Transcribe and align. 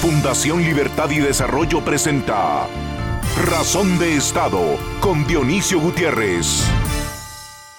Fundación 0.00 0.62
Libertad 0.62 1.10
y 1.10 1.18
Desarrollo 1.18 1.84
presenta 1.84 2.66
Razón 3.44 3.98
de 3.98 4.16
Estado 4.16 4.78
con 4.98 5.26
Dionisio 5.26 5.78
Gutiérrez. 5.78 6.64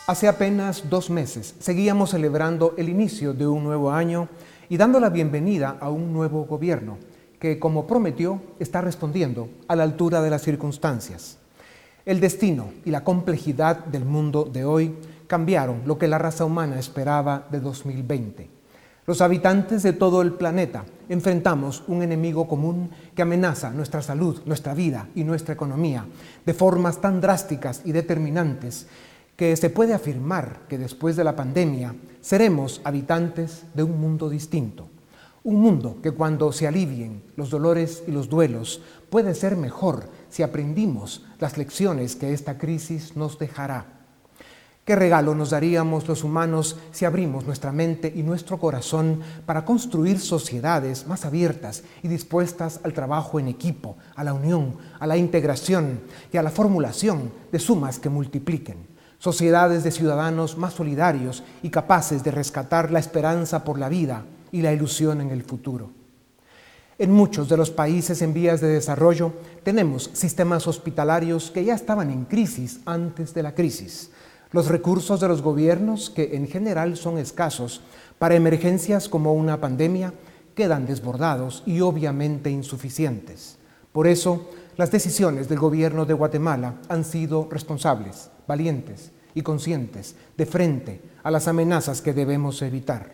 Hace 0.05 0.27
apenas 0.27 0.87
dos 0.87 1.09
meses 1.09 1.55
seguíamos 1.57 2.11
celebrando 2.11 2.75
el 2.77 2.89
inicio 2.89 3.33
de 3.33 3.47
un 3.47 3.63
nuevo 3.63 3.91
año 3.91 4.29
y 4.69 4.77
dando 4.77 4.99
la 4.99 5.09
bienvenida 5.09 5.77
a 5.81 5.89
un 5.89 6.13
nuevo 6.13 6.45
gobierno 6.45 6.99
que, 7.39 7.57
como 7.57 7.87
prometió, 7.87 8.39
está 8.59 8.81
respondiendo 8.81 9.49
a 9.67 9.75
la 9.75 9.81
altura 9.81 10.21
de 10.21 10.29
las 10.29 10.43
circunstancias. 10.43 11.39
El 12.05 12.19
destino 12.19 12.69
y 12.85 12.91
la 12.91 13.03
complejidad 13.03 13.85
del 13.85 14.05
mundo 14.05 14.43
de 14.43 14.63
hoy 14.63 14.95
cambiaron 15.25 15.81
lo 15.87 15.97
que 15.97 16.07
la 16.07 16.19
raza 16.19 16.45
humana 16.45 16.77
esperaba 16.77 17.47
de 17.49 17.59
2020. 17.59 18.60
Los 19.07 19.21
habitantes 19.21 19.81
de 19.81 19.93
todo 19.93 20.21
el 20.21 20.33
planeta 20.33 20.85
enfrentamos 21.09 21.83
un 21.87 22.03
enemigo 22.03 22.47
común 22.47 22.91
que 23.15 23.23
amenaza 23.23 23.71
nuestra 23.71 24.03
salud, 24.03 24.41
nuestra 24.45 24.75
vida 24.75 25.09
y 25.15 25.23
nuestra 25.23 25.55
economía 25.55 26.05
de 26.45 26.53
formas 26.53 27.01
tan 27.01 27.19
drásticas 27.19 27.81
y 27.83 27.93
determinantes 27.93 28.85
que 29.35 29.55
se 29.57 29.71
puede 29.71 29.95
afirmar 29.95 30.59
que 30.69 30.77
después 30.77 31.15
de 31.15 31.23
la 31.23 31.35
pandemia 31.35 31.95
seremos 32.21 32.79
habitantes 32.83 33.63
de 33.73 33.81
un 33.81 33.99
mundo 33.99 34.29
distinto. 34.29 34.87
Un 35.43 35.59
mundo 35.59 35.97
que 36.03 36.11
cuando 36.11 36.51
se 36.51 36.67
alivien 36.67 37.23
los 37.35 37.49
dolores 37.49 38.03
y 38.07 38.11
los 38.11 38.29
duelos 38.29 38.83
puede 39.09 39.33
ser 39.33 39.57
mejor 39.57 40.09
si 40.29 40.43
aprendimos 40.43 41.25
las 41.39 41.57
lecciones 41.57 42.15
que 42.15 42.33
esta 42.33 42.59
crisis 42.59 43.15
nos 43.17 43.39
dejará. 43.39 44.00
¿Qué 44.83 44.95
regalo 44.95 45.35
nos 45.35 45.51
daríamos 45.51 46.07
los 46.07 46.23
humanos 46.23 46.75
si 46.91 47.05
abrimos 47.05 47.45
nuestra 47.45 47.71
mente 47.71 48.11
y 48.15 48.23
nuestro 48.23 48.57
corazón 48.57 49.21
para 49.45 49.63
construir 49.63 50.19
sociedades 50.19 51.05
más 51.05 51.23
abiertas 51.23 51.83
y 52.01 52.07
dispuestas 52.07 52.79
al 52.83 52.93
trabajo 52.93 53.39
en 53.39 53.47
equipo, 53.47 53.97
a 54.15 54.23
la 54.23 54.33
unión, 54.33 54.77
a 54.99 55.05
la 55.05 55.17
integración 55.17 56.01
y 56.33 56.37
a 56.37 56.43
la 56.43 56.49
formulación 56.49 57.31
de 57.51 57.59
sumas 57.59 57.99
que 57.99 58.09
multipliquen? 58.09 58.87
Sociedades 59.19 59.83
de 59.83 59.91
ciudadanos 59.91 60.57
más 60.57 60.73
solidarios 60.73 61.43
y 61.61 61.69
capaces 61.69 62.23
de 62.23 62.31
rescatar 62.31 62.89
la 62.89 62.97
esperanza 62.97 63.63
por 63.63 63.77
la 63.77 63.87
vida 63.87 64.25
y 64.51 64.63
la 64.63 64.73
ilusión 64.73 65.21
en 65.21 65.29
el 65.29 65.43
futuro. 65.43 65.91
En 66.97 67.11
muchos 67.11 67.47
de 67.49 67.57
los 67.57 67.69
países 67.69 68.23
en 68.23 68.33
vías 68.33 68.61
de 68.61 68.67
desarrollo 68.67 69.33
tenemos 69.63 70.09
sistemas 70.13 70.67
hospitalarios 70.67 71.51
que 71.51 71.63
ya 71.65 71.75
estaban 71.75 72.09
en 72.09 72.25
crisis 72.25 72.79
antes 72.85 73.35
de 73.35 73.43
la 73.43 73.53
crisis 73.53 74.10
los 74.51 74.67
recursos 74.67 75.19
de 75.19 75.27
los 75.27 75.41
gobiernos, 75.41 76.09
que 76.09 76.35
en 76.35 76.47
general 76.47 76.97
son 76.97 77.17
escasos, 77.17 77.81
para 78.19 78.35
emergencias 78.35 79.07
como 79.07 79.33
una 79.33 79.59
pandemia, 79.59 80.13
quedan 80.55 80.85
desbordados 80.85 81.63
y 81.65 81.81
obviamente 81.81 82.49
insuficientes. 82.49 83.57
Por 83.91 84.07
eso, 84.07 84.49
las 84.77 84.91
decisiones 84.91 85.49
del 85.49 85.59
gobierno 85.59 86.05
de 86.05 86.13
Guatemala 86.13 86.75
han 86.89 87.03
sido 87.03 87.47
responsables, 87.49 88.29
valientes 88.47 89.11
y 89.33 89.41
conscientes 89.41 90.15
de 90.37 90.45
frente 90.45 91.01
a 91.23 91.31
las 91.31 91.47
amenazas 91.47 92.01
que 92.01 92.13
debemos 92.13 92.61
evitar. 92.61 93.13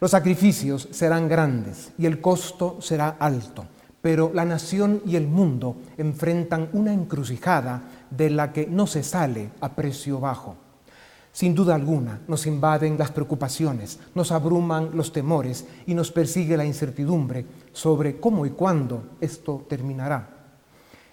Los 0.00 0.12
sacrificios 0.12 0.88
serán 0.92 1.28
grandes 1.28 1.92
y 1.98 2.06
el 2.06 2.20
costo 2.20 2.78
será 2.80 3.16
alto, 3.20 3.66
pero 4.00 4.30
la 4.32 4.46
nación 4.46 5.02
y 5.04 5.16
el 5.16 5.26
mundo 5.26 5.76
enfrentan 5.98 6.70
una 6.72 6.92
encrucijada 6.92 7.82
de 8.10 8.30
la 8.30 8.52
que 8.52 8.66
no 8.66 8.86
se 8.86 9.02
sale 9.02 9.50
a 9.60 9.74
precio 9.74 10.20
bajo. 10.20 10.56
Sin 11.32 11.54
duda 11.54 11.76
alguna, 11.76 12.20
nos 12.26 12.46
invaden 12.46 12.98
las 12.98 13.12
preocupaciones, 13.12 14.00
nos 14.14 14.32
abruman 14.32 14.90
los 14.94 15.12
temores 15.12 15.64
y 15.86 15.94
nos 15.94 16.10
persigue 16.10 16.56
la 16.56 16.64
incertidumbre 16.64 17.46
sobre 17.72 18.18
cómo 18.18 18.46
y 18.46 18.50
cuándo 18.50 19.04
esto 19.20 19.64
terminará. 19.68 20.28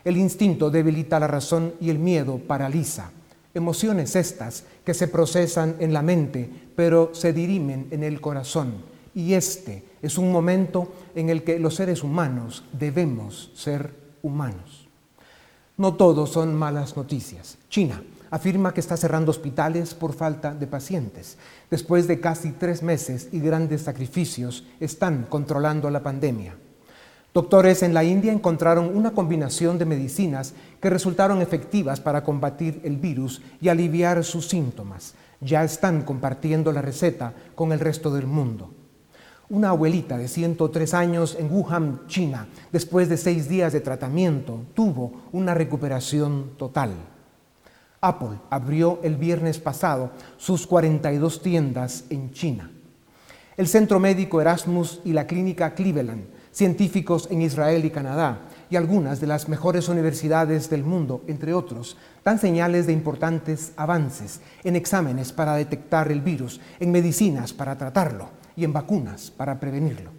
El 0.03 0.17
instinto 0.17 0.69
debilita 0.69 1.19
la 1.19 1.27
razón 1.27 1.73
y 1.79 1.89
el 1.89 1.99
miedo 1.99 2.39
paraliza. 2.39 3.11
Emociones 3.53 4.15
estas 4.15 4.63
que 4.83 4.93
se 4.93 5.07
procesan 5.07 5.75
en 5.79 5.93
la 5.93 6.01
mente, 6.01 6.49
pero 6.75 7.13
se 7.13 7.33
dirimen 7.33 7.87
en 7.91 8.03
el 8.03 8.21
corazón. 8.21 8.75
Y 9.13 9.33
este 9.33 9.83
es 10.01 10.17
un 10.17 10.31
momento 10.31 10.93
en 11.15 11.29
el 11.29 11.43
que 11.43 11.59
los 11.59 11.75
seres 11.75 12.03
humanos 12.03 12.63
debemos 12.71 13.51
ser 13.55 13.93
humanos. 14.21 14.76
No 15.77 15.93
todos 15.93 16.31
son 16.31 16.55
malas 16.55 16.97
noticias. 16.97 17.59
China 17.69 18.01
afirma 18.31 18.73
que 18.73 18.79
está 18.79 18.97
cerrando 18.97 19.29
hospitales 19.29 19.93
por 19.93 20.13
falta 20.13 20.55
de 20.55 20.65
pacientes. 20.65 21.37
Después 21.69 22.07
de 22.07 22.19
casi 22.19 22.51
tres 22.51 22.81
meses 22.81 23.29
y 23.31 23.39
grandes 23.39 23.83
sacrificios, 23.83 24.65
están 24.79 25.27
controlando 25.29 25.91
la 25.91 26.01
pandemia. 26.01 26.55
Doctores 27.31 27.83
en 27.83 27.93
la 27.93 28.03
India 28.03 28.33
encontraron 28.33 28.97
una 28.97 29.11
combinación 29.11 29.77
de 29.77 29.85
medicinas 29.85 30.55
que 30.81 30.89
resultaron 30.89 31.43
efectivas 31.43 31.99
para 31.99 32.23
combatir 32.23 32.81
el 32.83 32.97
virus 32.97 33.43
y 33.61 33.69
aliviar 33.69 34.23
sus 34.23 34.47
síntomas. 34.47 35.13
Ya 35.41 35.63
están 35.63 36.01
compartiendo 36.01 36.71
la 36.71 36.81
receta 36.81 37.33
con 37.53 37.71
el 37.71 37.79
resto 37.79 38.11
del 38.11 38.25
mundo. 38.25 38.71
Una 39.49 39.69
abuelita 39.69 40.17
de 40.17 40.27
103 40.27 40.93
años 40.93 41.37
en 41.39 41.49
Wuhan, 41.49 42.01
China, 42.07 42.49
después 42.73 43.07
de 43.07 43.15
seis 43.15 43.47
días 43.47 43.71
de 43.71 43.79
tratamiento, 43.79 44.65
tuvo 44.73 45.21
una 45.31 45.53
recuperación 45.53 46.57
total. 46.57 46.91
Apple 48.01 48.39
abrió 48.49 48.99
el 49.03 49.15
viernes 49.15 49.59
pasado 49.59 50.11
sus 50.35 50.67
42 50.67 51.41
tiendas 51.41 52.03
en 52.09 52.31
China. 52.31 52.71
El 53.55 53.69
Centro 53.69 54.01
Médico 54.01 54.41
Erasmus 54.41 54.99
y 55.05 55.13
la 55.13 55.27
Clínica 55.27 55.75
Cleveland, 55.75 56.25
científicos 56.51 57.29
en 57.31 57.41
Israel 57.41 57.85
y 57.85 57.89
Canadá, 57.89 58.49
y 58.69 58.75
algunas 58.75 59.21
de 59.21 59.27
las 59.27 59.47
mejores 59.47 59.87
universidades 59.87 60.69
del 60.69 60.83
mundo, 60.83 61.23
entre 61.25 61.53
otros, 61.53 61.95
dan 62.25 62.37
señales 62.37 62.85
de 62.85 62.91
importantes 62.91 63.71
avances 63.77 64.41
en 64.65 64.75
exámenes 64.75 65.31
para 65.31 65.55
detectar 65.55 66.11
el 66.11 66.19
virus, 66.19 66.59
en 66.81 66.91
medicinas 66.91 67.53
para 67.53 67.77
tratarlo 67.77 68.27
y 68.57 68.65
en 68.65 68.73
vacunas 68.73 69.31
para 69.31 69.59
prevenirlo. 69.59 70.11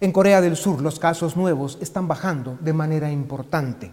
En 0.00 0.12
Corea 0.12 0.40
del 0.40 0.56
Sur 0.56 0.82
los 0.82 0.98
casos 0.98 1.36
nuevos 1.36 1.78
están 1.80 2.08
bajando 2.08 2.58
de 2.60 2.72
manera 2.72 3.10
importante. 3.10 3.92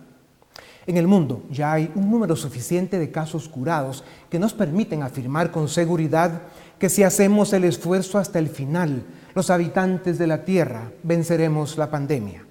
En 0.88 0.97
el 0.97 1.07
mundo 1.07 1.44
ya 1.52 1.74
hay 1.74 1.91
un 1.94 2.09
número 2.09 2.35
suficiente 2.35 2.97
de 2.97 3.12
casos 3.12 3.47
curados 3.47 4.03
que 4.28 4.40
nos 4.40 4.53
permiten 4.53 5.03
afirmar 5.03 5.52
con 5.52 5.69
seguridad 5.69 6.41
que 6.80 6.90
si 6.90 7.03
hacemos 7.03 7.53
el 7.53 7.63
esfuerzo 7.63 8.18
hasta 8.18 8.40
el 8.40 8.50
final, 8.50 9.03
los 9.35 9.52
habitantes 9.52 10.18
de 10.18 10.25
la 10.25 10.44
Tierra 10.44 10.91
venceremos 11.03 11.78
la 11.78 11.91
pandemia. 11.91 12.49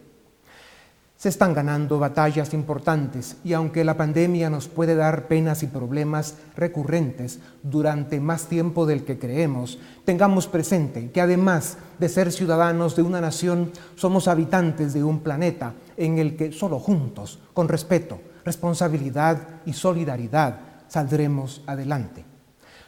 Se 1.19 1.29
están 1.29 1.53
ganando 1.53 1.99
batallas 1.99 2.55
importantes 2.55 3.39
y 3.43 3.53
aunque 3.53 3.83
la 3.83 3.97
pandemia 3.97 4.51
nos 4.51 4.69
puede 4.69 4.95
dar 4.95 5.27
penas 5.27 5.65
y 5.65 5.67
problemas 5.67 6.37
recurrentes 6.55 7.41
durante 7.65 8.21
más 8.21 8.47
tiempo 8.47 8.87
del 8.87 9.05
que 9.05 9.19
creemos, 9.19 9.81
tengamos 10.05 10.47
presente 10.47 11.11
que 11.11 11.21
además 11.21 11.77
de 11.99 12.09
ser 12.09 12.31
ciudadanos 12.31 12.95
de 12.95 13.03
una 13.03 13.21
nación, 13.21 13.73
somos 13.97 14.29
habitantes 14.29 14.95
de 14.95 15.03
un 15.03 15.19
planeta 15.19 15.75
en 15.97 16.19
el 16.19 16.37
que 16.37 16.53
solo 16.53 16.79
juntos, 16.79 17.41
con 17.53 17.67
respeto, 17.67 18.21
responsabilidad 18.45 19.41
y 19.67 19.73
solidaridad, 19.73 20.61
saldremos 20.87 21.65
adelante. 21.67 22.25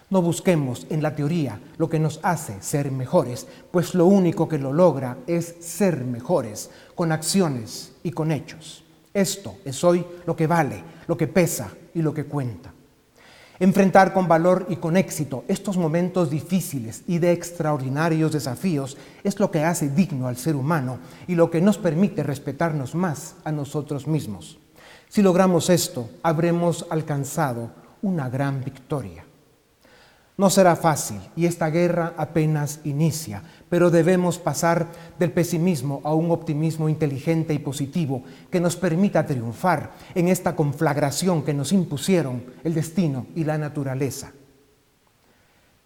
No 0.08 0.22
busquemos 0.22 0.86
en 0.88 1.02
la 1.02 1.16
teoría 1.16 1.60
lo 1.78 1.90
que 1.90 1.98
nos 1.98 2.20
hace 2.22 2.62
ser 2.62 2.92
mejores, 2.92 3.48
pues 3.72 3.96
lo 3.96 4.06
único 4.06 4.48
que 4.48 4.58
lo 4.58 4.72
logra 4.72 5.18
es 5.26 5.56
ser 5.58 6.04
mejores, 6.04 6.70
con 6.94 7.10
acciones 7.10 7.89
y 8.02 8.10
con 8.10 8.32
hechos. 8.32 8.84
Esto 9.12 9.56
es 9.64 9.82
hoy 9.82 10.04
lo 10.26 10.36
que 10.36 10.46
vale, 10.46 10.82
lo 11.06 11.16
que 11.16 11.26
pesa 11.26 11.70
y 11.94 12.02
lo 12.02 12.14
que 12.14 12.24
cuenta. 12.24 12.72
Enfrentar 13.58 14.14
con 14.14 14.26
valor 14.26 14.66
y 14.70 14.76
con 14.76 14.96
éxito 14.96 15.44
estos 15.46 15.76
momentos 15.76 16.30
difíciles 16.30 17.02
y 17.06 17.18
de 17.18 17.32
extraordinarios 17.32 18.32
desafíos 18.32 18.96
es 19.22 19.38
lo 19.38 19.50
que 19.50 19.64
hace 19.64 19.90
digno 19.90 20.28
al 20.28 20.38
ser 20.38 20.56
humano 20.56 20.98
y 21.26 21.34
lo 21.34 21.50
que 21.50 21.60
nos 21.60 21.76
permite 21.76 22.22
respetarnos 22.22 22.94
más 22.94 23.34
a 23.44 23.52
nosotros 23.52 24.06
mismos. 24.06 24.58
Si 25.10 25.20
logramos 25.20 25.68
esto, 25.68 26.08
habremos 26.22 26.86
alcanzado 26.88 27.70
una 28.00 28.30
gran 28.30 28.64
victoria. 28.64 29.24
No 30.38 30.48
será 30.48 30.74
fácil 30.74 31.20
y 31.36 31.44
esta 31.44 31.68
guerra 31.68 32.14
apenas 32.16 32.80
inicia, 32.84 33.42
pero 33.70 33.88
debemos 33.90 34.38
pasar 34.38 34.88
del 35.18 35.30
pesimismo 35.30 36.02
a 36.04 36.12
un 36.12 36.32
optimismo 36.32 36.88
inteligente 36.88 37.54
y 37.54 37.60
positivo 37.60 38.24
que 38.50 38.60
nos 38.60 38.76
permita 38.76 39.24
triunfar 39.24 39.92
en 40.14 40.28
esta 40.28 40.56
conflagración 40.56 41.42
que 41.44 41.54
nos 41.54 41.72
impusieron 41.72 42.42
el 42.64 42.74
destino 42.74 43.26
y 43.36 43.44
la 43.44 43.56
naturaleza. 43.56 44.32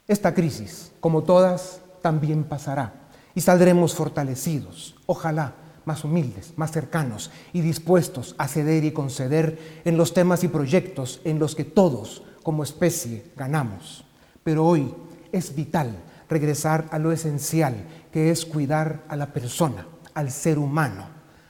Esta 0.08 0.34
crisis, 0.34 0.92
como 0.98 1.22
todas, 1.22 1.80
también 2.02 2.44
pasará 2.44 2.94
y 3.34 3.42
saldremos 3.42 3.94
fortalecidos, 3.94 4.96
ojalá 5.06 5.54
más 5.84 6.04
humildes, 6.04 6.54
más 6.56 6.72
cercanos 6.72 7.30
y 7.52 7.60
dispuestos 7.60 8.34
a 8.38 8.48
ceder 8.48 8.84
y 8.84 8.92
conceder 8.92 9.82
en 9.84 9.98
los 9.98 10.14
temas 10.14 10.42
y 10.42 10.48
proyectos 10.48 11.20
en 11.24 11.38
los 11.38 11.54
que 11.54 11.64
todos 11.64 12.22
como 12.42 12.62
especie 12.62 13.24
ganamos. 13.36 14.06
Pero 14.42 14.64
hoy 14.66 14.94
es 15.32 15.54
vital 15.54 15.98
regresar 16.28 16.86
a 16.90 16.98
lo 16.98 17.12
esencial, 17.12 17.86
que 18.12 18.30
es 18.30 18.44
cuidar 18.44 19.04
a 19.08 19.16
la 19.16 19.32
persona, 19.32 19.86
al 20.14 20.30
ser 20.30 20.58
humano, 20.58 21.08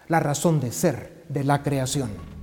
la 0.09 0.21
razón 0.21 0.61
de 0.61 0.73
ser 0.73 1.25
de 1.29 1.45
la 1.45 1.63
creación. 1.63 2.34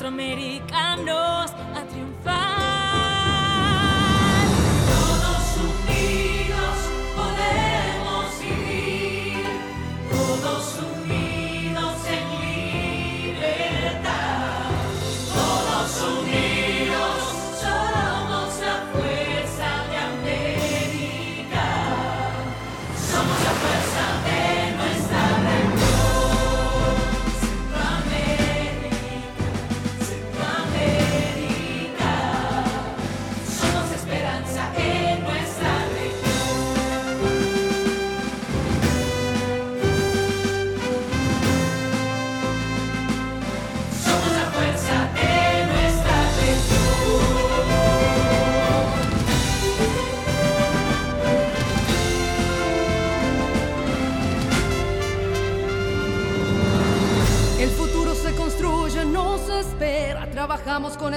centroamericanos 0.00 0.49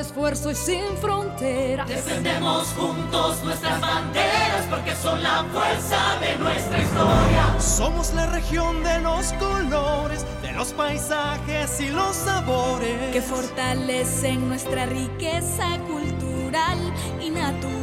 esfuerzo 0.03 0.51
y 0.51 0.55
sin 0.55 0.97
fronteras. 0.97 1.87
Defendemos 1.87 2.67
juntos 2.77 3.41
nuestras 3.43 3.79
banderas 3.79 4.65
porque 4.69 4.95
son 4.95 5.23
la 5.23 5.45
fuerza 5.45 6.19
de 6.19 6.37
nuestra 6.37 6.79
historia. 6.79 7.59
Somos 7.59 8.13
la 8.13 8.27
región 8.27 8.83
de 8.83 8.99
los 8.99 9.31
colores, 9.33 10.25
de 10.41 10.51
los 10.51 10.73
paisajes 10.73 11.79
y 11.79 11.89
los 11.89 12.15
sabores. 12.15 13.13
Que 13.13 13.21
fortalecen 13.21 14.49
nuestra 14.49 14.85
riqueza 14.85 15.79
cultural 15.87 16.79
y 17.21 17.29
natural. 17.29 17.82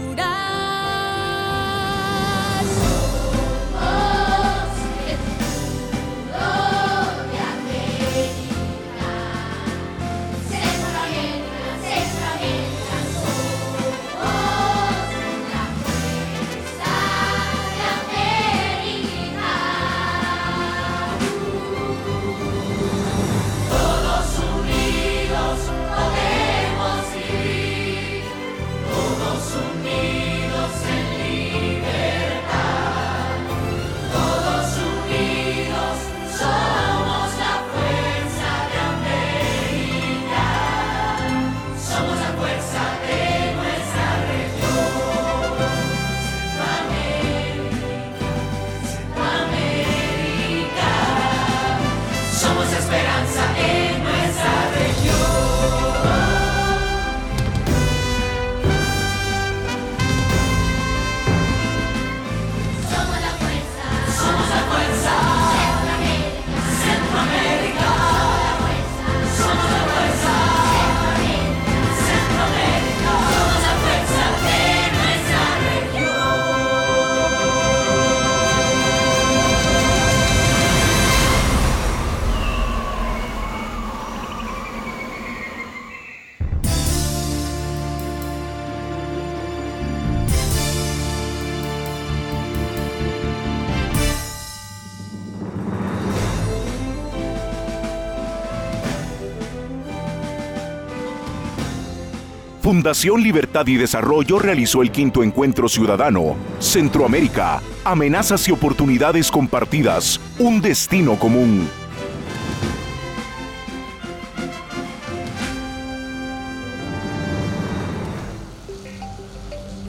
Fundación 102.71 103.21
Libertad 103.21 103.67
y 103.67 103.75
Desarrollo 103.75 104.39
realizó 104.39 104.81
el 104.81 104.93
quinto 104.93 105.25
encuentro 105.25 105.69
ciudadano, 105.69 106.37
Centroamérica, 106.61 107.61
amenazas 107.83 108.47
y 108.47 108.53
oportunidades 108.53 109.33
compartidas, 109.33 110.21
un 110.39 110.61
destino 110.61 111.19
común. 111.19 111.69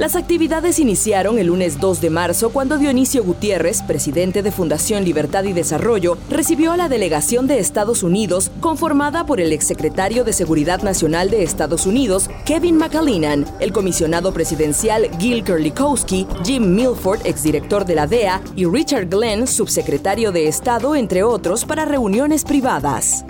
Las 0.02 0.16
actividades 0.16 0.80
iniciaron 0.80 1.38
el 1.38 1.46
lunes 1.46 1.80
2 1.80 2.02
de 2.02 2.10
marzo 2.10 2.50
cuando 2.50 2.80
Dionisio 2.80 3.24
Gutiérrez, 3.24 3.84
presidente 3.84 4.42
de 4.42 4.52
Fundación 4.52 5.06
Libertad 5.06 5.44
y 5.44 5.54
Desarrollo, 5.54 6.18
recibió 6.28 6.72
a 6.72 6.78
la 6.78 6.90
delegación 6.90 7.46
de 7.46 7.60
Estados 7.60 8.02
Unidos 8.02 8.50
conformada 8.62 9.28
por 9.28 9.40
el 9.40 9.54
exsecretario 9.54 10.24
de 10.24 10.34
Seguridad 10.34 10.82
Nacional 10.82 11.30
de 11.30 11.44
Estados 11.44 11.86
Unidos, 11.86 12.32
Kevin 12.46 12.78
McAleenan, 12.78 13.46
el 13.60 13.72
comisionado 13.72 14.34
presidencial 14.34 15.08
Gil 15.20 15.44
Kerlikowski, 15.44 16.26
Jim 16.44 16.74
Milford, 16.74 17.24
exdirector 17.24 17.86
de 17.86 17.94
la 17.94 18.08
DEA, 18.08 18.42
y 18.56 18.66
Richard 18.66 19.08
Glenn, 19.08 19.46
subsecretario 19.46 20.32
de 20.32 20.48
Estado, 20.48 20.96
entre 20.96 21.22
otros, 21.22 21.64
para 21.64 21.86
reuniones 21.86 22.44
privadas. 22.44 23.24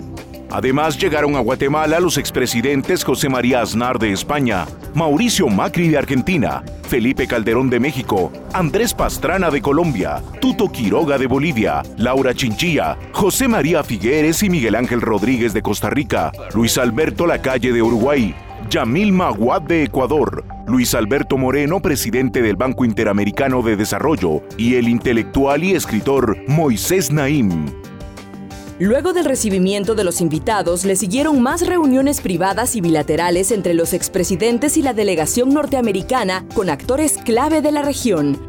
Además 0.52 0.98
llegaron 0.98 1.34
a 1.34 1.40
Guatemala 1.40 1.98
los 1.98 2.18
expresidentes 2.18 3.04
José 3.04 3.30
María 3.30 3.62
Aznar 3.62 3.98
de 3.98 4.12
España, 4.12 4.66
Mauricio 4.94 5.48
Macri 5.48 5.88
de 5.88 5.96
Argentina, 5.96 6.62
Felipe 6.82 7.26
Calderón 7.26 7.70
de 7.70 7.80
México, 7.80 8.30
Andrés 8.52 8.92
Pastrana 8.92 9.50
de 9.50 9.62
Colombia, 9.62 10.22
Tuto 10.42 10.68
Quiroga 10.68 11.16
de 11.16 11.26
Bolivia, 11.26 11.82
Laura 11.96 12.34
Chinchilla, 12.34 12.98
José 13.12 13.48
María 13.48 13.82
Figueres 13.82 14.42
y 14.42 14.50
Miguel 14.50 14.74
Ángel 14.74 15.00
Rodríguez 15.00 15.54
de 15.54 15.62
Costa 15.62 15.88
Rica, 15.88 16.30
Luis 16.54 16.76
Alberto 16.76 17.26
Lacalle 17.26 17.72
de 17.72 17.80
Uruguay, 17.80 18.34
Yamil 18.68 19.10
Maguad 19.10 19.62
de 19.62 19.84
Ecuador, 19.84 20.44
Luis 20.66 20.94
Alberto 20.94 21.38
Moreno, 21.38 21.80
presidente 21.80 22.42
del 22.42 22.56
Banco 22.56 22.84
Interamericano 22.84 23.62
de 23.62 23.76
Desarrollo, 23.76 24.42
y 24.58 24.74
el 24.74 24.88
intelectual 24.88 25.64
y 25.64 25.72
escritor 25.72 26.36
Moisés 26.46 27.10
Naim. 27.10 27.91
Luego 28.82 29.12
del 29.12 29.26
recibimiento 29.26 29.94
de 29.94 30.02
los 30.02 30.20
invitados, 30.20 30.84
le 30.84 30.96
siguieron 30.96 31.40
más 31.40 31.64
reuniones 31.64 32.20
privadas 32.20 32.74
y 32.74 32.80
bilaterales 32.80 33.52
entre 33.52 33.74
los 33.74 33.92
expresidentes 33.92 34.76
y 34.76 34.82
la 34.82 34.92
delegación 34.92 35.50
norteamericana 35.50 36.44
con 36.52 36.68
actores 36.68 37.16
clave 37.18 37.62
de 37.62 37.70
la 37.70 37.82
región. 37.82 38.44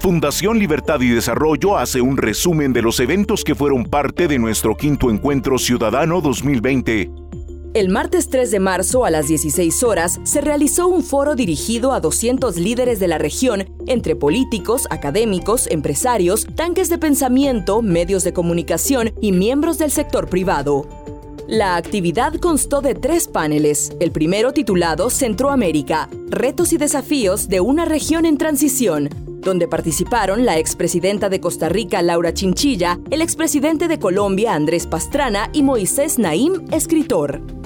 Fundación 0.00 0.58
Libertad 0.58 1.00
y 1.00 1.08
Desarrollo 1.08 1.78
hace 1.78 2.02
un 2.02 2.18
resumen 2.18 2.74
de 2.74 2.82
los 2.82 3.00
eventos 3.00 3.44
que 3.44 3.54
fueron 3.54 3.86
parte 3.86 4.28
de 4.28 4.38
nuestro 4.38 4.76
quinto 4.76 5.08
encuentro 5.08 5.56
ciudadano 5.56 6.20
2020 6.20 7.10
el 7.72 7.88
martes 7.88 8.28
3 8.28 8.50
de 8.50 8.58
marzo 8.58 9.04
a 9.04 9.10
las 9.10 9.28
16 9.28 9.84
horas 9.84 10.20
se 10.24 10.40
realizó 10.40 10.88
un 10.88 11.04
foro 11.04 11.36
dirigido 11.36 11.92
a 11.92 12.00
200 12.00 12.56
líderes 12.56 12.98
de 12.98 13.06
la 13.06 13.18
región, 13.18 13.70
entre 13.86 14.16
políticos, 14.16 14.88
académicos, 14.90 15.68
empresarios, 15.70 16.46
tanques 16.56 16.88
de 16.88 16.98
pensamiento, 16.98 17.80
medios 17.80 18.24
de 18.24 18.32
comunicación 18.32 19.12
y 19.20 19.30
miembros 19.30 19.78
del 19.78 19.92
sector 19.92 20.28
privado. 20.28 20.88
La 21.46 21.76
actividad 21.76 22.34
constó 22.34 22.80
de 22.80 22.94
tres 22.94 23.28
paneles, 23.28 23.92
el 24.00 24.10
primero 24.10 24.52
titulado 24.52 25.08
Centroamérica, 25.08 26.08
Retos 26.28 26.72
y 26.72 26.76
Desafíos 26.76 27.48
de 27.48 27.60
una 27.60 27.84
región 27.84 28.26
en 28.26 28.36
transición, 28.36 29.08
donde 29.40 29.68
participaron 29.68 30.44
la 30.44 30.58
expresidenta 30.58 31.28
de 31.28 31.40
Costa 31.40 31.68
Rica, 31.68 32.02
Laura 32.02 32.34
Chinchilla, 32.34 32.98
el 33.10 33.22
expresidente 33.22 33.86
de 33.86 33.98
Colombia, 33.98 34.54
Andrés 34.54 34.86
Pastrana, 34.86 35.50
y 35.52 35.62
Moisés 35.62 36.18
Naim, 36.18 36.66
escritor. 36.72 37.59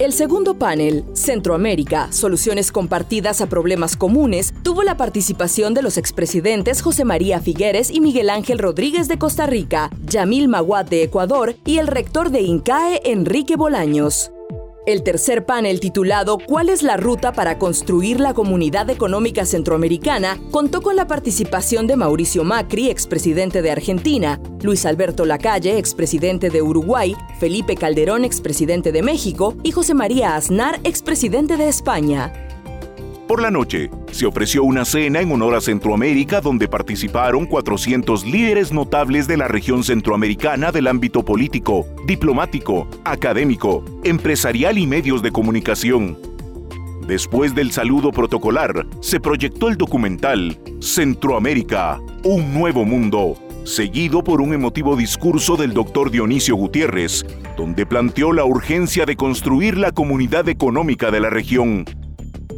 El 0.00 0.14
segundo 0.14 0.54
panel, 0.54 1.04
Centroamérica, 1.12 2.10
Soluciones 2.10 2.72
Compartidas 2.72 3.42
a 3.42 3.50
Problemas 3.50 3.98
Comunes, 3.98 4.54
tuvo 4.62 4.82
la 4.82 4.96
participación 4.96 5.74
de 5.74 5.82
los 5.82 5.98
expresidentes 5.98 6.80
José 6.80 7.04
María 7.04 7.38
Figueres 7.40 7.90
y 7.90 8.00
Miguel 8.00 8.30
Ángel 8.30 8.58
Rodríguez 8.58 9.08
de 9.08 9.18
Costa 9.18 9.44
Rica, 9.44 9.90
Yamil 10.06 10.48
Maguad 10.48 10.86
de 10.86 11.02
Ecuador 11.02 11.54
y 11.66 11.76
el 11.76 11.86
rector 11.86 12.30
de 12.30 12.40
INCAE, 12.40 13.02
Enrique 13.04 13.56
Bolaños. 13.56 14.32
El 14.86 15.02
tercer 15.02 15.44
panel 15.44 15.78
titulado 15.78 16.38
¿Cuál 16.38 16.70
es 16.70 16.82
la 16.82 16.96
ruta 16.96 17.32
para 17.32 17.58
construir 17.58 18.18
la 18.18 18.32
comunidad 18.32 18.88
económica 18.88 19.44
centroamericana? 19.44 20.40
contó 20.50 20.80
con 20.80 20.96
la 20.96 21.06
participación 21.06 21.86
de 21.86 21.96
Mauricio 21.96 22.44
Macri, 22.44 22.88
expresidente 22.88 23.60
de 23.60 23.70
Argentina, 23.70 24.40
Luis 24.62 24.86
Alberto 24.86 25.26
Lacalle, 25.26 25.76
expresidente 25.76 26.48
de 26.48 26.62
Uruguay, 26.62 27.14
Felipe 27.38 27.74
Calderón, 27.76 28.24
expresidente 28.24 28.90
de 28.90 29.02
México 29.02 29.54
y 29.62 29.72
José 29.72 29.92
María 29.92 30.34
Aznar, 30.34 30.80
expresidente 30.82 31.58
de 31.58 31.68
España. 31.68 32.49
Por 33.30 33.42
la 33.42 33.52
noche, 33.52 33.90
se 34.10 34.26
ofreció 34.26 34.64
una 34.64 34.84
cena 34.84 35.20
en 35.20 35.30
honor 35.30 35.54
a 35.54 35.60
Centroamérica 35.60 36.40
donde 36.40 36.66
participaron 36.66 37.46
400 37.46 38.26
líderes 38.26 38.72
notables 38.72 39.28
de 39.28 39.36
la 39.36 39.46
región 39.46 39.84
centroamericana 39.84 40.72
del 40.72 40.88
ámbito 40.88 41.24
político, 41.24 41.86
diplomático, 42.08 42.88
académico, 43.04 43.84
empresarial 44.02 44.78
y 44.78 44.86
medios 44.88 45.22
de 45.22 45.30
comunicación. 45.30 46.18
Después 47.06 47.54
del 47.54 47.70
saludo 47.70 48.10
protocolar, 48.10 48.84
se 48.98 49.20
proyectó 49.20 49.68
el 49.68 49.76
documental 49.76 50.58
Centroamérica, 50.80 52.00
un 52.24 52.52
nuevo 52.52 52.84
mundo, 52.84 53.36
seguido 53.62 54.24
por 54.24 54.40
un 54.40 54.54
emotivo 54.54 54.96
discurso 54.96 55.56
del 55.56 55.72
doctor 55.72 56.10
Dionisio 56.10 56.56
Gutiérrez, 56.56 57.24
donde 57.56 57.86
planteó 57.86 58.32
la 58.32 58.44
urgencia 58.44 59.06
de 59.06 59.14
construir 59.14 59.78
la 59.78 59.92
comunidad 59.92 60.48
económica 60.48 61.12
de 61.12 61.20
la 61.20 61.30
región 61.30 61.84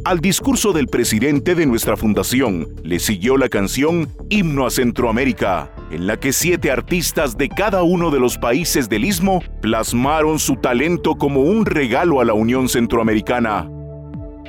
al 0.05 0.19
discurso 0.19 0.73
del 0.73 0.87
presidente 0.87 1.55
de 1.55 1.65
nuestra 1.65 1.95
fundación 1.95 2.67
le 2.83 2.99
siguió 2.99 3.37
la 3.37 3.47
canción 3.47 4.09
Himno 4.29 4.65
a 4.65 4.69
Centroamérica, 4.69 5.71
en 5.91 6.07
la 6.07 6.19
que 6.19 6.33
siete 6.33 6.71
artistas 6.71 7.37
de 7.37 7.47
cada 7.47 7.83
uno 7.83 8.11
de 8.11 8.19
los 8.19 8.37
países 8.37 8.89
del 8.89 9.05
istmo 9.05 9.41
plasmaron 9.61 10.39
su 10.39 10.57
talento 10.57 11.15
como 11.15 11.41
un 11.41 11.65
regalo 11.65 12.19
a 12.19 12.25
la 12.25 12.33
Unión 12.33 12.67
Centroamericana. 12.67 13.69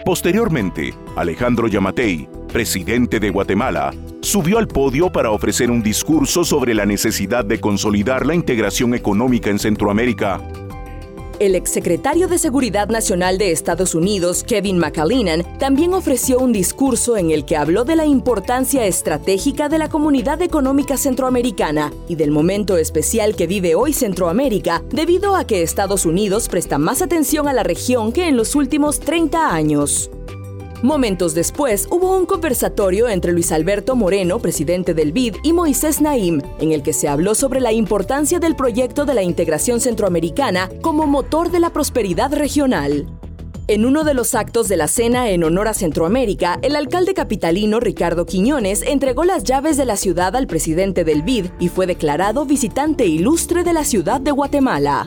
Posteriormente, 0.04 0.92
Alejandro 1.16 1.68
Yamatei, 1.68 2.28
presidente 2.52 3.20
de 3.20 3.30
Guatemala, 3.30 3.92
subió 4.23 4.58
al 4.58 4.66
podio 4.66 5.11
para 5.12 5.30
ofrecer 5.30 5.70
un 5.70 5.82
discurso 5.82 6.44
sobre 6.44 6.75
la 6.75 6.84
necesidad 6.84 7.44
de 7.44 7.61
consolidar 7.61 8.26
la 8.26 8.34
integración 8.34 8.94
económica 8.94 9.50
en 9.50 9.58
Centroamérica 9.61 10.40
el 11.41 11.55
exsecretario 11.55 12.29
de 12.29 12.38
Seguridad 12.38 12.88
Nacional 12.88 13.38
de 13.38 13.50
Estados 13.50 13.95
Unidos, 13.95 14.45
Kevin 14.45 14.79
McAleenan, 14.79 15.59
también 15.59 15.95
ofreció 15.95 16.38
un 16.38 16.53
discurso 16.53 17.17
en 17.17 17.31
el 17.31 17.45
que 17.45 17.57
habló 17.57 17.85
de 17.85 17.97
la 17.97 18.07
importancia 18.07 18.85
estratégica 18.87 19.69
de 19.69 19.79
la 19.79 19.88
comunidad 19.88 20.43
económica 20.43 20.97
centroamericana 20.97 21.93
y 22.09 22.17
del 22.17 22.31
momento 22.31 22.76
especial 22.76 23.37
que 23.37 23.47
vive 23.47 23.75
hoy 23.75 23.93
Centroamérica 23.93 24.83
debido 24.91 25.37
a 25.37 25.47
que 25.47 25.62
Estados 25.62 26.07
Unidos 26.07 26.49
presta 26.49 26.79
más 26.79 27.03
atención 27.03 27.49
a 27.49 27.53
la 27.53 27.62
región 27.62 28.12
que 28.12 28.29
en 28.29 28.37
los 28.37 28.55
últimos 28.55 29.00
30 29.00 29.55
años. 29.55 30.11
Momentos 30.85 31.33
después, 31.33 31.88
hubo 31.91 32.14
un 32.14 32.26
conversatorio 32.26 33.09
entre 33.09 33.33
Luis 33.33 33.53
Alberto 33.53 33.97
Moreno, 33.97 34.38
presidente 34.38 34.93
del 34.93 35.12
BID, 35.12 35.37
y 35.43 35.55
Moisés 35.55 36.03
Naim, 36.03 36.43
en 36.59 36.73
el 36.73 36.83
que 36.83 36.93
se 36.93 37.09
habló 37.09 37.35
sobre 37.35 37.59
la 37.62 37.73
importancia 37.73 38.38
del 38.38 38.55
proyecto 38.55 39.07
de 39.07 39.14
la 39.14 39.23
integración 39.23 39.81
centroamericana 39.81 40.69
como 40.83 41.07
motor 41.07 41.50
de 41.50 41.61
la 41.61 41.71
prosperidad 41.71 42.35
regional. 42.35 43.07
En 43.67 43.87
uno 43.87 44.05
de 44.05 44.12
los 44.12 44.35
actos 44.35 44.69
de 44.69 44.76
la 44.76 44.87
cena 44.87 45.31
en 45.31 45.43
honor 45.45 45.69
a 45.69 45.73
Centroamérica, 45.73 46.59
el 46.61 46.76
alcalde 46.76 47.14
capitalino 47.14 47.81
Ricardo 47.81 48.26
Quiñones 48.26 48.83
entregó 48.83 49.25
las 49.25 49.43
llaves 49.43 49.79
de 49.79 49.87
la 49.87 49.97
ciudad 49.97 50.37
al 50.37 50.47
presidente 50.47 51.03
del 51.03 51.23
BID 51.23 51.47
y 51.61 51.69
fue 51.71 51.87
declarado 51.87 52.45
visitante 52.45 53.07
ilustre 53.07 53.64
de 53.64 53.73
la 53.73 53.85
ciudad 53.85 54.21
de 54.21 54.33
Guatemala. 54.33 55.07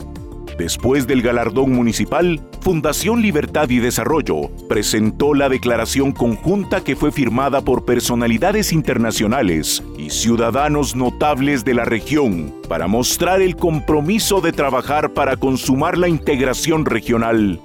Después 0.57 1.05
del 1.05 1.21
galardón 1.21 1.71
municipal, 1.71 2.41
Fundación 2.61 3.21
Libertad 3.21 3.69
y 3.69 3.77
Desarrollo 3.77 4.49
presentó 4.67 5.35
la 5.35 5.49
declaración 5.49 6.11
conjunta 6.11 6.83
que 6.83 6.95
fue 6.95 7.11
firmada 7.11 7.61
por 7.61 7.85
personalidades 7.85 8.73
internacionales 8.73 9.83
y 9.97 10.09
ciudadanos 10.09 10.95
notables 10.95 11.63
de 11.63 11.75
la 11.75 11.85
región 11.85 12.55
para 12.67 12.87
mostrar 12.87 13.41
el 13.41 13.55
compromiso 13.55 14.41
de 14.41 14.51
trabajar 14.51 15.13
para 15.13 15.37
consumar 15.37 15.97
la 15.97 16.07
integración 16.07 16.85
regional 16.85 17.61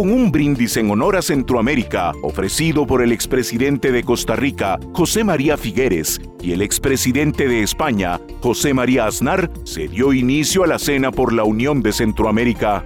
con 0.00 0.12
un 0.12 0.32
brindis 0.32 0.78
en 0.78 0.90
honor 0.90 1.14
a 1.16 1.20
Centroamérica 1.20 2.12
ofrecido 2.22 2.86
por 2.86 3.02
el 3.02 3.12
expresidente 3.12 3.92
de 3.92 4.02
Costa 4.02 4.34
Rica, 4.34 4.80
José 4.94 5.24
María 5.24 5.58
Figueres, 5.58 6.22
y 6.40 6.52
el 6.52 6.62
expresidente 6.62 7.46
de 7.46 7.62
España, 7.62 8.18
José 8.40 8.72
María 8.72 9.04
Aznar, 9.04 9.50
se 9.64 9.88
dio 9.88 10.14
inicio 10.14 10.64
a 10.64 10.68
la 10.68 10.78
cena 10.78 11.12
por 11.12 11.34
la 11.34 11.44
Unión 11.44 11.82
de 11.82 11.92
Centroamérica. 11.92 12.82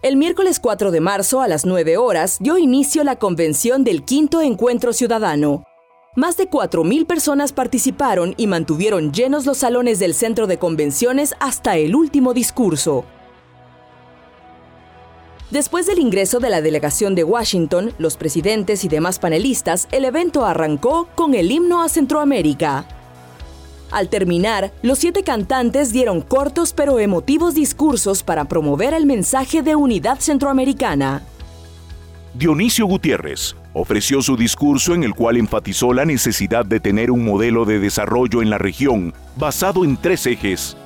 El 0.00 0.16
miércoles 0.16 0.60
4 0.60 0.92
de 0.92 1.00
marzo 1.00 1.40
a 1.40 1.48
las 1.48 1.66
9 1.66 1.96
horas 1.96 2.36
dio 2.38 2.56
inicio 2.56 3.02
la 3.02 3.16
convención 3.16 3.82
del 3.82 4.04
quinto 4.04 4.42
encuentro 4.42 4.92
ciudadano. 4.92 5.64
Más 6.14 6.36
de 6.36 6.48
4.000 6.48 7.04
personas 7.04 7.52
participaron 7.52 8.34
y 8.36 8.46
mantuvieron 8.46 9.10
llenos 9.10 9.44
los 9.44 9.58
salones 9.58 9.98
del 9.98 10.14
centro 10.14 10.46
de 10.46 10.56
convenciones 10.56 11.34
hasta 11.40 11.78
el 11.78 11.96
último 11.96 12.32
discurso. 12.32 13.06
Después 15.50 15.86
del 15.86 15.98
ingreso 15.98 16.38
de 16.38 16.48
la 16.48 16.60
delegación 16.60 17.16
de 17.16 17.24
Washington, 17.24 17.92
los 17.98 18.16
presidentes 18.16 18.84
y 18.84 18.88
demás 18.88 19.18
panelistas, 19.18 19.88
el 19.90 20.04
evento 20.04 20.46
arrancó 20.46 21.08
con 21.16 21.34
el 21.34 21.50
himno 21.50 21.82
a 21.82 21.88
Centroamérica. 21.88 22.86
Al 23.90 24.08
terminar, 24.08 24.72
los 24.82 25.00
siete 25.00 25.24
cantantes 25.24 25.92
dieron 25.92 26.20
cortos 26.20 26.72
pero 26.72 27.00
emotivos 27.00 27.56
discursos 27.56 28.22
para 28.22 28.44
promover 28.44 28.94
el 28.94 29.06
mensaje 29.06 29.62
de 29.62 29.74
unidad 29.74 30.20
centroamericana. 30.20 31.24
Dionisio 32.32 32.86
Gutiérrez 32.86 33.56
ofreció 33.72 34.22
su 34.22 34.36
discurso 34.36 34.94
en 34.94 35.02
el 35.02 35.14
cual 35.14 35.36
enfatizó 35.36 35.92
la 35.92 36.04
necesidad 36.04 36.64
de 36.64 36.78
tener 36.78 37.10
un 37.10 37.24
modelo 37.24 37.64
de 37.64 37.80
desarrollo 37.80 38.40
en 38.40 38.50
la 38.50 38.58
región 38.58 39.12
basado 39.36 39.84
en 39.84 39.96
tres 39.96 40.26
ejes, 40.26 40.76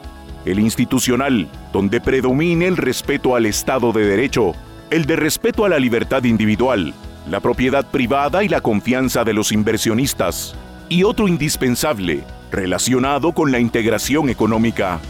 el 0.45 0.59
institucional, 0.59 1.49
donde 1.73 2.01
predomine 2.01 2.67
el 2.67 2.77
respeto 2.77 3.37
al 3.37 3.47
Estado 3.47 3.93
de 3.93 4.05
Derecho, 4.05 4.53
el 4.91 5.07
de 5.07 5.17
respeto 5.17 5.65
a 5.65 5.69
la 5.69 5.79
libertad 5.79 6.25
individual, 6.25 6.95
la 7.29 7.41
propiedad 7.41 7.87
privada 7.91 8.45
y 8.45 8.49
la 8.49 8.61
confianza 8.61 9.25
de 9.25 9.33
los 9.33 9.53
inversionistas, 9.53 10.55
y 10.89 11.03
otro 11.03 11.29
indispensable, 11.29 12.25
relacionado 12.51 13.33
con 13.33 13.51
la 13.51 13.59
integración 13.59 14.29
económica. 14.29 15.01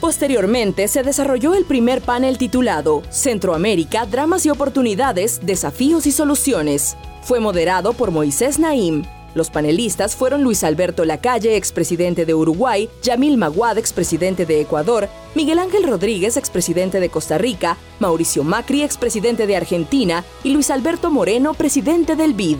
Posteriormente 0.00 0.86
se 0.88 1.02
desarrolló 1.02 1.54
el 1.54 1.64
primer 1.64 2.02
panel 2.02 2.36
titulado 2.36 3.02
Centroamérica, 3.08 4.04
Dramas 4.04 4.44
y 4.44 4.50
Oportunidades, 4.50 5.40
Desafíos 5.42 6.06
y 6.06 6.12
Soluciones. 6.12 6.96
Fue 7.22 7.40
moderado 7.40 7.94
por 7.94 8.10
Moisés 8.10 8.58
Naim, 8.58 9.04
Los 9.34 9.50
panelistas 9.50 10.14
fueron 10.14 10.42
Luis 10.42 10.62
Alberto 10.62 11.04
Lacalle, 11.04 11.56
expresidente 11.56 12.24
de 12.24 12.34
Uruguay, 12.34 12.88
Yamil 13.02 13.36
Maguad, 13.36 13.78
expresidente 13.78 14.46
de 14.46 14.60
Ecuador, 14.60 15.08
Miguel 15.34 15.58
Ángel 15.58 15.82
Rodríguez, 15.82 16.36
expresidente 16.36 17.00
de 17.00 17.08
Costa 17.08 17.36
Rica, 17.36 17.76
Mauricio 17.98 18.44
Macri, 18.44 18.82
expresidente 18.82 19.48
de 19.48 19.56
Argentina, 19.56 20.24
y 20.44 20.50
Luis 20.50 20.70
Alberto 20.70 21.10
Moreno, 21.10 21.54
presidente 21.54 22.14
del 22.14 22.34
BID. 22.34 22.58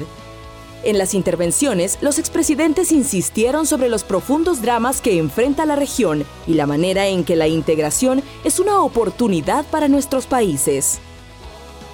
En 0.83 0.99
las 0.99 1.15
intervenciones, 1.15 1.97
los 2.03 2.19
expresidentes 2.19 2.93
insistieron 2.93 3.67
sobre 3.67 3.89
los 3.89 4.05
profundos 4.05 4.61
dramas 4.61 5.01
que 5.01 5.19
enfrenta 5.19 5.65
la 5.65 5.77
región 5.77 6.27
y 6.47 6.55
la 6.55 6.67
manera 6.67 7.07
en 7.07 7.25
que 7.25 7.37
la 7.37 7.49
integración 7.49 8.23
es 8.45 8.59
una 8.59 8.83
oportunidad 8.83 9.65
para 9.67 9.89
nuestros 9.89 10.27
países. 10.27 11.01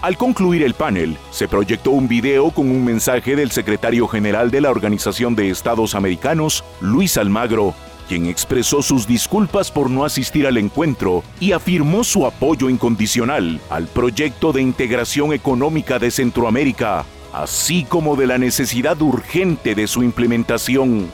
Al 0.02 0.16
concluir 0.16 0.62
el 0.62 0.72
panel, 0.72 1.18
se 1.30 1.46
proyectó 1.46 1.90
un 1.90 2.08
video 2.08 2.50
con 2.52 2.70
un 2.70 2.86
mensaje 2.86 3.36
del 3.36 3.50
secretario 3.50 4.08
general 4.08 4.50
de 4.50 4.62
la 4.62 4.70
Organización 4.70 5.36
de 5.36 5.50
Estados 5.50 5.94
Americanos, 5.94 6.64
Luis 6.80 7.18
Almagro, 7.18 7.74
quien 8.08 8.24
expresó 8.24 8.80
sus 8.80 9.06
disculpas 9.06 9.70
por 9.70 9.90
no 9.90 10.06
asistir 10.06 10.46
al 10.46 10.56
encuentro 10.56 11.22
y 11.38 11.52
afirmó 11.52 12.02
su 12.02 12.24
apoyo 12.24 12.70
incondicional 12.70 13.60
al 13.68 13.88
proyecto 13.88 14.52
de 14.54 14.62
integración 14.62 15.34
económica 15.34 15.98
de 15.98 16.10
Centroamérica, 16.10 17.04
así 17.34 17.84
como 17.84 18.16
de 18.16 18.26
la 18.26 18.38
necesidad 18.38 19.00
urgente 19.02 19.74
de 19.74 19.86
su 19.86 20.02
implementación. 20.02 21.10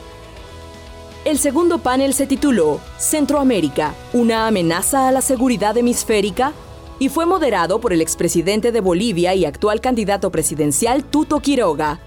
El 1.25 1.39
segundo 1.39 1.79
panel 1.79 2.13
se 2.13 2.25
tituló 2.25 2.79
Centroamérica, 2.97 3.93
una 4.13 4.47
amenaza 4.47 5.09
a 5.09 5.11
la 5.11 5.19
seguridad 5.19 5.75
hemisférica 5.77 6.53
y 6.99 7.09
fue 7.09 7.25
moderado 7.25 7.79
por 7.79 7.93
el 7.93 8.01
expresidente 8.01 8.71
de 8.71 8.81
Bolivia 8.81 9.35
y 9.35 9.45
actual 9.45 9.81
candidato 9.81 10.31
presidencial 10.31 11.03
Tuto 11.03 11.39
Quiroga. 11.39 11.99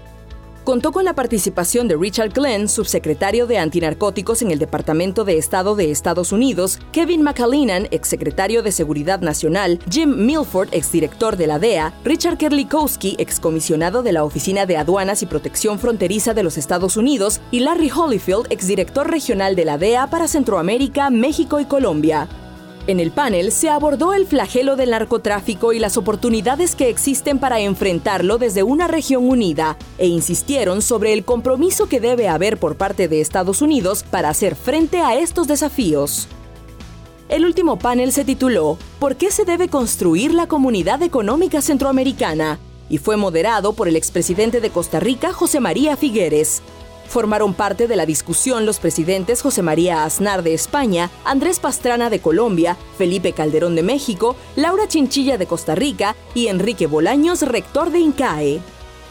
Contó 0.63 0.91
con 0.91 1.05
la 1.05 1.15
participación 1.15 1.87
de 1.87 1.97
Richard 1.97 2.33
Glenn, 2.33 2.69
subsecretario 2.69 3.47
de 3.47 3.57
Antinarcóticos 3.57 4.43
en 4.43 4.51
el 4.51 4.59
Departamento 4.59 5.23
de 5.23 5.39
Estado 5.39 5.75
de 5.75 5.89
Estados 5.89 6.31
Unidos, 6.31 6.77
Kevin 6.91 7.23
McAleenan, 7.23 7.87
exsecretario 7.89 8.61
de 8.61 8.71
Seguridad 8.71 9.21
Nacional, 9.21 9.79
Jim 9.89 10.13
Milford, 10.23 10.69
exdirector 10.71 11.35
de 11.35 11.47
la 11.47 11.57
DEA, 11.57 11.95
Richard 12.05 12.37
Kerlikowski, 12.37 13.15
excomisionado 13.17 14.03
de 14.03 14.11
la 14.11 14.23
Oficina 14.23 14.67
de 14.67 14.77
Aduanas 14.77 15.23
y 15.23 15.25
Protección 15.25 15.79
Fronteriza 15.79 16.35
de 16.35 16.43
los 16.43 16.59
Estados 16.59 16.95
Unidos, 16.95 17.41
y 17.49 17.61
Larry 17.61 17.89
Holyfield, 17.89 18.45
exdirector 18.51 19.09
regional 19.09 19.55
de 19.55 19.65
la 19.65 19.79
DEA 19.79 20.07
para 20.11 20.27
Centroamérica, 20.27 21.09
México 21.09 21.59
y 21.59 21.65
Colombia. 21.65 22.29
En 22.87 22.99
el 22.99 23.11
panel 23.11 23.51
se 23.51 23.69
abordó 23.69 24.13
el 24.13 24.25
flagelo 24.25 24.75
del 24.75 24.89
narcotráfico 24.89 25.71
y 25.71 25.79
las 25.79 25.97
oportunidades 25.97 26.75
que 26.75 26.89
existen 26.89 27.37
para 27.37 27.59
enfrentarlo 27.59 28.39
desde 28.39 28.63
una 28.63 28.87
región 28.87 29.29
unida, 29.29 29.77
e 29.99 30.07
insistieron 30.07 30.81
sobre 30.81 31.13
el 31.13 31.23
compromiso 31.23 31.87
que 31.87 31.99
debe 31.99 32.27
haber 32.27 32.57
por 32.57 32.77
parte 32.77 33.07
de 33.07 33.21
Estados 33.21 33.61
Unidos 33.61 34.03
para 34.09 34.29
hacer 34.29 34.55
frente 34.55 34.97
a 34.97 35.15
estos 35.15 35.47
desafíos. 35.47 36.27
El 37.29 37.45
último 37.45 37.77
panel 37.77 38.11
se 38.11 38.25
tituló 38.25 38.77
¿Por 38.99 39.15
qué 39.15 39.31
se 39.31 39.45
debe 39.45 39.69
construir 39.69 40.33
la 40.33 40.47
Comunidad 40.47 41.01
Económica 41.03 41.61
Centroamericana? 41.61 42.59
y 42.91 42.97
fue 42.97 43.15
moderado 43.15 43.71
por 43.71 43.87
el 43.87 43.95
expresidente 43.95 44.59
de 44.59 44.69
Costa 44.69 44.99
Rica, 44.99 45.31
José 45.31 45.61
María 45.61 45.95
Figueres. 45.95 46.61
Formaron 47.11 47.53
parte 47.53 47.89
de 47.89 47.97
la 47.97 48.05
discusión 48.05 48.65
los 48.65 48.79
presidentes 48.79 49.41
José 49.41 49.61
María 49.61 50.05
Aznar 50.05 50.43
de 50.43 50.53
España, 50.53 51.09
Andrés 51.25 51.59
Pastrana 51.59 52.09
de 52.09 52.21
Colombia, 52.21 52.77
Felipe 52.97 53.33
Calderón 53.33 53.75
de 53.75 53.83
México, 53.83 54.37
Laura 54.55 54.87
Chinchilla 54.87 55.37
de 55.37 55.45
Costa 55.45 55.75
Rica 55.75 56.15
y 56.33 56.47
Enrique 56.47 56.87
Bolaños, 56.87 57.41
rector 57.41 57.91
de 57.91 57.99
INCAE. 57.99 58.61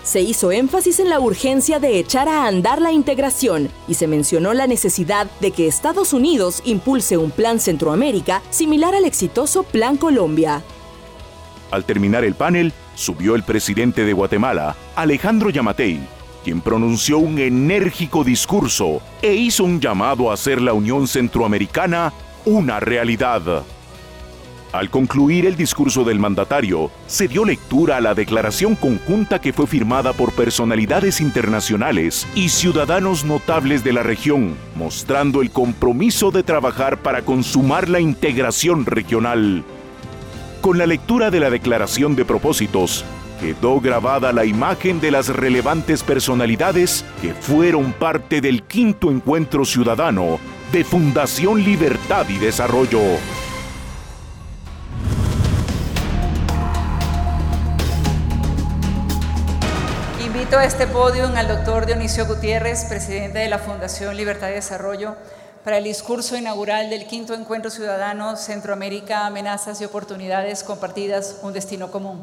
Se 0.03 0.23
hizo 0.23 0.51
énfasis 0.51 0.99
en 0.99 1.11
la 1.11 1.21
urgencia 1.21 1.79
de 1.79 1.99
echar 1.99 2.27
a 2.27 2.47
andar 2.47 2.81
la 2.81 2.91
integración 2.91 3.69
y 3.87 3.93
se 3.93 4.07
mencionó 4.07 4.55
la 4.55 4.67
necesidad 4.67 5.27
de 5.41 5.51
que 5.51 5.67
Estados 5.67 6.15
Unidos 6.15 6.63
impulse 6.65 7.19
un 7.19 7.31
plan 7.31 7.61
Centroamérica 7.61 8.41
similar 8.49 8.95
al 8.95 9.05
exitoso 9.05 9.63
Plan 9.63 9.99
Colombia. 9.99 10.63
Al 11.71 11.85
terminar 11.85 12.25
el 12.25 12.35
panel, 12.35 12.73
subió 12.95 13.35
el 13.35 13.43
presidente 13.43 14.07
de 14.07 14.15
Guatemala, 14.15 14.75
Alejandro 14.97 15.51
Yamatei, 15.51 16.01
quien 16.45 16.61
pronunció 16.61 17.19
un 17.19 17.39
enérgico 17.39 18.25
discurso 18.25 19.01
e 19.23 19.35
hizo 19.35 19.65
un 19.65 19.81
llamado 19.81 20.31
a 20.31 20.35
hacer 20.35 20.61
la 20.61 20.73
Unión 20.73 21.07
Centroamericana 21.07 22.13
una 22.45 22.81
realidad. 22.81 23.65
Al 24.73 24.89
concluir 24.89 25.47
el 25.47 25.57
discurso 25.57 26.05
del 26.05 26.21
mandatario, 26.21 26.93
se 27.09 27.27
dio 27.27 27.45
lectura 27.45 27.97
a 27.97 28.01
la 28.01 28.15
declaración 28.15 28.77
conjunta 28.77 29.41
que 29.41 29.53
fue 29.53 29.67
firmada 29.67 30.13
por 30.13 30.33
personalidades 30.33 31.21
internacionales 31.21 32.25
y 32.37 32.51
ciudadanos 32.51 33.25
notables 33.25 33.83
de 33.83 33.93
la 33.93 34.05
región, 34.05 34.55
mostrando 34.77 35.43
el 35.43 35.51
compromiso 35.51 36.31
de 36.31 36.45
trabajar 36.45 36.99
para 36.99 37.23
consumar 37.23 37.89
la 37.89 37.99
integración 37.99 38.87
regional. 38.87 39.65
Con 40.61 40.79
la 40.79 40.87
lectura 40.87 41.33
de 41.33 41.41
la 41.41 41.51
declaración 41.51 42.15
de 42.15 42.25
propósitos, 42.25 43.05
quedó 43.41 43.81
grabada 43.81 44.33
la 44.33 44.45
imagen 44.45 45.01
de 45.01 45.11
las 45.11 45.29
relevantes 45.29 46.03
personalidades 46.03 47.07
que 47.23 47.33
fueron 47.33 47.95
parte 47.95 48.43
del 48.43 48.65
quinto 48.65 49.11
encuentro 49.11 49.65
ciudadano 49.65 50.39
de 50.71 50.85
Fundación 50.85 51.65
Libertad 51.65 52.29
y 52.29 52.37
Desarrollo. 52.37 53.01
Invito 60.23 60.59
a 60.59 60.65
este 60.67 60.87
podio 60.87 61.27
al 61.35 61.49
doctor 61.49 61.87
Dionisio 61.87 62.27
Gutiérrez, 62.27 62.85
presidente 62.85 63.39
de 63.39 63.49
la 63.49 63.59
Fundación 63.59 64.17
Libertad 64.19 64.51
y 64.51 64.55
Desarrollo, 64.55 65.17
para 65.65 65.79
el 65.79 65.85
discurso 65.85 66.37
inaugural 66.37 66.91
del 66.91 67.07
quinto 67.07 67.33
encuentro 67.33 67.71
ciudadano 67.71 68.37
Centroamérica, 68.37 69.27
amenazas 69.27 69.81
y 69.81 69.87
oportunidades 69.87 70.63
compartidas, 70.63 71.39
un 71.43 71.55
destino 71.55 71.91
común. 71.91 72.23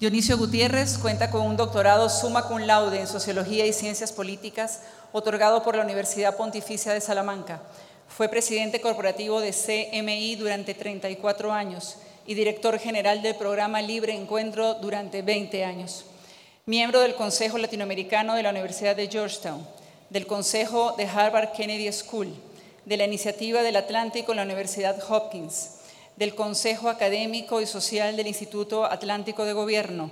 Dionisio 0.00 0.38
Gutiérrez 0.38 0.96
cuenta 0.96 1.30
con 1.30 1.42
un 1.42 1.58
doctorado 1.58 2.08
summa 2.08 2.44
cum 2.48 2.62
laude 2.62 3.00
en 3.00 3.06
Sociología 3.06 3.66
y 3.66 3.74
Ciencias 3.74 4.12
Políticas, 4.12 4.80
otorgado 5.12 5.62
por 5.62 5.76
la 5.76 5.84
Universidad 5.84 6.38
Pontificia 6.38 6.94
de 6.94 7.02
Salamanca. 7.02 7.60
Fue 8.08 8.30
presidente 8.30 8.80
corporativo 8.80 9.42
de 9.42 9.52
CMI 9.52 10.36
durante 10.36 10.72
34 10.72 11.52
años 11.52 11.98
y 12.26 12.32
director 12.32 12.78
general 12.78 13.20
del 13.20 13.34
programa 13.34 13.82
Libre 13.82 14.16
Encuentro 14.16 14.72
durante 14.72 15.20
20 15.20 15.66
años. 15.66 16.06
Miembro 16.64 17.00
del 17.00 17.14
Consejo 17.14 17.58
Latinoamericano 17.58 18.36
de 18.36 18.42
la 18.42 18.52
Universidad 18.52 18.96
de 18.96 19.06
Georgetown, 19.06 19.68
del 20.08 20.26
Consejo 20.26 20.94
de 20.96 21.04
Harvard 21.04 21.52
Kennedy 21.52 21.92
School, 21.92 22.34
de 22.86 22.96
la 22.96 23.04
Iniciativa 23.04 23.62
del 23.62 23.76
Atlántico 23.76 24.32
en 24.32 24.36
la 24.36 24.44
Universidad 24.44 24.96
Hopkins, 25.10 25.72
del 26.20 26.34
Consejo 26.34 26.90
Académico 26.90 27.62
y 27.62 27.66
Social 27.66 28.14
del 28.14 28.26
Instituto 28.26 28.84
Atlántico 28.84 29.46
de 29.46 29.54
Gobierno, 29.54 30.10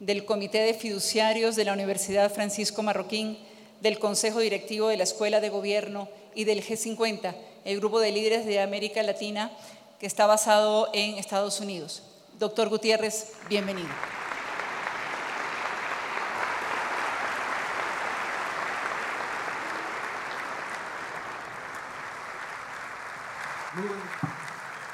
del 0.00 0.26
Comité 0.26 0.58
de 0.58 0.74
Fiduciarios 0.74 1.56
de 1.56 1.64
la 1.64 1.72
Universidad 1.72 2.30
Francisco 2.30 2.82
Marroquín, 2.82 3.38
del 3.80 3.98
Consejo 3.98 4.40
Directivo 4.40 4.88
de 4.88 4.98
la 4.98 5.04
Escuela 5.04 5.40
de 5.40 5.48
Gobierno 5.48 6.10
y 6.34 6.44
del 6.44 6.62
G50, 6.62 7.34
el 7.64 7.78
grupo 7.78 8.00
de 8.00 8.12
líderes 8.12 8.44
de 8.44 8.60
América 8.60 9.02
Latina 9.02 9.50
que 9.98 10.04
está 10.04 10.26
basado 10.26 10.90
en 10.92 11.14
Estados 11.14 11.58
Unidos. 11.58 12.02
Doctor 12.38 12.68
Gutiérrez, 12.68 13.32
bienvenido. 13.48 13.88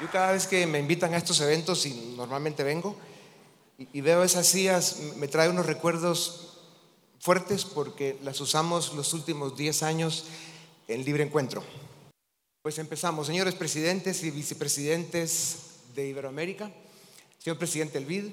Yo 0.03 0.11
cada 0.11 0.33
vez 0.33 0.47
que 0.47 0.67
me 0.67 0.79
invitan 0.79 1.13
a 1.13 1.17
estos 1.17 1.39
eventos, 1.39 1.85
y 1.85 2.13
normalmente 2.17 2.61
vengo, 2.61 2.97
y, 3.77 4.01
veo 4.01 4.21
esas 4.21 4.45
sillas, 4.45 4.97
me 5.15 5.29
trae 5.29 5.47
unos 5.47 5.65
recuerdos 5.65 6.57
fuertes 7.21 7.63
porque 7.63 8.19
las 8.21 8.41
usamos 8.41 8.93
los 8.95 9.13
últimos 9.13 9.55
10 9.55 9.81
años 9.83 10.25
en 10.89 11.05
libre 11.05 11.23
encuentro. 11.23 11.63
Pues 12.61 12.79
empezamos, 12.79 13.27
señores 13.27 13.55
presidentes 13.55 14.25
y 14.25 14.31
vicepresidentes 14.31 15.59
de 15.95 16.09
Iberoamérica, 16.09 16.69
señor 17.39 17.57
presidente 17.57 17.93
del 17.93 18.05
BID, 18.05 18.25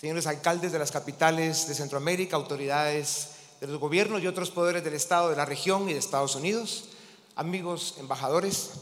señores 0.00 0.26
alcaldes 0.26 0.72
de 0.72 0.80
las 0.80 0.90
capitales 0.90 1.68
de 1.68 1.74
Centroamérica, 1.76 2.34
autoridades 2.34 3.28
de 3.60 3.68
los 3.68 3.78
gobiernos 3.78 4.24
y 4.24 4.26
otros 4.26 4.50
poderes 4.50 4.82
del 4.82 4.94
Estado, 4.94 5.30
de 5.30 5.36
la 5.36 5.44
región 5.44 5.88
y 5.88 5.92
de 5.92 6.00
Estados 6.00 6.34
Unidos, 6.34 6.88
amigos 7.36 7.94
embajadores, 8.00 8.72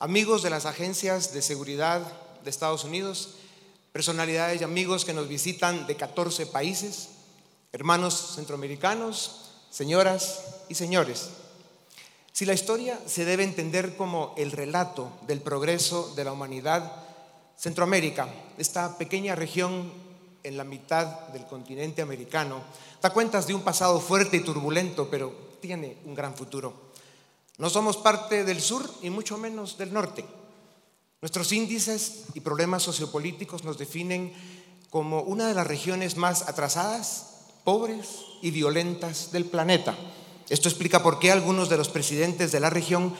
amigos 0.00 0.42
de 0.42 0.50
las 0.50 0.64
agencias 0.64 1.32
de 1.32 1.42
seguridad 1.42 2.00
de 2.44 2.50
Estados 2.50 2.84
Unidos, 2.84 3.30
personalidades 3.92 4.60
y 4.60 4.64
amigos 4.64 5.04
que 5.04 5.12
nos 5.12 5.28
visitan 5.28 5.86
de 5.86 5.96
14 5.96 6.46
países, 6.46 7.08
hermanos 7.72 8.34
centroamericanos, 8.36 9.50
señoras 9.70 10.40
y 10.68 10.74
señores. 10.76 11.30
Si 12.32 12.44
la 12.44 12.54
historia 12.54 13.00
se 13.06 13.24
debe 13.24 13.42
entender 13.42 13.96
como 13.96 14.34
el 14.36 14.52
relato 14.52 15.10
del 15.26 15.40
progreso 15.40 16.14
de 16.14 16.24
la 16.24 16.32
humanidad, 16.32 16.92
Centroamérica, 17.56 18.28
esta 18.56 18.96
pequeña 18.98 19.34
región 19.34 19.92
en 20.44 20.56
la 20.56 20.62
mitad 20.62 21.28
del 21.28 21.44
continente 21.46 22.02
americano, 22.02 22.62
da 23.02 23.10
cuentas 23.10 23.48
de 23.48 23.54
un 23.54 23.62
pasado 23.62 23.98
fuerte 23.98 24.36
y 24.36 24.44
turbulento, 24.44 25.10
pero 25.10 25.32
tiene 25.60 25.96
un 26.04 26.14
gran 26.14 26.36
futuro. 26.36 26.87
No 27.58 27.68
somos 27.68 27.96
parte 27.96 28.44
del 28.44 28.60
sur 28.60 28.88
y 29.02 29.10
mucho 29.10 29.36
menos 29.36 29.76
del 29.78 29.92
norte. 29.92 30.24
Nuestros 31.20 31.50
índices 31.52 32.26
y 32.34 32.40
problemas 32.40 32.84
sociopolíticos 32.84 33.64
nos 33.64 33.76
definen 33.76 34.32
como 34.90 35.22
una 35.22 35.48
de 35.48 35.54
las 35.54 35.66
regiones 35.66 36.16
más 36.16 36.48
atrasadas, 36.48 37.46
pobres 37.64 38.06
y 38.42 38.52
violentas 38.52 39.32
del 39.32 39.44
planeta. 39.44 39.96
Esto 40.48 40.68
explica 40.68 41.02
por 41.02 41.18
qué 41.18 41.32
algunos 41.32 41.68
de 41.68 41.76
los 41.76 41.88
presidentes 41.88 42.52
de 42.52 42.60
la 42.60 42.70
región 42.70 43.14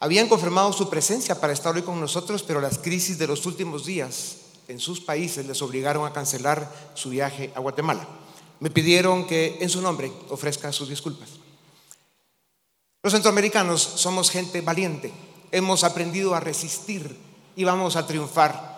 habían 0.00 0.28
confirmado 0.28 0.72
su 0.72 0.88
presencia 0.88 1.38
para 1.38 1.52
estar 1.52 1.74
hoy 1.74 1.82
con 1.82 2.00
nosotros, 2.00 2.42
pero 2.42 2.62
las 2.62 2.78
crisis 2.78 3.18
de 3.18 3.26
los 3.26 3.44
últimos 3.44 3.84
días 3.84 4.38
en 4.66 4.80
sus 4.80 5.00
países 5.00 5.46
les 5.46 5.60
obligaron 5.60 6.06
a 6.06 6.12
cancelar 6.14 6.72
su 6.94 7.10
viaje 7.10 7.52
a 7.54 7.60
Guatemala. 7.60 8.08
Me 8.60 8.70
pidieron 8.70 9.26
que 9.26 9.58
en 9.60 9.68
su 9.68 9.82
nombre 9.82 10.10
ofrezca 10.30 10.72
sus 10.72 10.88
disculpas. 10.88 11.28
Los 13.08 13.14
centroamericanos 13.14 13.80
somos 13.80 14.28
gente 14.28 14.60
valiente, 14.60 15.10
hemos 15.50 15.82
aprendido 15.82 16.34
a 16.34 16.40
resistir 16.40 17.18
y 17.56 17.64
vamos 17.64 17.96
a 17.96 18.06
triunfar. 18.06 18.76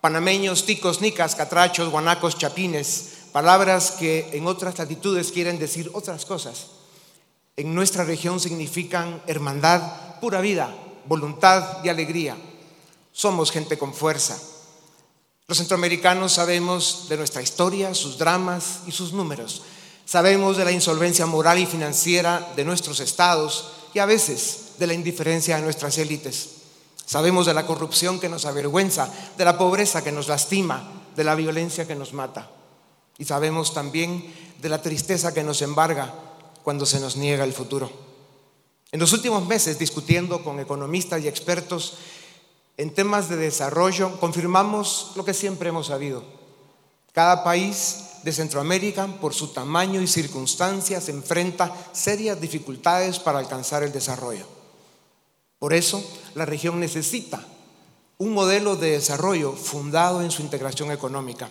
Panameños, 0.00 0.64
ticos, 0.64 1.02
nicas, 1.02 1.34
catrachos, 1.34 1.90
guanacos, 1.90 2.38
chapines, 2.38 3.26
palabras 3.32 3.90
que 3.90 4.30
en 4.32 4.46
otras 4.46 4.78
latitudes 4.78 5.30
quieren 5.30 5.58
decir 5.58 5.90
otras 5.92 6.24
cosas. 6.24 6.68
En 7.54 7.74
nuestra 7.74 8.04
región 8.04 8.40
significan 8.40 9.20
hermandad, 9.26 10.20
pura 10.22 10.40
vida, 10.40 10.74
voluntad 11.04 11.84
y 11.84 11.90
alegría. 11.90 12.34
Somos 13.12 13.50
gente 13.50 13.76
con 13.76 13.92
fuerza. 13.92 14.40
Los 15.48 15.58
centroamericanos 15.58 16.32
sabemos 16.32 17.10
de 17.10 17.18
nuestra 17.18 17.42
historia, 17.42 17.92
sus 17.92 18.16
dramas 18.16 18.80
y 18.86 18.92
sus 18.92 19.12
números. 19.12 19.64
Sabemos 20.06 20.56
de 20.56 20.64
la 20.64 20.70
insolvencia 20.70 21.26
moral 21.26 21.58
y 21.58 21.66
financiera 21.66 22.52
de 22.54 22.64
nuestros 22.64 23.00
estados 23.00 23.72
y 23.92 23.98
a 23.98 24.06
veces 24.06 24.74
de 24.78 24.86
la 24.86 24.94
indiferencia 24.94 25.56
de 25.56 25.62
nuestras 25.62 25.98
élites. 25.98 26.50
Sabemos 27.04 27.44
de 27.44 27.54
la 27.54 27.66
corrupción 27.66 28.20
que 28.20 28.28
nos 28.28 28.44
avergüenza, 28.44 29.12
de 29.36 29.44
la 29.44 29.58
pobreza 29.58 30.04
que 30.04 30.12
nos 30.12 30.28
lastima, 30.28 30.88
de 31.16 31.24
la 31.24 31.34
violencia 31.34 31.88
que 31.88 31.96
nos 31.96 32.12
mata. 32.12 32.48
Y 33.18 33.24
sabemos 33.24 33.74
también 33.74 34.32
de 34.60 34.68
la 34.68 34.80
tristeza 34.80 35.34
que 35.34 35.42
nos 35.42 35.60
embarga 35.60 36.14
cuando 36.62 36.86
se 36.86 37.00
nos 37.00 37.16
niega 37.16 37.42
el 37.42 37.52
futuro. 37.52 37.90
En 38.92 39.00
los 39.00 39.12
últimos 39.12 39.44
meses, 39.44 39.76
discutiendo 39.76 40.44
con 40.44 40.60
economistas 40.60 41.20
y 41.20 41.28
expertos 41.28 41.94
en 42.76 42.94
temas 42.94 43.28
de 43.28 43.36
desarrollo, 43.36 44.20
confirmamos 44.20 45.12
lo 45.16 45.24
que 45.24 45.34
siempre 45.34 45.70
hemos 45.70 45.88
sabido. 45.88 46.22
Cada 47.12 47.42
país 47.42 48.04
de 48.22 48.32
Centroamérica, 48.32 49.06
por 49.20 49.34
su 49.34 49.48
tamaño 49.48 50.00
y 50.00 50.06
circunstancias, 50.06 51.08
enfrenta 51.08 51.72
serias 51.92 52.40
dificultades 52.40 53.18
para 53.18 53.38
alcanzar 53.38 53.82
el 53.82 53.92
desarrollo. 53.92 54.46
Por 55.58 55.72
eso, 55.72 56.04
la 56.34 56.44
región 56.44 56.80
necesita 56.80 57.44
un 58.18 58.32
modelo 58.32 58.76
de 58.76 58.92
desarrollo 58.92 59.52
fundado 59.52 60.22
en 60.22 60.30
su 60.30 60.42
integración 60.42 60.90
económica. 60.90 61.50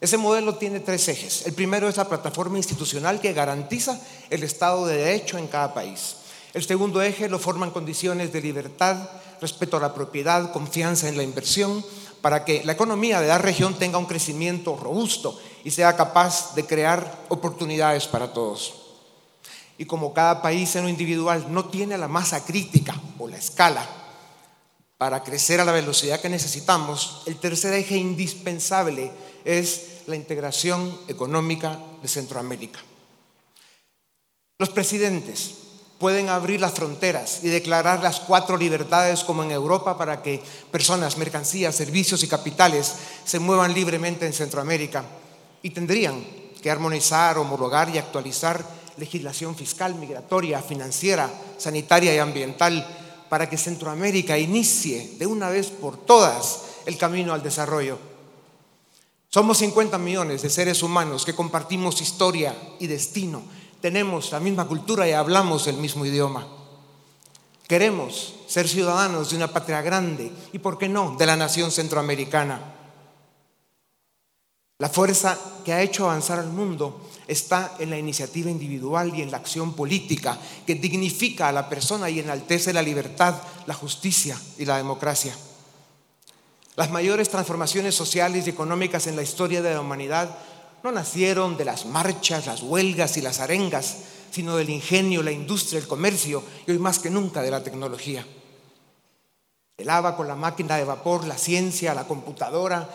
Ese 0.00 0.18
modelo 0.18 0.56
tiene 0.56 0.80
tres 0.80 1.08
ejes. 1.08 1.46
El 1.46 1.54
primero 1.54 1.88
es 1.88 1.96
la 1.96 2.08
plataforma 2.08 2.58
institucional 2.58 3.20
que 3.20 3.32
garantiza 3.32 3.98
el 4.28 4.42
Estado 4.42 4.86
de 4.86 4.96
Derecho 4.96 5.38
en 5.38 5.46
cada 5.46 5.72
país. 5.72 6.16
El 6.52 6.62
segundo 6.62 7.00
eje 7.00 7.28
lo 7.28 7.38
forman 7.38 7.70
condiciones 7.70 8.32
de 8.32 8.40
libertad, 8.40 9.08
respeto 9.40 9.76
a 9.76 9.80
la 9.80 9.94
propiedad, 9.94 10.52
confianza 10.52 11.08
en 11.08 11.16
la 11.16 11.22
inversión, 11.22 11.84
para 12.20 12.44
que 12.44 12.62
la 12.64 12.72
economía 12.72 13.20
de 13.20 13.28
la 13.28 13.38
región 13.38 13.74
tenga 13.74 13.98
un 13.98 14.06
crecimiento 14.06 14.76
robusto 14.76 15.38
y 15.64 15.70
sea 15.70 15.96
capaz 15.96 16.54
de 16.54 16.66
crear 16.66 17.24
oportunidades 17.30 18.06
para 18.06 18.32
todos. 18.32 18.82
Y 19.78 19.86
como 19.86 20.12
cada 20.12 20.42
país 20.42 20.76
en 20.76 20.84
lo 20.84 20.88
individual 20.88 21.46
no 21.48 21.64
tiene 21.64 21.98
la 21.98 22.06
masa 22.06 22.44
crítica 22.44 22.94
o 23.18 23.26
la 23.26 23.38
escala 23.38 23.84
para 24.98 25.24
crecer 25.24 25.60
a 25.60 25.64
la 25.64 25.72
velocidad 25.72 26.20
que 26.20 26.28
necesitamos, 26.28 27.22
el 27.26 27.36
tercer 27.36 27.72
eje 27.74 27.96
indispensable 27.96 29.10
es 29.44 30.02
la 30.06 30.16
integración 30.16 30.96
económica 31.08 31.78
de 32.00 32.08
Centroamérica. 32.08 32.78
Los 34.58 34.68
presidentes 34.68 35.54
pueden 35.98 36.28
abrir 36.28 36.60
las 36.60 36.74
fronteras 36.74 37.40
y 37.42 37.48
declarar 37.48 38.02
las 38.02 38.20
cuatro 38.20 38.56
libertades 38.56 39.24
como 39.24 39.42
en 39.42 39.50
Europa 39.50 39.96
para 39.96 40.22
que 40.22 40.42
personas, 40.70 41.16
mercancías, 41.16 41.74
servicios 41.74 42.22
y 42.22 42.28
capitales 42.28 42.94
se 43.24 43.38
muevan 43.38 43.74
libremente 43.74 44.26
en 44.26 44.32
Centroamérica 44.32 45.04
y 45.64 45.70
tendrían 45.70 46.22
que 46.62 46.70
armonizar, 46.70 47.38
homologar 47.38 47.88
y 47.88 47.96
actualizar 47.96 48.64
legislación 48.98 49.56
fiscal, 49.56 49.94
migratoria, 49.94 50.60
financiera, 50.60 51.28
sanitaria 51.56 52.14
y 52.14 52.18
ambiental 52.18 52.86
para 53.30 53.48
que 53.48 53.56
Centroamérica 53.56 54.38
inicie 54.38 55.16
de 55.18 55.26
una 55.26 55.48
vez 55.48 55.70
por 55.70 55.96
todas 55.96 56.64
el 56.84 56.98
camino 56.98 57.32
al 57.32 57.42
desarrollo. 57.42 57.98
Somos 59.30 59.56
50 59.58 59.96
millones 59.96 60.42
de 60.42 60.50
seres 60.50 60.82
humanos 60.82 61.24
que 61.24 61.34
compartimos 61.34 62.02
historia 62.02 62.54
y 62.78 62.86
destino, 62.86 63.42
tenemos 63.80 64.32
la 64.32 64.40
misma 64.40 64.68
cultura 64.68 65.08
y 65.08 65.12
hablamos 65.12 65.66
el 65.66 65.78
mismo 65.78 66.04
idioma. 66.04 66.46
Queremos 67.66 68.34
ser 68.46 68.68
ciudadanos 68.68 69.30
de 69.30 69.36
una 69.36 69.48
patria 69.48 69.80
grande 69.80 70.30
y, 70.52 70.58
¿por 70.58 70.76
qué 70.76 70.90
no?, 70.90 71.16
de 71.16 71.24
la 71.24 71.36
nación 71.36 71.70
centroamericana. 71.70 72.83
La 74.84 74.90
fuerza 74.90 75.38
que 75.64 75.72
ha 75.72 75.80
hecho 75.80 76.04
avanzar 76.04 76.38
al 76.38 76.50
mundo 76.50 77.08
está 77.26 77.74
en 77.78 77.88
la 77.88 77.96
iniciativa 77.96 78.50
individual 78.50 79.14
y 79.16 79.22
en 79.22 79.30
la 79.30 79.38
acción 79.38 79.72
política 79.72 80.38
que 80.66 80.74
dignifica 80.74 81.48
a 81.48 81.52
la 81.52 81.70
persona 81.70 82.10
y 82.10 82.20
enaltece 82.20 82.70
la 82.74 82.82
libertad, 82.82 83.34
la 83.64 83.72
justicia 83.72 84.38
y 84.58 84.66
la 84.66 84.76
democracia. 84.76 85.34
Las 86.76 86.90
mayores 86.90 87.30
transformaciones 87.30 87.94
sociales 87.94 88.46
y 88.46 88.50
económicas 88.50 89.06
en 89.06 89.16
la 89.16 89.22
historia 89.22 89.62
de 89.62 89.72
la 89.72 89.80
humanidad 89.80 90.36
no 90.82 90.92
nacieron 90.92 91.56
de 91.56 91.64
las 91.64 91.86
marchas, 91.86 92.44
las 92.44 92.62
huelgas 92.62 93.16
y 93.16 93.22
las 93.22 93.40
arengas, 93.40 93.96
sino 94.32 94.54
del 94.54 94.68
ingenio, 94.68 95.22
la 95.22 95.32
industria, 95.32 95.80
el 95.80 95.88
comercio 95.88 96.42
y 96.66 96.72
hoy 96.72 96.78
más 96.78 96.98
que 96.98 97.08
nunca 97.08 97.40
de 97.40 97.50
la 97.50 97.64
tecnología. 97.64 98.26
El 99.78 99.88
con 100.14 100.28
la 100.28 100.36
máquina 100.36 100.76
de 100.76 100.84
vapor, 100.84 101.26
la 101.26 101.38
ciencia, 101.38 101.94
la 101.94 102.06
computadora, 102.06 102.90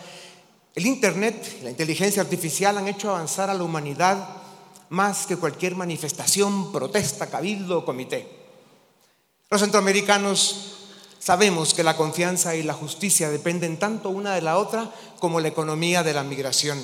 el 0.80 0.86
Internet, 0.86 1.60
la 1.62 1.68
inteligencia 1.68 2.22
artificial 2.22 2.78
han 2.78 2.88
hecho 2.88 3.10
avanzar 3.10 3.50
a 3.50 3.54
la 3.54 3.62
humanidad 3.62 4.28
más 4.88 5.26
que 5.26 5.36
cualquier 5.36 5.76
manifestación, 5.76 6.72
protesta, 6.72 7.28
cabildo 7.28 7.78
o 7.78 7.84
comité. 7.84 8.26
Los 9.50 9.60
centroamericanos 9.60 10.78
Sabemos 11.20 11.74
que 11.74 11.82
la 11.82 11.98
confianza 11.98 12.56
y 12.56 12.62
la 12.62 12.72
justicia 12.72 13.28
dependen 13.28 13.78
tanto 13.78 14.08
una 14.08 14.34
de 14.34 14.40
la 14.40 14.56
otra 14.56 14.90
como 15.18 15.38
la 15.38 15.48
economía 15.48 16.02
de 16.02 16.14
la 16.14 16.24
migración. 16.24 16.82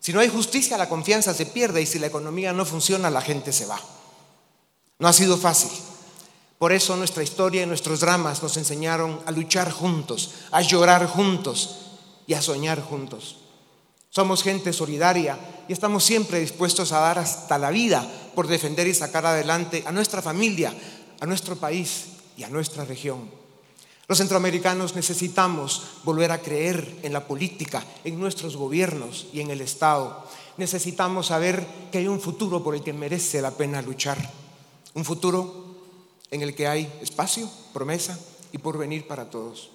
Si 0.00 0.12
no 0.12 0.18
hay 0.18 0.28
justicia, 0.28 0.76
la 0.76 0.88
confianza 0.88 1.32
se 1.32 1.46
pierde 1.46 1.80
y 1.80 1.86
si 1.86 2.00
la 2.00 2.08
economía 2.08 2.52
no 2.52 2.64
funciona, 2.64 3.10
la 3.10 3.22
gente 3.22 3.52
se 3.52 3.66
va. 3.66 3.80
No 4.98 5.06
ha 5.06 5.12
sido 5.12 5.38
fácil. 5.38 5.70
Por 6.58 6.72
eso 6.72 6.96
nuestra 6.96 7.22
historia 7.22 7.62
y 7.62 7.66
nuestros 7.66 8.00
dramas 8.00 8.42
nos 8.42 8.56
enseñaron 8.56 9.20
a 9.24 9.30
luchar 9.30 9.70
juntos, 9.70 10.32
a 10.50 10.60
llorar 10.60 11.06
juntos 11.06 11.83
y 12.26 12.34
a 12.34 12.42
soñar 12.42 12.80
juntos. 12.80 13.36
Somos 14.10 14.42
gente 14.42 14.72
solidaria 14.72 15.38
y 15.68 15.72
estamos 15.72 16.04
siempre 16.04 16.38
dispuestos 16.38 16.92
a 16.92 17.00
dar 17.00 17.18
hasta 17.18 17.58
la 17.58 17.70
vida 17.70 18.06
por 18.34 18.46
defender 18.46 18.86
y 18.86 18.94
sacar 18.94 19.26
adelante 19.26 19.82
a 19.86 19.92
nuestra 19.92 20.22
familia, 20.22 20.72
a 21.20 21.26
nuestro 21.26 21.56
país 21.56 22.06
y 22.36 22.44
a 22.44 22.48
nuestra 22.48 22.84
región. 22.84 23.28
Los 24.06 24.18
centroamericanos 24.18 24.94
necesitamos 24.94 25.82
volver 26.04 26.30
a 26.30 26.42
creer 26.42 27.00
en 27.02 27.12
la 27.12 27.26
política, 27.26 27.82
en 28.04 28.20
nuestros 28.20 28.56
gobiernos 28.56 29.26
y 29.32 29.40
en 29.40 29.50
el 29.50 29.62
Estado. 29.62 30.24
Necesitamos 30.58 31.26
saber 31.26 31.66
que 31.90 31.98
hay 31.98 32.06
un 32.06 32.20
futuro 32.20 32.62
por 32.62 32.74
el 32.74 32.82
que 32.82 32.92
merece 32.92 33.40
la 33.40 33.50
pena 33.50 33.80
luchar. 33.80 34.18
Un 34.92 35.04
futuro 35.04 35.74
en 36.30 36.42
el 36.42 36.54
que 36.54 36.68
hay 36.68 36.92
espacio, 37.00 37.48
promesa 37.72 38.18
y 38.52 38.58
porvenir 38.58 39.06
para 39.06 39.30
todos. 39.30 39.70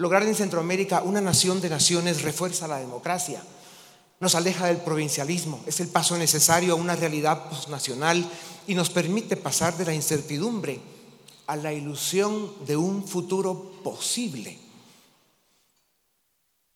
Lograr 0.00 0.22
en 0.22 0.34
Centroamérica 0.34 1.02
una 1.02 1.20
nación 1.20 1.60
de 1.60 1.68
naciones 1.68 2.22
refuerza 2.22 2.66
la 2.66 2.78
democracia, 2.78 3.42
nos 4.18 4.34
aleja 4.34 4.68
del 4.68 4.78
provincialismo, 4.78 5.60
es 5.66 5.78
el 5.80 5.88
paso 5.88 6.16
necesario 6.16 6.72
a 6.72 6.76
una 6.76 6.96
realidad 6.96 7.50
postnacional 7.50 8.26
y 8.66 8.74
nos 8.74 8.88
permite 8.88 9.36
pasar 9.36 9.76
de 9.76 9.84
la 9.84 9.92
incertidumbre 9.92 10.80
a 11.46 11.54
la 11.56 11.74
ilusión 11.74 12.50
de 12.66 12.78
un 12.78 13.06
futuro 13.06 13.72
posible. 13.84 14.58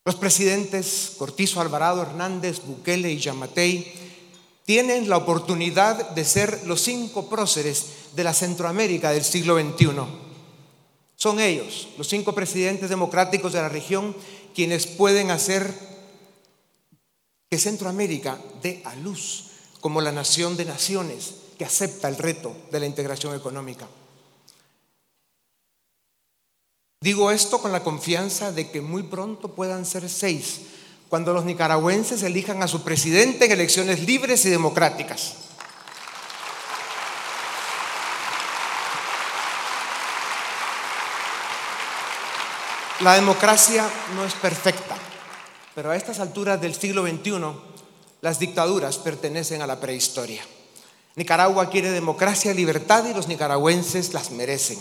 Los 0.05 0.15
presidentes 0.17 1.13
Cortizo 1.17 1.61
Alvarado, 1.61 2.03
Hernández, 2.03 2.61
Bukele 2.63 3.11
y 3.11 3.17
Yamatei 3.17 3.91
tienen 4.67 5.09
la 5.09 5.17
oportunidad 5.17 6.11
de 6.11 6.25
ser 6.25 6.61
los 6.67 6.81
cinco 6.81 7.27
próceres 7.27 7.87
de 8.15 8.23
la 8.23 8.35
Centroamérica 8.35 9.09
del 9.09 9.23
siglo 9.23 9.59
XXI. 9.59 10.24
Son 11.25 11.39
ellos, 11.39 11.87
los 11.97 12.07
cinco 12.07 12.35
presidentes 12.35 12.87
democráticos 12.87 13.51
de 13.51 13.59
la 13.59 13.67
región, 13.67 14.15
quienes 14.53 14.85
pueden 14.85 15.31
hacer 15.31 15.73
que 17.49 17.57
Centroamérica 17.57 18.39
dé 18.61 18.83
a 18.85 18.95
luz 18.97 19.45
como 19.81 20.01
la 20.01 20.11
nación 20.11 20.55
de 20.55 20.65
naciones 20.65 21.33
que 21.57 21.65
acepta 21.65 22.09
el 22.09 22.17
reto 22.17 22.55
de 22.71 22.79
la 22.79 22.85
integración 22.85 23.35
económica. 23.35 23.87
Digo 27.01 27.31
esto 27.31 27.59
con 27.59 27.71
la 27.71 27.83
confianza 27.83 28.51
de 28.51 28.69
que 28.69 28.81
muy 28.81 29.01
pronto 29.01 29.55
puedan 29.55 29.87
ser 29.87 30.07
seis, 30.07 30.61
cuando 31.09 31.33
los 31.33 31.43
nicaragüenses 31.43 32.21
elijan 32.21 32.61
a 32.61 32.67
su 32.67 32.83
presidente 32.83 33.45
en 33.45 33.51
elecciones 33.51 34.05
libres 34.05 34.45
y 34.45 34.51
democráticas. 34.51 35.44
La 43.01 43.15
democracia 43.15 43.85
no 44.15 44.23
es 44.23 44.33
perfecta, 44.35 44.95
pero 45.75 45.91
a 45.91 45.97
estas 45.97 46.21
alturas 46.21 46.61
del 46.61 46.73
siglo 46.73 47.05
XXI 47.05 47.33
las 48.21 48.39
dictaduras 48.39 48.97
pertenecen 48.97 49.61
a 49.61 49.67
la 49.67 49.81
prehistoria. 49.81 50.41
Nicaragua 51.17 51.69
quiere 51.69 51.91
democracia 51.91 52.53
libertad 52.53 53.05
y 53.05 53.13
los 53.13 53.27
nicaragüenses 53.27 54.13
las 54.13 54.31
merecen. 54.31 54.79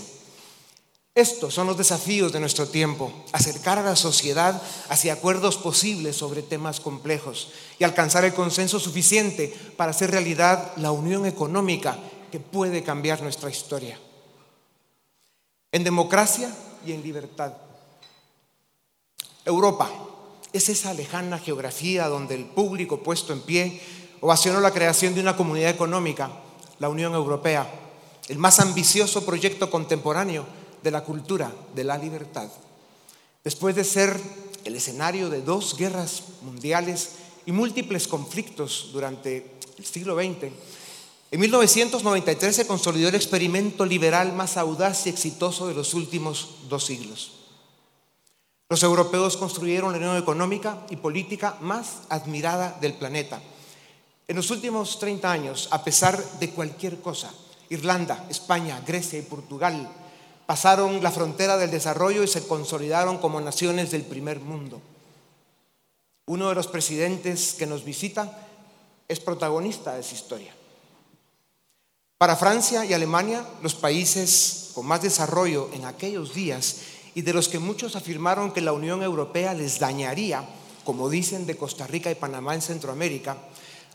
Estos 1.13 1.55
son 1.55 1.67
los 1.67 1.77
desafíos 1.77 2.33
de 2.33 2.39
nuestro 2.39 2.69
tiempo, 2.69 3.13
acercar 3.33 3.81
a 3.81 3.83
la 3.83 3.97
sociedad 3.97 4.63
hacia 4.89 5.15
acuerdos 5.15 5.57
posibles 5.57 6.15
sobre 6.15 6.43
temas 6.43 6.79
complejos 6.79 7.51
y 7.81 7.85
alcanzar 7.85 8.25
el 8.25 8.35
consenso 8.35 8.79
suficiente 8.79 9.53
para 9.77 9.91
hacer 9.91 10.13
realidad 10.13 10.73
la 10.77 10.93
unión 10.93 11.27
económica 11.27 11.99
que 12.31 12.39
puede 12.39 12.85
cambiar 12.85 13.23
nuestra 13.23 13.51
historia. 13.51 13.99
En 15.73 15.83
democracia 15.83 16.49
y 16.87 16.93
en 16.93 17.03
libertad. 17.03 17.64
Europa 19.45 19.91
es 20.53 20.69
esa 20.69 20.95
lejana 20.95 21.39
geografía 21.39 22.09
donde 22.09 22.35
el 22.35 22.45
público 22.45 23.03
puesto 23.03 23.33
en 23.33 23.41
pie 23.41 23.81
ovacionó 24.21 24.61
la 24.61 24.71
creación 24.71 25.15
de 25.15 25.21
una 25.21 25.37
comunidad 25.37 25.71
económica, 25.71 26.31
la 26.79 26.89
Unión 26.89 27.13
Europea, 27.13 27.69
el 28.29 28.39
más 28.39 28.61
ambicioso 28.61 29.27
proyecto 29.27 29.71
contemporáneo 29.71 30.47
de 30.83 30.91
la 30.91 31.05
cultura 31.05 31.53
de 31.75 31.85
la 31.85 31.99
libertad. 31.99 32.49
Después 33.43 33.75
de 33.75 33.85
ser 33.85 34.19
el 34.65 34.77
escenario 34.77 35.29
de 35.29 35.43
dos 35.43 35.77
guerras 35.77 36.23
mundiales 36.43 37.11
y 37.45 37.53
múltiples 37.53 38.09
conflictos 38.09 38.91
durante 38.93 39.59
el 39.77 39.85
siglo 39.85 40.15
XX, 40.17 40.53
en 41.31 41.41
1993 41.41 42.57
se 42.57 42.67
consolidó 42.67 43.09
el 43.09 43.17
experimento 43.17 43.85
liberal 43.85 44.33
más 44.33 44.57
audaz 44.57 45.07
y 45.07 45.11
exitoso 45.11 45.67
de 45.67 45.75
los 45.75 45.93
últimos 45.93 46.61
dos 46.71 46.85
siglos. 46.85 47.44
Los 48.69 48.83
europeos 48.83 49.37
construyeron 49.37 49.93
la 49.93 49.99
unión 49.99 50.17
económica 50.17 50.87
y 50.91 50.97
política 50.97 51.57
más 51.61 52.03
admirada 52.09 52.77
del 52.81 52.95
planeta. 52.95 53.41
En 54.27 54.37
los 54.37 54.51
últimos 54.51 54.99
30 54.99 55.31
años, 55.31 55.69
a 55.71 55.85
pesar 55.85 56.23
de 56.39 56.51
cualquier 56.51 57.01
cosa, 57.01 57.31
Irlanda, 57.69 58.27
España, 58.31 58.81
Grecia 58.87 59.19
y 59.19 59.23
Portugal 59.23 59.89
pasaron 60.47 61.03
la 61.03 61.11
frontera 61.11 61.57
del 61.57 61.71
desarrollo 61.71 62.23
y 62.23 62.29
se 62.29 62.47
consolidaron 62.47 63.19
como 63.19 63.41
naciones 63.41 63.91
del 63.91 64.03
primer 64.03 64.41
mundo. 64.41 64.81
Uno 66.27 66.49
de 66.49 66.55
los 66.55 66.67
presidentes 66.67 67.55
que 67.55 67.67
nos 67.67 67.85
visita 67.85 68.49
es 69.09 69.21
protagonista 69.21 69.95
de 69.95 70.01
esa 70.01 70.15
historia. 70.15 70.55
Para 72.17 72.37
Francia 72.37 72.85
y 72.85 72.95
Alemania, 72.95 73.47
los 73.63 73.75
países 73.75 74.71
con 74.75 74.87
más 74.87 75.03
desarrollo 75.03 75.69
en 75.75 75.85
aquellos 75.85 76.33
días 76.35 76.77
y 77.15 77.23
de 77.23 77.33
los 77.33 77.49
que 77.49 77.59
muchos 77.59 77.97
afirmaron 77.97 78.53
que 78.53 78.61
la 78.61 78.73
Unión 78.73 79.03
Europea 79.03 79.55
les 79.55 79.79
dañaría, 79.79 80.45
como 80.85 81.09
dicen 81.09 81.47
de 81.47 81.57
Costa 81.57 81.87
Rica 81.87 82.11
y 82.11 82.17
Panamá 82.17 82.55
en 82.55 82.63
Centroamérica, 82.63 83.37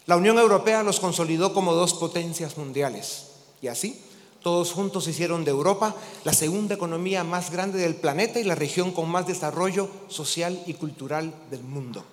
la 0.06 0.18
Unión 0.18 0.40
Europea 0.40 0.84
los 0.84 1.00
consolidó 1.00 1.54
como 1.54 1.74
dos 1.74 1.94
potencias 1.94 2.58
mundiales. 2.58 3.28
Y 3.62 3.68
así, 3.68 4.02
todos 4.42 4.72
juntos 4.72 5.08
hicieron 5.08 5.44
de 5.44 5.52
Europa 5.52 5.96
la 6.24 6.34
segunda 6.34 6.76
economía 6.76 7.24
más 7.24 7.52
grande 7.52 7.80
del 7.80 7.96
planeta 7.96 8.40
y 8.40 8.44
la 8.44 8.56
región 8.56 8.92
con 8.92 9.10
más 9.10 9.28
desarrollo 9.28 9.90
social 10.08 10.64
y 10.66 10.74
cultural 10.76 11.34
del 11.52 11.64
mundo. 11.64 12.06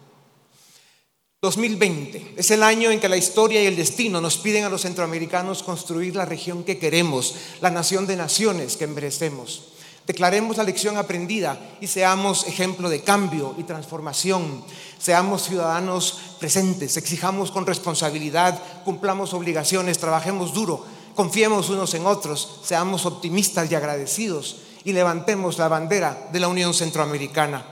2020 1.42 2.34
es 2.36 2.50
el 2.50 2.62
año 2.62 2.90
en 2.90 2.98
que 2.98 3.08
la 3.08 3.16
historia 3.16 3.62
y 3.62 3.66
el 3.66 3.76
destino 3.76 4.20
nos 4.20 4.38
piden 4.38 4.64
a 4.64 4.68
los 4.68 4.82
centroamericanos 4.82 5.62
construir 5.62 6.16
la 6.16 6.24
región 6.24 6.64
que 6.64 6.78
queremos, 6.78 7.34
la 7.60 7.70
nación 7.70 8.06
de 8.06 8.16
naciones 8.16 8.76
que 8.76 8.88
merecemos. 8.88 9.75
Declaremos 10.06 10.56
la 10.56 10.62
lección 10.62 10.96
aprendida 10.96 11.58
y 11.80 11.88
seamos 11.88 12.46
ejemplo 12.46 12.88
de 12.88 13.02
cambio 13.02 13.56
y 13.58 13.64
transformación. 13.64 14.62
Seamos 14.98 15.42
ciudadanos 15.42 16.18
presentes, 16.38 16.96
exijamos 16.96 17.50
con 17.50 17.66
responsabilidad, 17.66 18.62
cumplamos 18.84 19.34
obligaciones, 19.34 19.98
trabajemos 19.98 20.54
duro, 20.54 20.86
confiemos 21.16 21.70
unos 21.70 21.92
en 21.94 22.06
otros, 22.06 22.60
seamos 22.62 23.04
optimistas 23.04 23.68
y 23.70 23.74
agradecidos 23.74 24.58
y 24.84 24.92
levantemos 24.92 25.58
la 25.58 25.66
bandera 25.66 26.28
de 26.32 26.38
la 26.38 26.46
Unión 26.46 26.72
Centroamericana. 26.72 27.66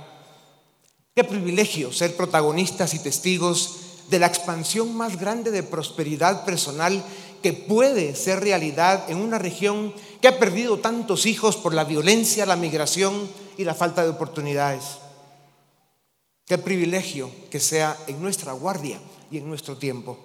Qué 1.15 1.23
privilegio 1.23 1.93
ser 1.93 2.17
protagonistas 2.17 2.95
y 2.95 2.99
testigos 2.99 3.77
de 4.11 4.19
la 4.19 4.27
expansión 4.27 4.97
más 4.97 5.21
grande 5.21 5.53
de 5.53 5.63
prosperidad 5.63 6.45
personal 6.45 7.05
que 7.45 7.53
puede 7.53 8.17
ser 8.17 8.41
realidad 8.41 9.11
en 9.11 9.19
una 9.19 9.39
región 9.39 9.93
que 10.23 10.29
ha 10.29 10.39
perdido 10.39 10.79
tantos 10.79 11.27
hijos 11.27 11.59
por 11.59 11.75
la 11.75 11.85
violencia, 11.85 12.47
la 12.47 12.57
migración 12.57 13.29
y 13.59 13.65
la 13.65 13.75
falta 13.75 14.03
de 14.03 14.09
oportunidades. 14.09 14.97
Qué 16.47 16.57
privilegio 16.57 17.31
que 17.51 17.61
sea 17.61 17.99
en 18.07 18.23
nuestra 18.23 18.55
guardia 18.55 18.99
y 19.31 19.37
en 19.37 19.47
nuestro 19.47 19.77
tiempo. 19.77 20.17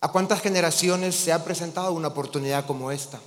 ¿A 0.00 0.12
cuántas 0.12 0.40
generaciones 0.40 1.16
se 1.16 1.32
ha 1.32 1.42
presentado 1.42 1.92
una 1.92 2.06
oportunidad 2.06 2.66
como 2.66 2.92
esta? 2.92 3.18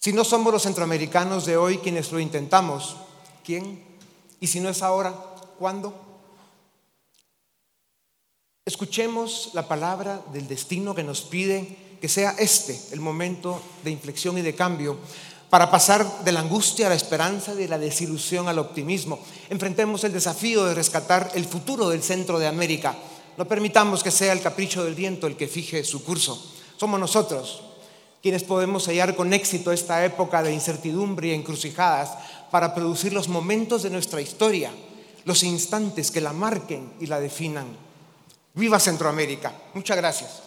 Si 0.00 0.12
no 0.12 0.24
somos 0.24 0.52
los 0.52 0.64
centroamericanos 0.64 1.46
de 1.46 1.58
hoy 1.58 1.78
quienes 1.78 2.10
lo 2.10 2.18
intentamos, 2.18 2.96
¿quién? 3.44 3.84
Y 4.40 4.48
si 4.48 4.58
no 4.58 4.68
es 4.68 4.82
ahora, 4.82 5.14
¿cuándo? 5.60 5.94
Escuchemos 8.68 9.52
la 9.54 9.66
palabra 9.66 10.20
del 10.30 10.46
destino 10.46 10.94
que 10.94 11.02
nos 11.02 11.22
pide 11.22 11.78
que 12.02 12.08
sea 12.08 12.34
este 12.38 12.78
el 12.92 13.00
momento 13.00 13.62
de 13.82 13.90
inflexión 13.90 14.36
y 14.36 14.42
de 14.42 14.54
cambio 14.54 14.98
para 15.48 15.70
pasar 15.70 16.22
de 16.22 16.32
la 16.32 16.40
angustia 16.40 16.84
a 16.84 16.90
la 16.90 16.94
esperanza, 16.94 17.54
de 17.54 17.66
la 17.66 17.78
desilusión 17.78 18.46
al 18.46 18.58
optimismo. 18.58 19.20
Enfrentemos 19.48 20.04
el 20.04 20.12
desafío 20.12 20.66
de 20.66 20.74
rescatar 20.74 21.30
el 21.34 21.46
futuro 21.46 21.88
del 21.88 22.02
centro 22.02 22.38
de 22.38 22.46
América 22.46 22.94
no 23.38 23.46
permitamos 23.46 24.02
que 24.02 24.10
sea 24.10 24.34
el 24.34 24.42
capricho 24.42 24.84
del 24.84 24.94
viento 24.96 25.26
el 25.26 25.36
que 25.36 25.48
fije 25.48 25.82
su 25.84 26.04
curso. 26.04 26.44
Somos 26.76 27.00
nosotros 27.00 27.62
quienes 28.20 28.42
podemos 28.42 28.82
sellar 28.82 29.16
con 29.16 29.32
éxito 29.32 29.72
esta 29.72 30.04
época 30.04 30.42
de 30.42 30.52
incertidumbre 30.52 31.28
y 31.28 31.34
encrucijadas 31.34 32.18
para 32.50 32.74
producir 32.74 33.14
los 33.14 33.28
momentos 33.28 33.82
de 33.82 33.88
nuestra 33.88 34.20
historia, 34.20 34.72
los 35.24 35.42
instantes 35.42 36.10
que 36.10 36.20
la 36.20 36.34
marquen 36.34 36.92
y 37.00 37.06
la 37.06 37.18
definan. 37.18 37.87
Viva 38.58 38.80
Centroamérica. 38.80 39.52
Muchas 39.72 39.96
gracias. 39.96 40.42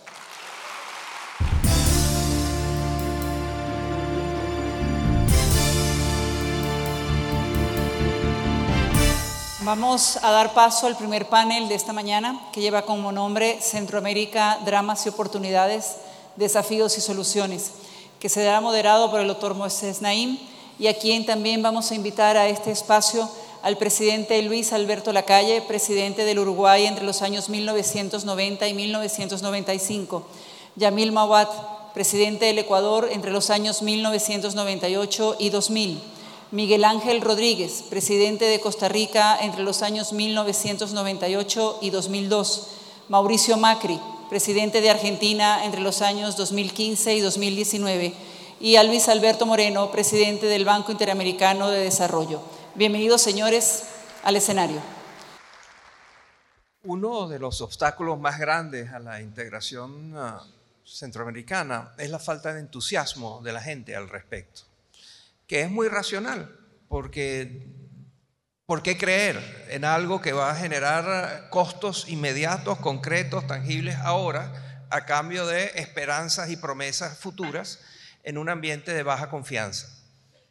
Vamos 9.62 10.20
a 10.22 10.32
dar 10.32 10.54
paso 10.54 10.88
al 10.88 10.98
primer 10.98 11.30
panel 11.30 11.70
de 11.70 11.76
esta 11.76 11.94
mañana 11.94 12.38
que 12.52 12.60
lleva 12.60 12.82
como 12.82 13.14
nombre 13.14 13.62
Centroamérica, 13.62 14.60
Dramas 14.66 15.06
y 15.06 15.10
Oportunidades, 15.10 15.96
Desafíos 16.36 16.98
y 16.98 17.02
Soluciones, 17.02 17.72
que 18.20 18.28
será 18.28 18.60
moderado 18.60 19.10
por 19.10 19.22
el 19.22 19.28
doctor 19.30 19.56
Moisés 19.56 20.02
Naim 20.02 20.38
y 20.78 20.88
a 20.88 21.00
quien 21.00 21.26
también 21.26 21.64
vamos 21.64 21.92
a 21.92 21.96
invitar 21.96 22.36
a 22.36 22.50
este 22.50 22.72
espacio 22.72 23.30
al 23.64 23.78
presidente 23.78 24.42
Luis 24.42 24.74
Alberto 24.74 25.14
Lacalle, 25.14 25.62
presidente 25.62 26.26
del 26.26 26.40
Uruguay 26.40 26.86
entre 26.86 27.06
los 27.06 27.22
años 27.22 27.50
1990 27.50 28.68
y 28.68 28.74
1995, 28.74 30.26
Yamil 30.76 31.12
Mawat, 31.12 31.50
presidente 31.94 32.46
del 32.46 32.60
Ecuador 32.60 33.10
entre 33.12 33.32
los 33.32 33.50
años 33.50 33.82
1998 33.82 35.36
y 35.40 35.50
2000, 35.50 36.02
Miguel 36.52 36.84
Ángel 36.84 37.22
Rodríguez, 37.22 37.84
presidente 37.90 38.46
de 38.46 38.60
Costa 38.60 38.90
Rica 38.90 39.38
entre 39.42 39.64
los 39.64 39.82
años 39.84 40.12
1998 40.12 41.80
y 41.82 41.90
2002. 41.92 42.68
Mauricio 43.08 43.58
Macri, 43.58 44.00
presidente 44.30 44.82
de 44.82 44.90
Argentina 44.90 45.66
entre 45.66 45.82
los 45.82 46.02
años 46.02 46.36
2015 46.38 47.16
y 47.16 47.20
2019. 47.20 48.14
Y 48.60 48.76
a 48.76 48.84
Luis 48.84 49.10
Alberto 49.10 49.46
Moreno, 49.46 49.92
presidente 49.92 50.46
del 50.46 50.66
Banco 50.66 50.92
Interamericano 50.92 51.70
de 51.70 51.84
Desarrollo. 51.84 52.42
Bienvenidos, 52.76 53.22
señores, 53.22 53.84
al 54.24 54.36
escenario. 54.36 54.82
Uno 56.84 57.28
de 57.28 57.40
los 57.40 57.62
obstáculos 57.62 58.20
más 58.20 58.40
grandes 58.40 58.92
a 58.92 59.00
la 59.00 59.22
integración 59.22 60.14
ah, 60.16 60.44
centroamericana 60.86 61.94
es 61.98 62.10
la 62.10 62.20
falta 62.20 62.54
de 62.54 62.62
entusiasmo 62.62 63.42
de 63.44 63.54
la 63.54 63.62
gente 63.62 63.96
al 63.96 64.10
respecto 64.10 64.72
que 65.52 65.64
es 65.64 65.70
muy 65.70 65.90
racional, 65.90 66.58
porque 66.88 67.68
¿por 68.66 68.82
qué 68.82 68.98
creer 68.98 69.68
en 69.68 69.84
algo 69.84 70.22
que 70.22 70.32
va 70.32 70.50
a 70.50 70.56
generar 70.56 71.50
costos 71.50 72.08
inmediatos, 72.08 72.80
concretos, 72.80 73.46
tangibles 73.48 73.98
ahora, 73.98 74.86
a 74.90 75.06
cambio 75.06 75.46
de 75.46 75.74
esperanzas 75.76 76.50
y 76.52 76.56
promesas 76.56 77.18
futuras 77.18 77.80
en 78.24 78.38
un 78.38 78.48
ambiente 78.48 78.94
de 78.94 79.04
baja 79.04 79.30
confianza. 79.30 79.90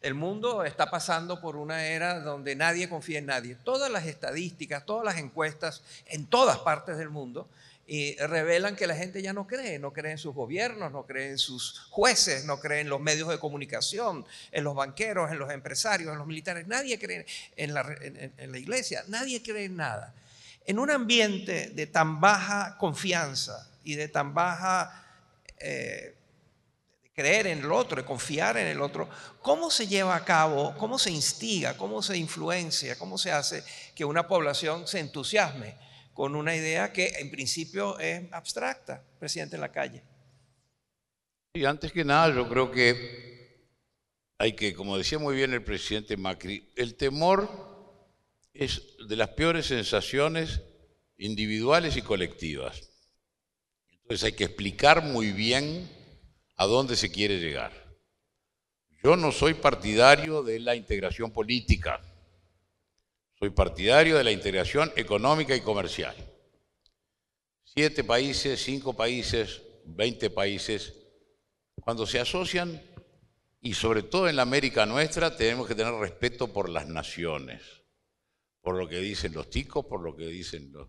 El 0.02 0.14
mundo 0.14 0.64
está 0.64 0.90
pasando 0.90 1.40
por 1.40 1.56
una 1.56 1.86
era 1.86 2.20
donde 2.20 2.56
nadie 2.56 2.88
confía 2.88 3.18
en 3.18 3.26
nadie. 3.26 3.54
Todas 3.54 3.90
las 3.90 4.06
estadísticas, 4.06 4.86
todas 4.86 5.04
las 5.04 5.18
encuestas 5.18 5.82
en 6.06 6.26
todas 6.26 6.58
partes 6.58 6.96
del 6.96 7.10
mundo 7.10 7.48
y 7.86 8.16
revelan 8.16 8.76
que 8.76 8.86
la 8.86 8.94
gente 8.94 9.20
ya 9.20 9.32
no 9.32 9.46
cree, 9.46 9.78
no 9.78 9.92
cree 9.92 10.12
en 10.12 10.18
sus 10.18 10.34
gobiernos, 10.34 10.90
no 10.92 11.04
cree 11.04 11.30
en 11.30 11.38
sus 11.38 11.80
jueces, 11.90 12.44
no 12.44 12.60
cree 12.60 12.80
en 12.80 12.88
los 12.88 13.00
medios 13.00 13.28
de 13.28 13.38
comunicación, 13.38 14.24
en 14.52 14.64
los 14.64 14.74
banqueros, 14.74 15.30
en 15.32 15.38
los 15.38 15.50
empresarios, 15.50 16.12
en 16.12 16.18
los 16.18 16.26
militares. 16.26 16.66
Nadie 16.66 16.98
cree 16.98 17.26
en 17.56 17.74
la, 17.74 17.84
en 18.00 18.52
la 18.52 18.58
iglesia, 18.58 19.04
nadie 19.08 19.42
cree 19.42 19.64
en 19.64 19.76
nada. 19.76 20.14
En 20.66 20.78
un 20.78 20.90
ambiente 20.90 21.70
de 21.70 21.86
tan 21.86 22.20
baja 22.20 22.76
confianza 22.78 23.68
y 23.82 23.96
de 23.96 24.08
tan 24.08 24.34
baja 24.34 25.04
eh, 25.58 26.14
creer 27.20 27.48
en 27.48 27.58
el 27.58 27.70
otro, 27.70 28.02
confiar 28.06 28.56
en 28.56 28.66
el 28.66 28.80
otro, 28.80 29.06
¿cómo 29.42 29.70
se 29.70 29.86
lleva 29.86 30.16
a 30.16 30.24
cabo, 30.24 30.74
cómo 30.78 30.98
se 30.98 31.10
instiga, 31.10 31.76
cómo 31.76 32.00
se 32.00 32.16
influencia, 32.16 32.98
cómo 32.98 33.18
se 33.18 33.30
hace 33.30 33.62
que 33.94 34.06
una 34.06 34.26
población 34.26 34.86
se 34.86 35.00
entusiasme 35.00 35.76
con 36.14 36.34
una 36.34 36.56
idea 36.56 36.94
que 36.94 37.08
en 37.18 37.30
principio 37.30 37.98
es 37.98 38.32
abstracta, 38.32 39.04
presidente 39.18 39.56
en 39.56 39.60
la 39.60 39.70
calle? 39.70 40.02
Y 41.52 41.66
antes 41.66 41.92
que 41.92 42.04
nada, 42.04 42.34
yo 42.34 42.48
creo 42.48 42.70
que 42.70 43.68
hay 44.38 44.54
que, 44.54 44.72
como 44.72 44.96
decía 44.96 45.18
muy 45.18 45.36
bien 45.36 45.52
el 45.52 45.62
presidente 45.62 46.16
Macri, 46.16 46.72
el 46.74 46.94
temor 46.94 47.50
es 48.54 48.96
de 49.06 49.16
las 49.16 49.28
peores 49.28 49.66
sensaciones 49.66 50.62
individuales 51.18 51.98
y 51.98 52.02
colectivas. 52.02 52.80
Entonces 53.90 54.24
hay 54.24 54.32
que 54.32 54.44
explicar 54.44 55.04
muy 55.04 55.32
bien 55.32 55.99
a 56.60 56.66
dónde 56.66 56.94
se 56.94 57.10
quiere 57.10 57.38
llegar. 57.38 57.72
Yo 59.02 59.16
no 59.16 59.32
soy 59.32 59.54
partidario 59.54 60.42
de 60.42 60.58
la 60.60 60.76
integración 60.76 61.32
política, 61.32 62.02
soy 63.38 63.48
partidario 63.48 64.18
de 64.18 64.24
la 64.24 64.30
integración 64.30 64.92
económica 64.94 65.56
y 65.56 65.62
comercial. 65.62 66.14
Siete 67.64 68.04
países, 68.04 68.62
cinco 68.62 68.92
países, 68.92 69.62
veinte 69.86 70.28
países, 70.28 70.92
cuando 71.80 72.06
se 72.06 72.20
asocian, 72.20 72.78
y 73.62 73.72
sobre 73.72 74.02
todo 74.02 74.28
en 74.28 74.36
la 74.36 74.42
América 74.42 74.84
nuestra, 74.84 75.34
tenemos 75.34 75.66
que 75.66 75.74
tener 75.74 75.94
respeto 75.94 76.52
por 76.52 76.68
las 76.68 76.86
naciones 76.86 77.62
por 78.60 78.76
lo 78.76 78.86
que 78.86 78.98
dicen 78.98 79.32
los 79.32 79.48
ticos, 79.48 79.86
por 79.86 80.02
lo 80.02 80.14
que 80.14 80.26
dicen 80.26 80.70
los 80.72 80.88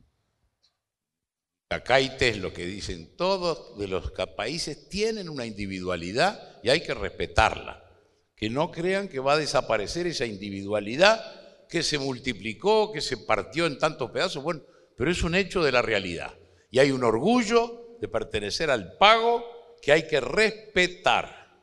cacaites, 1.72 2.38
lo 2.38 2.52
que 2.52 2.66
dicen 2.66 3.16
todos 3.16 3.78
de 3.78 3.88
los 3.88 4.12
países, 4.36 4.90
tienen 4.90 5.30
una 5.30 5.46
individualidad 5.46 6.60
y 6.62 6.70
hay 6.70 6.82
que 6.82 6.94
respetarla. 6.94 7.82
Que 8.36 8.50
no 8.50 8.72
crean 8.72 9.08
que 9.08 9.20
va 9.20 9.34
a 9.34 9.38
desaparecer 9.38 10.06
esa 10.06 10.26
individualidad 10.26 11.68
que 11.70 11.82
se 11.82 11.98
multiplicó, 11.98 12.92
que 12.92 13.00
se 13.00 13.16
partió 13.16 13.66
en 13.68 13.78
tantos 13.78 14.12
pedazos, 14.12 14.44
bueno, 14.44 14.62
pero 14.98 15.10
es 15.10 15.24
un 15.24 15.34
hecho 15.34 15.64
de 15.64 15.72
la 15.72 15.82
realidad. 15.82 16.34
Y 16.70 16.80
hay 16.80 16.92
un 16.92 17.06
orgullo 17.06 17.98
de 18.02 18.10
pertenecer 18.10 18.70
al 18.70 18.98
pago 18.98 19.46
que 19.82 19.94
hay 19.94 20.08
que 20.08 20.20
respetar. 20.20 21.56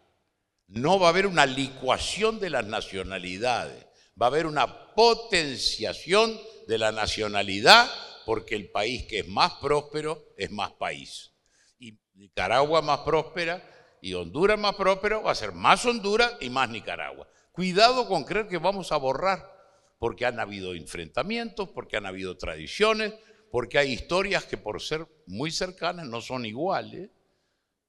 No 0.68 0.98
va 0.98 1.08
a 1.08 1.10
haber 1.10 1.26
una 1.26 1.44
licuación 1.44 2.40
de 2.40 2.48
las 2.48 2.64
nacionalidades 2.64 3.88
va 4.20 4.26
a 4.26 4.28
haber 4.28 4.46
una 4.46 4.94
potenciación 4.94 6.38
de 6.66 6.78
la 6.78 6.92
nacionalidad 6.92 7.88
porque 8.28 8.56
el 8.56 8.70
país 8.70 9.04
que 9.04 9.20
es 9.20 9.28
más 9.28 9.54
próspero 9.54 10.34
es 10.36 10.50
más 10.50 10.72
país. 10.72 11.32
Y 11.78 11.98
Nicaragua 12.12 12.82
más 12.82 12.98
próspera 12.98 13.66
y 14.02 14.12
Honduras 14.12 14.58
más 14.58 14.74
próspero 14.74 15.22
va 15.22 15.30
a 15.30 15.34
ser 15.34 15.52
más 15.52 15.86
Honduras 15.86 16.34
y 16.38 16.50
más 16.50 16.68
Nicaragua. 16.68 17.26
Cuidado 17.52 18.06
con 18.06 18.24
creer 18.24 18.46
que 18.46 18.58
vamos 18.58 18.92
a 18.92 18.98
borrar, 18.98 19.50
porque 19.98 20.26
han 20.26 20.38
habido 20.40 20.74
enfrentamientos, 20.74 21.70
porque 21.70 21.96
han 21.96 22.04
habido 22.04 22.36
tradiciones, 22.36 23.14
porque 23.50 23.78
hay 23.78 23.94
historias 23.94 24.44
que 24.44 24.58
por 24.58 24.82
ser 24.82 25.08
muy 25.26 25.50
cercanas 25.50 26.06
no 26.06 26.20
son 26.20 26.44
iguales 26.44 27.08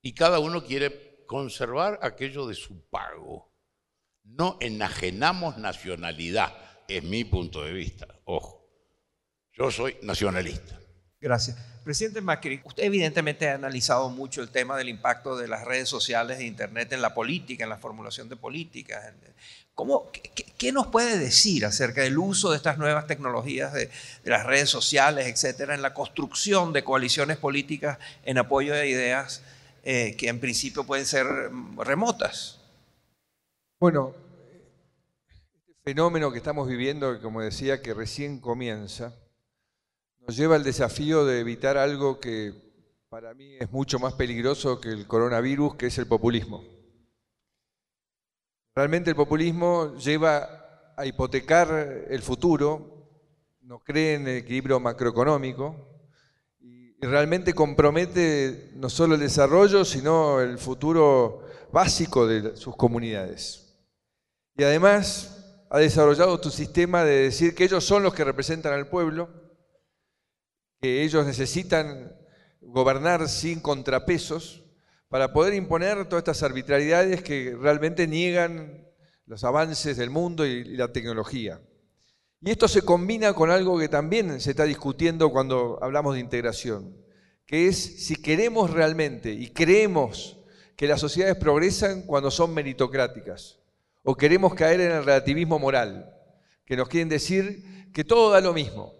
y 0.01 0.13
cada 0.13 0.39
uno 0.39 0.63
quiere 0.63 1.25
conservar 1.25 1.99
aquello 2.01 2.47
de 2.47 2.55
su 2.55 2.81
pago. 2.89 3.51
No 4.23 4.55
enajenamos 4.61 5.57
nacionalidad, 5.57 6.55
es 6.87 7.03
mi 7.03 7.25
punto 7.25 7.61
de 7.61 7.73
vista. 7.73 8.07
Ojo, 8.23 8.58
yo 9.59 9.69
soy 9.69 9.97
nacionalista. 10.01 10.79
Gracias. 11.19 11.57
Presidente 11.83 12.21
Macri, 12.21 12.61
usted 12.63 12.83
evidentemente 12.83 13.49
ha 13.49 13.55
analizado 13.55 14.09
mucho 14.09 14.41
el 14.41 14.49
tema 14.49 14.77
del 14.77 14.87
impacto 14.87 15.35
de 15.35 15.47
las 15.47 15.65
redes 15.65 15.89
sociales 15.89 16.39
e 16.39 16.45
Internet 16.45 16.93
en 16.93 17.01
la 17.01 17.13
política, 17.13 17.65
en 17.65 17.69
la 17.69 17.77
formulación 17.77 18.29
de 18.29 18.37
políticas. 18.37 19.13
¿Cómo, 19.73 20.09
qué, 20.57 20.71
nos 20.71 20.87
puede 20.87 21.17
decir 21.17 21.65
acerca 21.65 22.01
del 22.01 22.17
uso 22.17 22.51
de 22.51 22.57
estas 22.57 22.77
nuevas 22.77 23.07
tecnologías, 23.07 23.73
de, 23.73 23.89
las 24.23 24.45
redes 24.45 24.69
sociales, 24.69 25.27
etcétera, 25.27 25.75
en 25.75 25.81
la 25.81 25.93
construcción 25.93 26.71
de 26.71 26.83
coaliciones 26.83 27.37
políticas 27.37 27.97
en 28.23 28.37
apoyo 28.37 28.73
de 28.73 28.87
ideas 28.87 29.41
eh, 29.83 30.15
que 30.17 30.29
en 30.29 30.39
principio 30.39 30.85
pueden 30.85 31.05
ser 31.05 31.25
remotas? 31.77 32.59
Bueno, 33.79 34.13
este 35.27 35.73
fenómeno 35.83 36.31
que 36.31 36.37
estamos 36.37 36.67
viviendo, 36.67 37.21
como 37.21 37.41
decía, 37.41 37.81
que 37.81 37.93
recién 37.93 38.39
comienza, 38.39 39.15
nos 40.29 40.37
lleva 40.37 40.57
al 40.57 40.63
desafío 40.63 41.25
de 41.25 41.39
evitar 41.39 41.75
algo 41.75 42.19
que 42.19 42.53
para 43.09 43.33
mí 43.33 43.55
es 43.59 43.71
mucho 43.71 43.97
más 43.97 44.13
peligroso 44.13 44.79
que 44.79 44.89
el 44.89 45.07
coronavirus, 45.07 45.73
que 45.73 45.87
es 45.87 45.97
el 45.97 46.05
populismo. 46.05 46.63
Realmente 48.75 49.09
el 49.09 49.15
populismo 49.15 49.95
lleva 49.95 50.93
a 50.95 51.03
hipotecar 51.07 52.05
el 52.07 52.21
futuro, 52.21 53.09
no 53.61 53.79
cree 53.79 54.13
en 54.13 54.27
el 54.27 54.37
equilibrio 54.37 54.79
macroeconómico 54.79 55.75
y 56.59 56.93
realmente 57.01 57.55
compromete 57.55 58.73
no 58.75 58.87
solo 58.87 59.15
el 59.15 59.21
desarrollo, 59.21 59.83
sino 59.83 60.41
el 60.41 60.59
futuro 60.59 61.41
básico 61.71 62.27
de 62.27 62.55
sus 62.55 62.75
comunidades. 62.75 63.79
Y 64.55 64.63
además 64.63 65.65
ha 65.71 65.79
desarrollado 65.79 66.39
tu 66.39 66.51
sistema 66.51 67.03
de 67.03 67.23
decir 67.23 67.55
que 67.55 67.63
ellos 67.63 67.83
son 67.83 68.03
los 68.03 68.13
que 68.13 68.23
representan 68.23 68.73
al 68.73 68.89
pueblo, 68.89 69.38
que 70.81 71.03
ellos 71.03 71.25
necesitan 71.25 72.15
gobernar 72.61 73.27
sin 73.27 73.59
contrapesos 73.59 74.63
para 75.09 75.33
poder 75.33 75.53
imponer 75.53 76.07
todas 76.07 76.21
estas 76.21 76.43
arbitrariedades 76.43 77.23
que 77.23 77.55
realmente 77.59 78.07
niegan 78.07 78.87
los 79.25 79.43
avances 79.43 79.97
del 79.97 80.09
mundo 80.09 80.45
y 80.45 80.63
la 80.75 80.91
tecnología. 80.91 81.61
Y 82.41 82.51
esto 82.51 82.67
se 82.67 82.83
combina 82.83 83.33
con 83.33 83.51
algo 83.51 83.77
que 83.77 83.89
también 83.89 84.39
se 84.39 84.51
está 84.51 84.63
discutiendo 84.63 85.29
cuando 85.29 85.77
hablamos 85.81 86.13
de 86.13 86.21
integración, 86.21 86.95
que 87.45 87.67
es 87.67 88.05
si 88.05 88.15
queremos 88.15 88.69
realmente 88.71 89.31
y 89.31 89.49
creemos 89.49 90.37
que 90.75 90.87
las 90.87 91.01
sociedades 91.01 91.35
progresan 91.35 92.03
cuando 92.03 92.31
son 92.31 92.53
meritocráticas 92.53 93.59
o 94.03 94.15
queremos 94.15 94.53
caer 94.53 94.79
en 94.79 94.91
el 94.91 95.03
relativismo 95.03 95.59
moral, 95.59 96.15
que 96.65 96.77
nos 96.77 96.87
quieren 96.87 97.09
decir 97.09 97.91
que 97.91 98.05
todo 98.05 98.31
da 98.31 98.39
lo 98.39 98.53
mismo, 98.53 98.93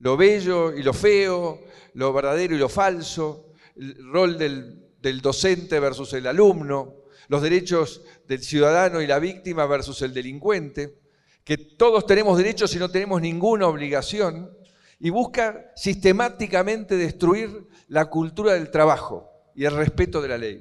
lo 0.00 0.16
bello 0.16 0.72
y 0.74 0.82
lo 0.82 0.92
feo, 0.92 1.60
lo 1.94 2.12
verdadero 2.12 2.54
y 2.54 2.58
lo 2.58 2.68
falso, 2.68 3.52
el 3.76 3.96
rol 4.10 4.36
del, 4.38 5.20
docente 5.20 5.80
versus 5.80 6.12
el 6.12 6.26
alumno, 6.26 6.96
los 7.28 7.42
derechos 7.42 8.02
del 8.26 8.42
ciudadano 8.42 9.00
y 9.00 9.06
la 9.06 9.18
víctima 9.18 9.66
versus 9.66 10.02
el 10.02 10.12
delincuente, 10.12 10.98
que 11.44 11.56
todos 11.56 12.06
tenemos 12.06 12.36
derechos 12.36 12.74
y 12.74 12.78
no 12.78 12.90
tenemos 12.90 13.20
ninguna 13.20 13.66
obligación, 13.66 14.50
y 14.98 15.08
busca 15.08 15.72
sistemáticamente 15.76 16.96
destruir 16.96 17.66
la 17.88 18.06
cultura 18.06 18.52
del 18.52 18.70
trabajo 18.70 19.30
y 19.54 19.64
el 19.64 19.74
respeto 19.74 20.20
de 20.20 20.28
la 20.28 20.36
ley, 20.36 20.60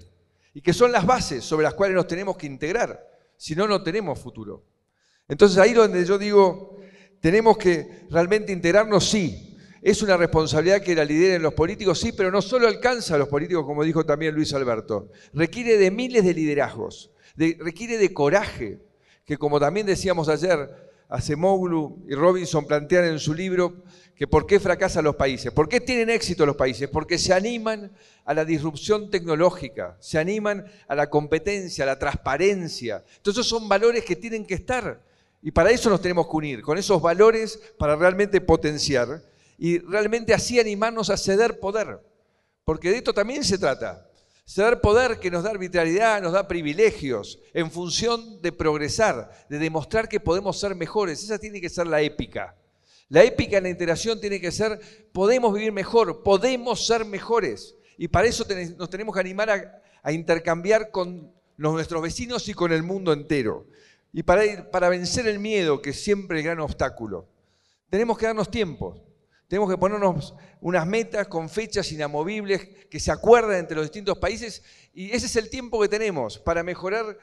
y 0.54 0.62
que 0.62 0.74
son 0.74 0.92
las 0.92 1.06
bases 1.06 1.44
sobre 1.44 1.64
las 1.64 1.74
cuales 1.74 1.96
nos 1.96 2.08
tenemos 2.08 2.38
que 2.38 2.48
integrar 2.48 3.10
si 3.40 3.56
no, 3.56 3.68
no 3.70 3.82
tenemos 3.82 4.20
futuro. 4.20 4.66
Entonces 5.30 5.58
ahí 5.60 5.74
donde 5.74 6.04
yo 6.04 6.18
digo, 6.18 6.78
tenemos 7.20 7.58
que 7.58 8.06
realmente 8.10 8.52
integrarnos, 8.52 9.10
sí. 9.10 9.58
Es 9.82 10.02
una 10.02 10.18
responsabilidad 10.18 10.82
que 10.82 10.94
la 10.94 11.06
lideren 11.06 11.42
los 11.42 11.54
políticos, 11.54 12.00
sí, 12.00 12.12
pero 12.12 12.32
no 12.32 12.42
solo 12.42 12.68
alcanza 12.68 13.16
a 13.16 13.18
los 13.18 13.30
políticos, 13.30 13.66
como 13.66 13.84
dijo 13.84 14.06
también 14.06 14.36
Luis 14.36 14.54
Alberto. 14.54 15.10
Requiere 15.34 15.78
de 15.78 15.90
miles 15.90 16.26
de 16.26 16.34
liderazgos, 16.34 17.12
requiere 17.36 17.98
de 17.98 18.14
coraje, 18.14 18.80
que 19.24 19.38
como 19.38 19.60
también 19.60 19.86
decíamos 19.86 20.28
ayer, 20.28 20.90
Acemoglu 21.08 22.06
y 22.08 22.14
Robinson 22.14 22.66
plantean 22.66 23.06
en 23.06 23.20
su 23.20 23.34
libro 23.34 23.84
que 24.16 24.28
por 24.28 24.46
qué 24.46 24.60
fracasan 24.60 25.06
los 25.06 25.16
países, 25.16 25.52
por 25.52 25.70
qué 25.70 25.80
tienen 25.80 26.10
éxito 26.10 26.46
los 26.46 26.56
países, 26.56 26.90
porque 26.90 27.18
se 27.18 27.34
animan 27.34 27.92
a 28.26 28.34
la 28.34 28.44
disrupción 28.44 29.10
tecnológica, 29.10 29.98
se 30.02 30.20
animan 30.20 30.66
a 30.88 30.96
la 30.96 31.10
competencia, 31.10 31.86
a 31.86 31.88
la 31.88 31.98
transparencia. 31.98 33.04
Entonces 33.16 33.46
son 33.46 33.70
valores 33.70 34.04
que 34.04 34.18
tienen 34.18 34.46
que 34.46 34.56
estar 34.56 35.02
y 35.42 35.52
para 35.52 35.72
eso 35.72 35.90
nos 35.90 36.02
tenemos 36.02 36.28
que 36.28 36.36
unir, 36.36 36.62
con 36.62 36.78
esos 36.78 37.02
valores 37.02 37.60
para 37.78 37.96
realmente 37.96 38.42
potenciar 38.42 39.24
y 39.58 39.80
realmente 39.80 40.34
así 40.34 40.60
animarnos 40.60 41.10
a 41.10 41.18
ceder 41.18 41.60
poder. 41.60 42.00
porque 42.66 42.92
de 42.92 42.98
esto 42.98 43.14
también 43.14 43.44
se 43.44 43.58
trata. 43.58 44.06
Da 44.46 44.80
poder 44.80 45.20
que 45.20 45.32
nos 45.32 45.44
da 45.44 45.52
arbitrariedad, 45.52 46.22
nos 46.22 46.34
da 46.34 46.48
privilegios, 46.48 47.40
en 47.54 47.72
función 47.72 48.42
de 48.42 48.52
progresar, 48.52 49.32
de 49.50 49.60
demostrar 49.60 50.08
que 50.08 50.20
podemos 50.20 50.60
ser 50.60 50.76
mejores. 50.76 51.24
Esa 51.24 51.38
tiene 51.38 51.62
que 51.62 51.70
ser 51.70 51.88
la 51.88 52.02
épica. 52.02 52.56
La 53.10 53.24
épica 53.24 53.58
en 53.58 53.64
la 53.64 53.70
integración 53.70 54.20
tiene 54.20 54.40
que 54.40 54.52
ser, 54.52 55.10
podemos 55.12 55.54
vivir 55.54 55.72
mejor, 55.72 56.22
podemos 56.24 56.86
ser 56.86 57.06
mejores. 57.06 57.76
Y 57.98 58.08
para 58.08 58.28
eso 58.28 58.46
nos 58.78 58.90
tenemos 58.90 59.14
que 59.14 59.22
animar 59.22 59.50
a, 59.50 59.82
a 60.04 60.12
intercambiar 60.12 60.92
con 60.92 61.32
nuestros 61.58 62.02
vecinos 62.02 62.48
y 62.50 62.54
con 62.54 62.72
el 62.72 62.84
mundo 62.84 63.14
entero. 63.14 63.66
Y 64.12 64.24
para, 64.24 64.70
para 64.72 64.90
vencer 64.90 65.28
el 65.28 65.40
miedo, 65.40 65.82
que 65.82 65.92
es 65.92 66.04
siempre 66.04 66.40
el 66.40 66.46
gran 66.46 66.60
obstáculo, 66.60 67.28
tenemos 67.90 68.18
que 68.18 68.26
darnos 68.26 68.50
tiempo. 68.50 69.06
Tenemos 69.48 69.70
que 69.70 69.78
ponernos 69.78 70.36
unas 70.62 70.86
metas 70.86 71.28
con 71.28 71.50
fechas 71.50 71.92
inamovibles 71.92 72.68
que 72.90 73.00
se 73.00 73.12
acuerden 73.12 73.58
entre 73.58 73.76
los 73.76 73.86
distintos 73.86 74.20
países 74.20 74.62
y 74.94 75.12
ese 75.12 75.26
es 75.26 75.36
el 75.38 75.50
tiempo 75.50 75.82
que 75.82 75.88
tenemos 75.88 76.38
para 76.38 76.62
mejorar 76.62 77.18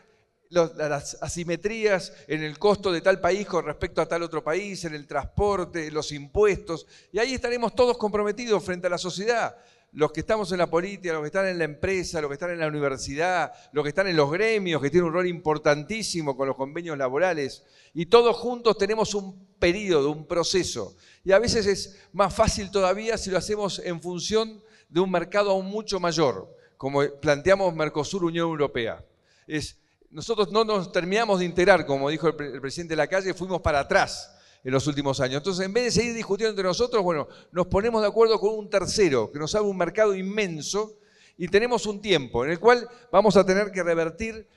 las 0.51 1.23
asimetrías 1.23 2.13
en 2.27 2.43
el 2.43 2.59
costo 2.59 2.91
de 2.91 3.01
tal 3.01 3.21
país 3.21 3.47
con 3.47 3.65
respecto 3.65 4.01
a 4.01 4.07
tal 4.07 4.23
otro 4.23 4.43
país, 4.43 4.85
en 4.85 4.95
el 4.95 5.07
transporte, 5.07 5.91
los 5.91 6.11
impuestos. 6.13 6.87
Y 7.13 7.19
ahí 7.19 7.35
estaremos 7.35 7.75
todos 7.75 7.97
comprometidos 7.97 8.65
frente 8.65 8.89
a 8.89 8.91
la 8.91 8.99
sociedad 8.99 9.57
los 9.97 10.13
que 10.13 10.21
estamos 10.21 10.53
en 10.53 10.59
la 10.59 10.69
política, 10.69 11.15
los 11.15 11.23
que 11.23 11.29
están 11.29 11.47
en 11.47 11.57
la 11.57 11.65
empresa, 11.65 12.21
los 12.21 12.29
que 12.29 12.35
están 12.35 12.51
en 12.51 12.59
la 12.59 12.69
universidad, 12.69 13.51
los 13.73 13.83
que 13.83 13.89
están 13.89 14.07
en 14.07 14.15
los 14.15 14.31
gremios, 14.31 14.83
que 14.83 14.91
tienen 14.91 15.09
un 15.09 15.15
rol 15.15 15.27
importantísimo 15.27 16.37
con 16.37 16.47
los 16.47 16.55
convenios 16.55 16.99
laborales, 16.99 17.65
y 17.95 18.05
todos 18.05 18.37
juntos 18.37 18.77
tenemos 18.77 19.15
un 19.15 19.47
periodo, 19.59 20.11
un 20.11 20.27
proceso. 20.27 20.95
Y 21.25 21.33
a 21.33 21.39
veces 21.39 21.65
es 21.65 21.99
más 22.13 22.35
fácil 22.35 22.71
todavía 22.71 23.17
si 23.17 23.31
lo 23.31 23.39
hacemos 23.39 23.79
en 23.79 24.03
función 24.03 24.63
de 24.91 25.01
un 25.01 25.11
mercado 25.11 25.51
aún 25.51 25.65
mucho 25.65 25.99
mayor, 25.99 26.55
como 26.77 27.03
planteamos 27.19 27.75
Mercosur 27.75 28.23
Unión 28.23 28.49
Europea. 28.49 29.03
Es, 29.47 29.79
nosotros 30.11 30.53
no 30.53 30.63
nos 30.63 30.93
terminamos 30.93 31.39
de 31.39 31.47
integrar, 31.47 31.87
como 31.87 32.11
dijo 32.11 32.29
el, 32.29 32.39
el 32.45 32.61
presidente 32.61 32.93
de 32.93 32.99
la 32.99 33.07
calle, 33.07 33.33
fuimos 33.33 33.63
para 33.63 33.81
atrás 33.81 34.36
en 34.67 34.73
los 34.73 34.85
últimos 34.89 35.21
años. 35.21 35.37
Entonces, 35.37 35.65
en 35.65 35.73
vez 35.73 35.85
de 35.85 35.91
seguir 35.93 36.13
discutiendo 36.13 36.51
entre 36.51 36.65
nosotros, 36.65 37.01
bueno, 37.01 37.29
nos 37.53 37.69
ponemos 37.69 38.03
de 38.03 38.09
acuerdo 38.09 38.41
con 38.41 38.53
un 38.53 38.69
tercero 38.69 39.31
que 39.31 39.39
nos 39.39 39.55
abre 39.55 39.69
un 39.69 39.77
mercado 39.77 40.13
inmenso 40.13 40.99
y 41.39 41.47
tenemos 41.47 41.87
un 41.87 42.01
tiempo 42.01 42.45
en 42.45 42.51
el 42.51 42.59
cual 42.59 42.89
vamos 43.13 43.37
a 43.37 43.47
tener 43.47 43.71
que 43.71 43.85
revertir 43.85 44.49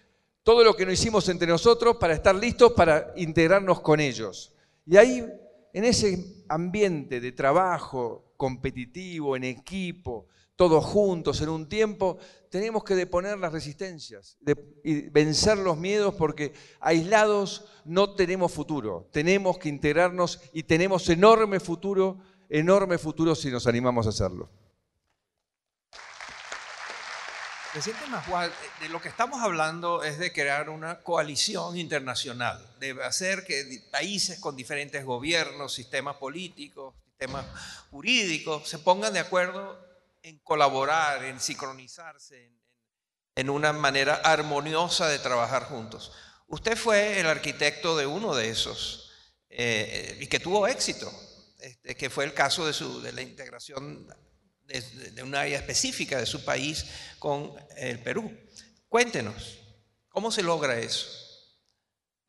todo 0.41 0.63
lo 0.63 0.75
que 0.75 0.83
no 0.83 0.91
hicimos 0.91 1.29
entre 1.29 1.47
nosotros 1.47 1.97
para 1.97 2.15
estar 2.15 2.33
listos 2.33 2.73
para 2.73 3.13
integrarnos 3.17 3.81
con 3.81 3.99
ellos. 3.99 4.51
Y 4.83 4.97
ahí, 4.97 5.23
en 5.73 5.83
ese 5.83 6.43
ambiente 6.49 7.21
de 7.21 7.31
trabajo 7.31 8.33
competitivo, 8.35 9.35
en 9.35 9.43
equipo, 9.43 10.25
todos 10.55 10.83
juntos 10.85 11.39
en 11.41 11.49
un 11.49 11.69
tiempo, 11.69 12.17
tenemos 12.49 12.83
que 12.83 12.95
deponer 12.95 13.37
las 13.37 13.53
resistencias 13.53 14.37
y 14.83 15.09
vencer 15.09 15.57
los 15.57 15.77
miedos 15.77 16.15
porque 16.15 16.53
aislados 16.79 17.65
no 17.85 18.15
tenemos 18.15 18.51
futuro. 18.51 19.07
Tenemos 19.11 19.57
que 19.57 19.69
integrarnos 19.69 20.41
y 20.51 20.63
tenemos 20.63 21.07
enorme 21.09 21.59
futuro, 21.59 22.19
enorme 22.49 22.97
futuro 22.97 23.35
si 23.35 23.51
nos 23.51 23.67
animamos 23.67 24.07
a 24.07 24.09
hacerlo. 24.09 24.49
Presidente 27.71 28.07
Maswal, 28.07 28.51
de 28.79 28.89
lo 28.89 28.99
que 28.99 29.09
estamos 29.09 29.43
hablando 29.43 30.03
es 30.03 30.17
de 30.17 30.33
crear 30.33 30.71
una 30.71 31.01
coalición 31.01 31.77
internacional, 31.77 32.59
de 32.79 32.97
hacer 33.03 33.45
que 33.45 33.83
países 33.91 34.39
con 34.39 34.55
diferentes 34.55 35.05
gobiernos, 35.05 35.75
sistemas 35.75 36.15
políticos, 36.15 36.95
sistemas 37.09 37.45
jurídicos 37.91 38.67
se 38.67 38.79
pongan 38.79 39.13
de 39.13 39.19
acuerdo 39.19 39.88
en 40.23 40.39
colaborar, 40.39 41.23
en 41.23 41.39
sincronizarse, 41.39 42.51
en, 43.35 43.49
una 43.49 43.71
manera 43.71 44.15
armoniosa 44.15 45.07
de 45.07 45.19
trabajar 45.19 45.63
juntos. 45.63 46.11
Usted 46.47 46.77
fue 46.77 47.19
el 47.19 47.27
arquitecto 47.27 47.95
de 47.95 48.05
uno 48.05 48.35
de 48.35 48.49
esos 48.49 49.11
eh, 49.49 50.17
y 50.19 50.27
que 50.27 50.39
tuvo 50.39 50.67
éxito, 50.67 51.09
este, 51.59 51.95
que 51.95 52.09
fue 52.09 52.25
el 52.25 52.33
caso 52.33 52.65
de, 52.67 52.73
su, 52.73 53.01
de 53.01 53.13
la 53.13 53.21
integración 53.21 54.07
de, 54.65 54.81
de, 55.11 55.23
una 55.23 55.41
área 55.41 55.57
específica 55.57 56.19
de 56.19 56.25
su 56.25 56.43
país 56.43 56.85
con 57.17 57.53
el 57.77 57.99
Perú. 57.99 58.31
Cuéntenos, 58.89 59.59
¿cómo 60.09 60.31
se 60.31 60.43
logra 60.43 60.77
eso? 60.79 61.07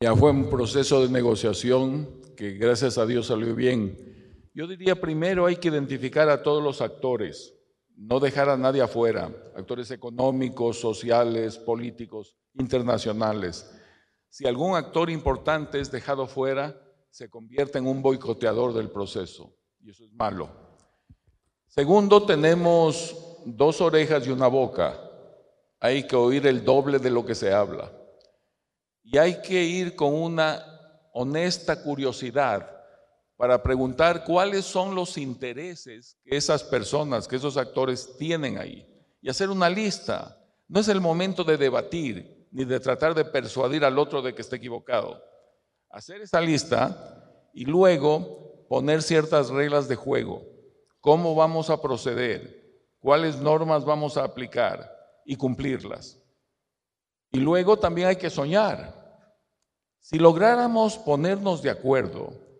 Ya 0.01 0.15
fue 0.15 0.31
un 0.31 0.49
proceso 0.49 1.03
de 1.03 1.09
negociación 1.09 2.21
que 2.35 2.51
gracias 2.53 2.97
a 2.97 3.05
Dios 3.05 3.27
salió 3.27 3.53
bien. 3.53 4.49
Yo 4.53 4.67
diría 4.67 4.99
primero 4.99 5.45
hay 5.45 5.57
que 5.57 5.67
identificar 5.67 6.29
a 6.29 6.41
todos 6.41 6.63
los 6.63 6.81
actores 6.81 7.53
no 8.01 8.19
dejar 8.19 8.49
a 8.49 8.57
nadie 8.57 8.81
afuera, 8.81 9.31
actores 9.55 9.91
económicos, 9.91 10.79
sociales, 10.79 11.59
políticos, 11.59 12.35
internacionales. 12.55 13.71
Si 14.27 14.47
algún 14.47 14.75
actor 14.75 15.11
importante 15.11 15.79
es 15.79 15.91
dejado 15.91 16.25
fuera, 16.25 16.75
se 17.11 17.29
convierte 17.29 17.77
en 17.77 17.85
un 17.85 18.01
boicoteador 18.01 18.73
del 18.73 18.89
proceso, 18.89 19.55
y 19.79 19.91
eso 19.91 20.03
es 20.03 20.11
malo. 20.13 20.49
Segundo, 21.67 22.25
tenemos 22.25 23.15
dos 23.45 23.81
orejas 23.81 24.25
y 24.25 24.31
una 24.31 24.47
boca. 24.47 24.99
Hay 25.79 26.07
que 26.07 26.15
oír 26.15 26.47
el 26.47 26.65
doble 26.65 26.97
de 26.97 27.11
lo 27.11 27.23
que 27.23 27.35
se 27.35 27.53
habla. 27.53 27.91
Y 29.03 29.19
hay 29.19 29.41
que 29.43 29.63
ir 29.63 29.95
con 29.95 30.13
una 30.13 31.09
honesta 31.13 31.83
curiosidad 31.83 32.80
para 33.41 33.63
preguntar 33.63 34.23
cuáles 34.23 34.65
son 34.65 34.93
los 34.93 35.17
intereses 35.17 36.15
que 36.23 36.37
esas 36.37 36.63
personas, 36.63 37.27
que 37.27 37.37
esos 37.37 37.57
actores 37.57 38.15
tienen 38.19 38.59
ahí 38.59 38.87
y 39.19 39.31
hacer 39.31 39.49
una 39.49 39.67
lista. 39.67 40.37
No 40.67 40.79
es 40.79 40.87
el 40.89 41.01
momento 41.01 41.43
de 41.43 41.57
debatir 41.57 42.47
ni 42.51 42.65
de 42.65 42.79
tratar 42.79 43.15
de 43.15 43.25
persuadir 43.25 43.83
al 43.83 43.97
otro 43.97 44.21
de 44.21 44.35
que 44.35 44.43
esté 44.43 44.57
equivocado. 44.57 45.23
Hacer 45.89 46.21
esa 46.21 46.39
lista 46.39 47.49
y 47.51 47.65
luego 47.65 48.67
poner 48.69 49.01
ciertas 49.01 49.49
reglas 49.49 49.87
de 49.87 49.95
juego. 49.95 50.43
¿Cómo 50.99 51.33
vamos 51.33 51.71
a 51.71 51.81
proceder? 51.81 52.85
¿Cuáles 52.99 53.37
normas 53.37 53.83
vamos 53.85 54.17
a 54.17 54.23
aplicar 54.23 54.87
y 55.25 55.35
cumplirlas? 55.35 56.21
Y 57.31 57.39
luego 57.39 57.79
también 57.79 58.09
hay 58.09 58.17
que 58.17 58.29
soñar. 58.29 59.33
Si 59.99 60.19
lográramos 60.19 60.99
ponernos 60.99 61.63
de 61.63 61.71
acuerdo 61.71 62.50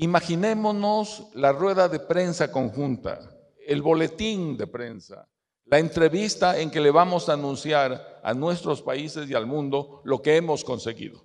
Imaginémonos 0.00 1.26
la 1.34 1.52
rueda 1.52 1.86
de 1.86 2.00
prensa 2.00 2.50
conjunta, 2.50 3.20
el 3.66 3.82
boletín 3.82 4.56
de 4.56 4.66
prensa, 4.66 5.28
la 5.66 5.78
entrevista 5.78 6.58
en 6.58 6.70
que 6.70 6.80
le 6.80 6.90
vamos 6.90 7.28
a 7.28 7.34
anunciar 7.34 8.18
a 8.22 8.32
nuestros 8.32 8.80
países 8.80 9.28
y 9.28 9.34
al 9.34 9.44
mundo 9.44 10.00
lo 10.04 10.22
que 10.22 10.36
hemos 10.36 10.64
conseguido. 10.64 11.22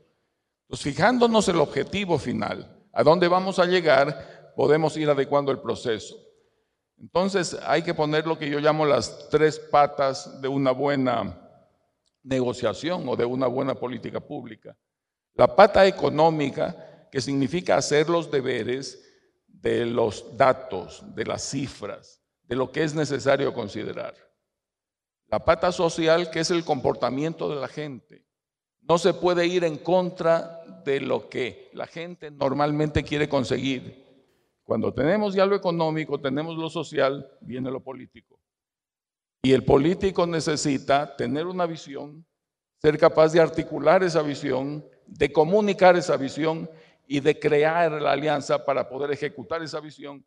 Pues 0.68 0.82
fijándonos 0.82 1.48
el 1.48 1.62
objetivo 1.62 2.20
final, 2.20 2.86
a 2.92 3.02
dónde 3.02 3.30
vamos 3.30 3.60
a 3.60 3.66
llegar, 3.66 4.52
podemos 4.58 4.98
ir 4.98 5.10
adecuando 5.10 5.54
el 5.54 5.60
proceso. 5.60 6.18
Entonces 7.00 7.58
hay 7.66 7.82
que 7.82 7.94
poner 7.94 8.28
lo 8.28 8.38
que 8.38 8.50
yo 8.50 8.60
llamo 8.60 8.86
las 8.86 9.30
tres 9.30 9.58
patas 9.58 10.42
de 10.42 10.50
una 10.50 10.72
buena 10.72 11.50
negociación 12.24 13.08
o 13.08 13.16
de 13.16 13.24
una 13.24 13.48
buena 13.48 13.76
política 13.76 14.20
pública. 14.20 14.76
La 15.36 15.56
pata 15.56 15.86
económica 15.86 16.85
que 17.16 17.22
significa 17.22 17.78
hacer 17.78 18.10
los 18.10 18.30
deberes 18.30 19.02
de 19.48 19.86
los 19.86 20.36
datos, 20.36 21.02
de 21.16 21.24
las 21.24 21.44
cifras, 21.44 22.22
de 22.44 22.58
lo 22.58 22.74
que 22.74 22.84
es 22.84 22.94
necesario 22.94 23.54
considerar. 23.54 24.14
La 25.28 25.40
pata 25.40 25.72
social, 25.72 26.30
que 26.30 26.42
es 26.42 26.52
el 26.52 26.66
comportamiento 26.66 27.48
de 27.48 27.56
la 27.56 27.70
gente. 27.70 28.26
No 28.82 28.98
se 28.98 29.14
puede 29.14 29.48
ir 29.48 29.64
en 29.64 29.78
contra 29.78 30.60
de 30.84 31.00
lo 31.00 31.30
que 31.30 31.70
la 31.72 31.88
gente 31.88 32.32
normalmente 32.32 33.02
quiere 33.02 33.30
conseguir. 33.30 34.04
Cuando 34.66 34.94
tenemos 34.94 35.34
ya 35.34 35.46
lo 35.46 35.56
económico, 35.56 36.20
tenemos 36.20 36.58
lo 36.58 36.70
social, 36.70 37.32
viene 37.40 37.72
lo 37.72 37.82
político. 37.82 38.42
Y 39.42 39.54
el 39.54 39.64
político 39.64 40.28
necesita 40.28 41.16
tener 41.16 41.48
una 41.48 41.66
visión, 41.66 42.26
ser 42.82 42.98
capaz 42.98 43.32
de 43.32 43.40
articular 43.40 44.04
esa 44.04 44.22
visión, 44.22 44.86
de 45.08 45.32
comunicar 45.32 45.96
esa 45.96 46.18
visión 46.18 46.70
y 47.08 47.20
de 47.20 47.40
crear 47.40 47.92
la 48.02 48.12
alianza 48.12 48.66
para 48.66 48.88
poder 48.90 49.12
ejecutar 49.12 49.62
esa 49.62 49.80
visión 49.80 50.26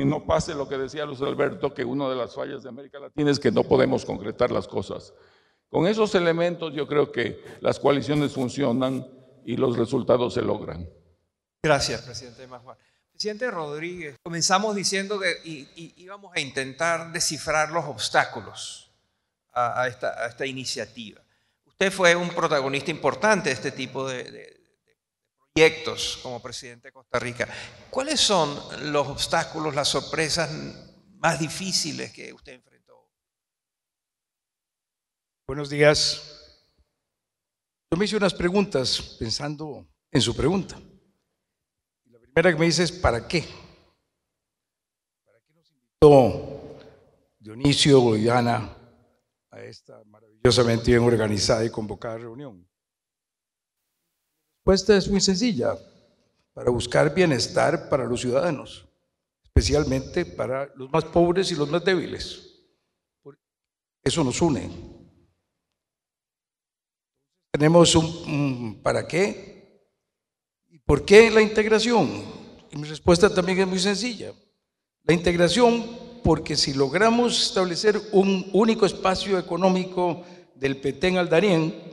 y 0.00 0.04
no 0.04 0.24
pase 0.24 0.54
lo 0.54 0.66
que 0.66 0.78
decía 0.78 1.04
Luis 1.04 1.20
Alberto, 1.20 1.74
que 1.74 1.84
una 1.84 2.08
de 2.08 2.16
las 2.16 2.34
fallas 2.34 2.62
de 2.62 2.70
América 2.70 2.98
Latina 2.98 3.30
es 3.30 3.38
que 3.38 3.50
no 3.50 3.64
podemos 3.64 4.06
concretar 4.06 4.50
las 4.50 4.66
cosas. 4.66 5.12
Con 5.68 5.86
esos 5.86 6.14
elementos 6.14 6.72
yo 6.72 6.86
creo 6.86 7.12
que 7.12 7.44
las 7.60 7.78
coaliciones 7.78 8.32
funcionan 8.32 9.06
y 9.44 9.56
los 9.56 9.76
resultados 9.76 10.34
se 10.34 10.42
logran. 10.42 10.88
Gracias, 11.62 12.00
presidente 12.02 12.46
Majuan. 12.46 12.78
Presidente 13.12 13.50
Rodríguez, 13.50 14.16
comenzamos 14.22 14.74
diciendo 14.74 15.20
que 15.20 15.42
íbamos 15.44 16.34
a 16.34 16.40
intentar 16.40 17.12
descifrar 17.12 17.70
los 17.70 17.84
obstáculos 17.84 18.90
a, 19.52 19.86
esta, 19.86 20.24
a, 20.24 20.28
esta, 20.28 20.46
iniciativa. 20.46 21.20
Usted 21.66 21.92
fue 21.92 22.16
un 22.16 22.30
protagonista 22.30 22.90
importante 22.90 23.50
de 23.50 23.54
este 23.54 23.72
tipo 23.72 24.08
de 24.08 24.59
proyectos 25.52 26.18
como 26.22 26.40
presidente 26.40 26.88
de 26.88 26.92
Costa 26.92 27.18
Rica. 27.18 27.48
¿Cuáles 27.90 28.20
son 28.20 28.56
los 28.92 29.08
obstáculos, 29.08 29.74
las 29.74 29.88
sorpresas 29.88 30.50
más 31.18 31.38
difíciles 31.38 32.12
que 32.12 32.32
usted 32.32 32.54
enfrentó? 32.54 33.10
Buenos 35.46 35.68
días. 35.68 36.36
Yo 37.90 37.98
me 37.98 38.04
hice 38.04 38.16
unas 38.16 38.34
preguntas 38.34 39.16
pensando 39.18 39.88
en 40.12 40.20
su 40.20 40.36
pregunta. 40.36 40.80
La 42.04 42.20
primera 42.20 42.52
que 42.52 42.58
me 42.58 42.66
dice 42.66 42.84
es, 42.84 42.92
¿para 42.92 43.26
qué? 43.26 43.44
¿Para 45.24 45.40
qué 45.40 45.52
nos 45.52 45.70
invitó 45.72 46.78
Dionisio 47.40 48.16
y 48.16 48.28
Ana 48.28 48.76
a 49.50 49.60
esta 49.60 50.04
maravillosamente 50.04 50.92
bien 50.92 51.02
organizada 51.02 51.64
y 51.64 51.70
convocada 51.70 52.18
reunión? 52.18 52.69
Respuesta 54.70 54.96
es 54.96 55.08
muy 55.08 55.20
sencilla, 55.20 55.76
para 56.54 56.70
buscar 56.70 57.12
bienestar 57.12 57.88
para 57.88 58.04
los 58.04 58.20
ciudadanos, 58.20 58.86
especialmente 59.42 60.24
para 60.24 60.70
los 60.76 60.88
más 60.92 61.04
pobres 61.06 61.50
y 61.50 61.56
los 61.56 61.68
más 61.68 61.84
débiles. 61.84 62.40
Eso 64.00 64.22
nos 64.22 64.40
une. 64.40 64.70
Tenemos 67.50 67.96
un, 67.96 68.78
¿para 68.80 69.08
qué? 69.08 69.90
¿Y 70.68 70.78
por 70.78 71.04
qué 71.04 71.32
la 71.32 71.42
integración? 71.42 72.08
Y 72.70 72.76
mi 72.76 72.86
respuesta 72.86 73.28
también 73.28 73.58
es 73.58 73.66
muy 73.66 73.80
sencilla. 73.80 74.32
La 75.02 75.14
integración 75.14 76.22
porque 76.22 76.56
si 76.56 76.74
logramos 76.74 77.42
establecer 77.42 78.00
un 78.12 78.48
único 78.52 78.86
espacio 78.86 79.36
económico 79.36 80.22
del 80.54 80.80
Petén 80.80 81.16
al 81.18 81.28
Darién, 81.28 81.89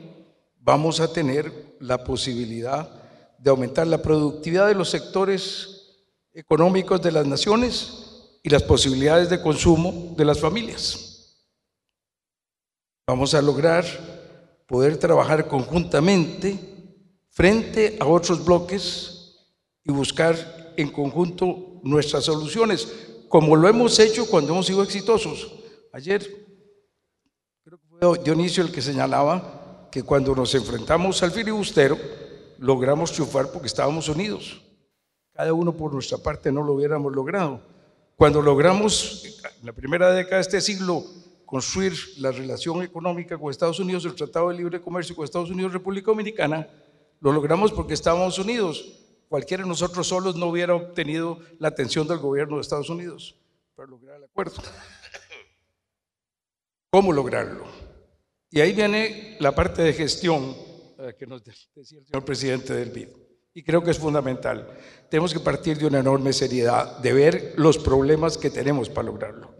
vamos 0.68 1.00
a 1.00 1.10
tener 1.10 1.50
la 1.80 2.04
posibilidad 2.04 2.90
de 3.38 3.48
aumentar 3.48 3.86
la 3.86 4.02
productividad 4.02 4.68
de 4.68 4.74
los 4.74 4.90
sectores 4.90 5.96
económicos 6.34 7.00
de 7.00 7.10
las 7.10 7.26
naciones 7.26 8.28
y 8.42 8.50
las 8.50 8.64
posibilidades 8.64 9.30
de 9.30 9.40
consumo 9.40 10.12
de 10.14 10.26
las 10.26 10.38
familias. 10.38 11.42
Vamos 13.06 13.32
a 13.32 13.40
lograr 13.40 13.86
poder 14.66 14.98
trabajar 14.98 15.48
conjuntamente 15.48 16.58
frente 17.30 17.96
a 17.98 18.04
otros 18.04 18.44
bloques 18.44 19.38
y 19.84 19.90
buscar 19.90 20.74
en 20.76 20.90
conjunto 20.90 21.80
nuestras 21.82 22.24
soluciones, 22.24 22.86
como 23.30 23.56
lo 23.56 23.70
hemos 23.70 23.98
hecho 23.98 24.28
cuando 24.28 24.52
hemos 24.52 24.66
sido 24.66 24.82
exitosos. 24.82 25.50
Ayer, 25.94 26.20
creo 27.64 27.78
que 27.78 27.86
fue 27.88 28.18
Dionisio 28.22 28.62
el 28.62 28.70
que 28.70 28.82
señalaba 28.82 29.57
que 29.90 30.02
cuando 30.02 30.34
nos 30.34 30.54
enfrentamos 30.54 31.22
al 31.22 31.30
filibustero, 31.30 31.98
logramos 32.58 33.12
triunfar 33.12 33.50
porque 33.50 33.68
estábamos 33.68 34.08
unidos. 34.08 34.60
Cada 35.32 35.52
uno 35.52 35.76
por 35.76 35.92
nuestra 35.92 36.18
parte 36.18 36.50
no 36.50 36.62
lo 36.62 36.74
hubiéramos 36.74 37.14
logrado. 37.14 37.60
Cuando 38.16 38.42
logramos, 38.42 39.24
en 39.60 39.66
la 39.66 39.72
primera 39.72 40.12
década 40.12 40.36
de 40.36 40.42
este 40.42 40.60
siglo, 40.60 41.04
construir 41.46 41.94
la 42.18 42.32
relación 42.32 42.82
económica 42.82 43.38
con 43.38 43.50
Estados 43.50 43.78
Unidos, 43.78 44.04
el 44.04 44.14
Tratado 44.14 44.48
de 44.48 44.56
Libre 44.56 44.80
Comercio 44.80 45.14
con 45.14 45.24
Estados 45.24 45.50
Unidos, 45.50 45.72
República 45.72 46.10
Dominicana, 46.10 46.68
lo 47.20 47.32
logramos 47.32 47.72
porque 47.72 47.94
estábamos 47.94 48.38
unidos. 48.38 48.84
Cualquiera 49.28 49.62
de 49.62 49.68
nosotros 49.68 50.06
solos 50.08 50.36
no 50.36 50.46
hubiera 50.46 50.74
obtenido 50.74 51.38
la 51.58 51.68
atención 51.68 52.08
del 52.08 52.18
gobierno 52.18 52.56
de 52.56 52.62
Estados 52.62 52.90
Unidos 52.90 53.36
para 53.74 53.88
lograr 53.88 54.16
el 54.16 54.24
acuerdo. 54.24 54.56
¿Cómo 56.90 57.12
lograrlo? 57.12 57.87
Y 58.50 58.60
ahí 58.60 58.72
viene 58.72 59.36
la 59.40 59.54
parte 59.54 59.82
de 59.82 59.92
gestión 59.92 60.56
eh, 60.98 61.14
que 61.18 61.26
nos 61.26 61.44
decía 61.44 61.68
el 61.76 61.86
señor 61.86 62.24
presidente 62.24 62.74
del 62.74 62.90
BID. 62.90 63.08
Y 63.54 63.62
creo 63.62 63.82
que 63.82 63.90
es 63.90 63.98
fundamental. 63.98 64.68
Tenemos 65.10 65.32
que 65.32 65.40
partir 65.40 65.78
de 65.78 65.86
una 65.86 65.98
enorme 65.98 66.32
seriedad, 66.32 66.98
de 66.98 67.12
ver 67.12 67.54
los 67.56 67.78
problemas 67.78 68.38
que 68.38 68.50
tenemos 68.50 68.88
para 68.88 69.06
lograrlo. 69.06 69.54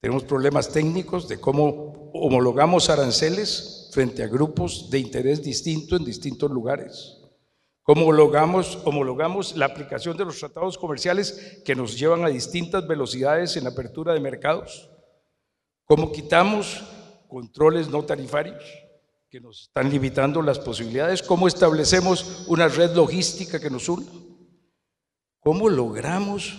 Tenemos 0.00 0.24
problemas 0.24 0.70
técnicos 0.70 1.28
de 1.28 1.38
cómo 1.38 2.10
homologamos 2.12 2.90
aranceles 2.90 3.88
frente 3.92 4.24
a 4.24 4.26
grupos 4.26 4.90
de 4.90 4.98
interés 4.98 5.42
distinto 5.42 5.96
en 5.96 6.04
distintos 6.04 6.50
lugares. 6.50 7.18
Cómo 7.84 8.02
homologamos, 8.02 8.78
homologamos 8.84 9.56
la 9.56 9.66
aplicación 9.66 10.16
de 10.16 10.24
los 10.24 10.38
tratados 10.38 10.76
comerciales 10.76 11.62
que 11.64 11.74
nos 11.74 11.98
llevan 11.98 12.24
a 12.24 12.28
distintas 12.28 12.86
velocidades 12.86 13.56
en 13.56 13.64
la 13.64 13.70
apertura 13.70 14.12
de 14.12 14.20
mercados. 14.20 14.90
Cómo 15.84 16.12
quitamos 16.12 16.84
controles 17.32 17.88
no 17.88 18.04
tarifarios 18.04 18.62
que 19.30 19.40
nos 19.40 19.62
están 19.62 19.88
limitando 19.88 20.42
las 20.42 20.58
posibilidades, 20.58 21.22
cómo 21.22 21.48
establecemos 21.48 22.44
una 22.46 22.68
red 22.68 22.94
logística 22.94 23.58
que 23.58 23.70
nos 23.70 23.88
una, 23.88 24.04
cómo 25.40 25.70
logramos 25.70 26.54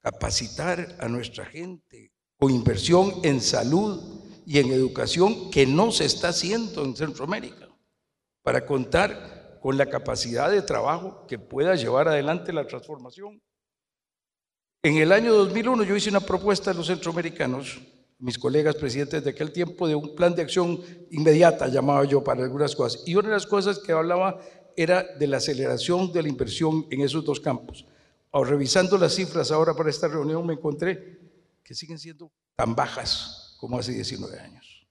capacitar 0.00 0.96
a 1.00 1.08
nuestra 1.08 1.44
gente 1.44 2.12
con 2.38 2.52
inversión 2.52 3.14
en 3.24 3.40
salud 3.40 4.00
y 4.46 4.60
en 4.60 4.70
educación 4.70 5.50
que 5.50 5.66
no 5.66 5.90
se 5.90 6.04
está 6.04 6.28
haciendo 6.28 6.84
en 6.84 6.94
Centroamérica, 6.94 7.68
para 8.44 8.64
contar 8.64 9.58
con 9.60 9.76
la 9.76 9.86
capacidad 9.86 10.52
de 10.52 10.62
trabajo 10.62 11.26
que 11.26 11.40
pueda 11.40 11.74
llevar 11.74 12.06
adelante 12.06 12.52
la 12.52 12.64
transformación. 12.64 13.42
En 14.84 14.98
el 14.98 15.10
año 15.10 15.34
2001 15.34 15.82
yo 15.82 15.96
hice 15.96 16.10
una 16.10 16.20
propuesta 16.20 16.70
a 16.70 16.74
los 16.74 16.86
centroamericanos 16.86 17.80
mis 18.20 18.38
colegas 18.38 18.76
presidentes 18.76 19.24
de 19.24 19.30
aquel 19.30 19.50
tiempo 19.50 19.88
de 19.88 19.94
un 19.94 20.14
plan 20.14 20.34
de 20.34 20.42
acción 20.42 20.78
inmediata, 21.10 21.68
llamaba 21.68 22.04
yo, 22.04 22.22
para 22.22 22.44
algunas 22.44 22.76
cosas. 22.76 23.02
Y 23.06 23.14
una 23.14 23.28
de 23.28 23.34
las 23.34 23.46
cosas 23.46 23.78
que 23.78 23.92
hablaba 23.92 24.40
era 24.76 25.02
de 25.18 25.26
la 25.26 25.38
aceleración 25.38 26.12
de 26.12 26.22
la 26.22 26.28
inversión 26.28 26.86
en 26.90 27.00
esos 27.00 27.24
dos 27.24 27.40
campos. 27.40 27.86
Ahora, 28.30 28.50
revisando 28.50 28.96
las 28.98 29.14
cifras 29.14 29.50
ahora 29.50 29.74
para 29.74 29.90
esta 29.90 30.06
reunión, 30.06 30.46
me 30.46 30.54
encontré 30.54 31.18
que 31.64 31.74
siguen 31.74 31.98
siendo 31.98 32.30
tan 32.56 32.74
bajas 32.74 33.56
como 33.58 33.78
hace 33.78 33.92
19 33.92 34.38
años 34.38 34.86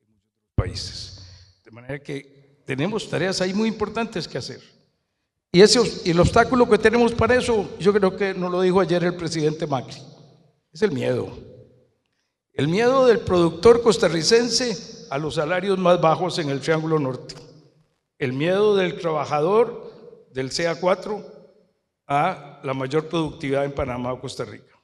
en 0.00 0.14
muchos 0.14 0.54
países. 0.54 1.60
De 1.64 1.70
manera 1.70 2.02
que 2.02 2.62
tenemos 2.64 3.08
tareas 3.08 3.40
ahí 3.40 3.52
muy 3.52 3.68
importantes 3.68 4.26
que 4.26 4.38
hacer. 4.38 4.60
Y, 5.52 5.60
ese, 5.60 5.80
el 6.10 6.18
obstáculo 6.18 6.68
que 6.68 6.78
tenemos 6.78 7.12
para 7.12 7.36
eso, 7.36 7.76
yo 7.78 7.92
creo 7.92 8.16
que 8.16 8.34
nos 8.34 8.50
lo 8.50 8.62
dijo 8.62 8.80
ayer 8.80 9.04
el 9.04 9.14
presidente 9.14 9.66
Macri, 9.66 10.02
es 10.72 10.82
el 10.82 10.90
miedo. 10.90 11.53
El 12.54 12.68
miedo 12.68 13.06
del 13.06 13.18
productor 13.18 13.82
costarricense 13.82 15.08
a 15.10 15.18
los 15.18 15.34
salarios 15.34 15.76
más 15.76 16.00
bajos 16.00 16.38
en 16.38 16.50
el 16.50 16.60
Triángulo 16.60 17.00
Norte. 17.00 17.34
El 18.16 18.32
miedo 18.32 18.76
del 18.76 18.96
trabajador 19.00 20.28
del 20.32 20.50
CA4 20.50 21.24
a 22.06 22.60
la 22.62 22.72
mayor 22.72 23.08
productividad 23.08 23.64
en 23.64 23.72
Panamá 23.72 24.12
o 24.12 24.20
Costa 24.20 24.44
Rica. 24.44 24.80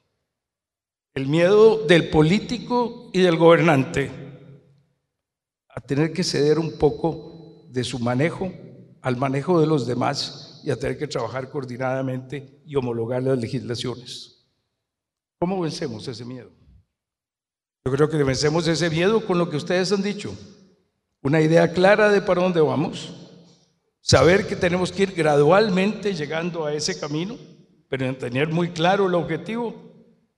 El 1.13 1.27
miedo 1.27 1.87
del 1.87 2.09
político 2.09 3.09
y 3.13 3.21
del 3.21 3.37
gobernante 3.37 4.11
a 5.69 5.79
tener 5.79 6.11
que 6.11 6.25
ceder 6.25 6.59
un 6.59 6.77
poco 6.77 7.67
de 7.69 7.85
su 7.85 7.99
manejo 7.99 8.51
al 9.01 9.15
manejo 9.15 9.61
de 9.61 9.67
los 9.67 9.87
demás 9.87 10.61
y 10.65 10.71
a 10.71 10.75
tener 10.75 10.97
que 10.97 11.07
trabajar 11.07 11.49
coordinadamente 11.49 12.61
y 12.65 12.75
homologar 12.75 13.23
las 13.23 13.39
legislaciones. 13.39 14.45
¿Cómo 15.39 15.61
vencemos 15.61 16.05
ese 16.09 16.25
miedo? 16.25 16.60
Yo 17.83 17.91
creo 17.91 18.09
que 18.09 18.23
vencemos 18.23 18.67
ese 18.67 18.91
miedo 18.91 19.25
con 19.25 19.39
lo 19.39 19.49
que 19.49 19.57
ustedes 19.57 19.91
han 19.91 20.03
dicho. 20.03 20.35
Una 21.23 21.41
idea 21.41 21.73
clara 21.73 22.11
de 22.11 22.21
para 22.21 22.43
dónde 22.43 22.61
vamos. 22.61 23.11
Saber 24.01 24.45
que 24.45 24.55
tenemos 24.55 24.91
que 24.91 25.03
ir 25.03 25.13
gradualmente 25.13 26.13
llegando 26.13 26.65
a 26.65 26.73
ese 26.75 26.99
camino, 26.99 27.37
pero 27.89 28.15
tener 28.15 28.49
muy 28.49 28.69
claro 28.69 29.07
el 29.07 29.15
objetivo 29.15 29.73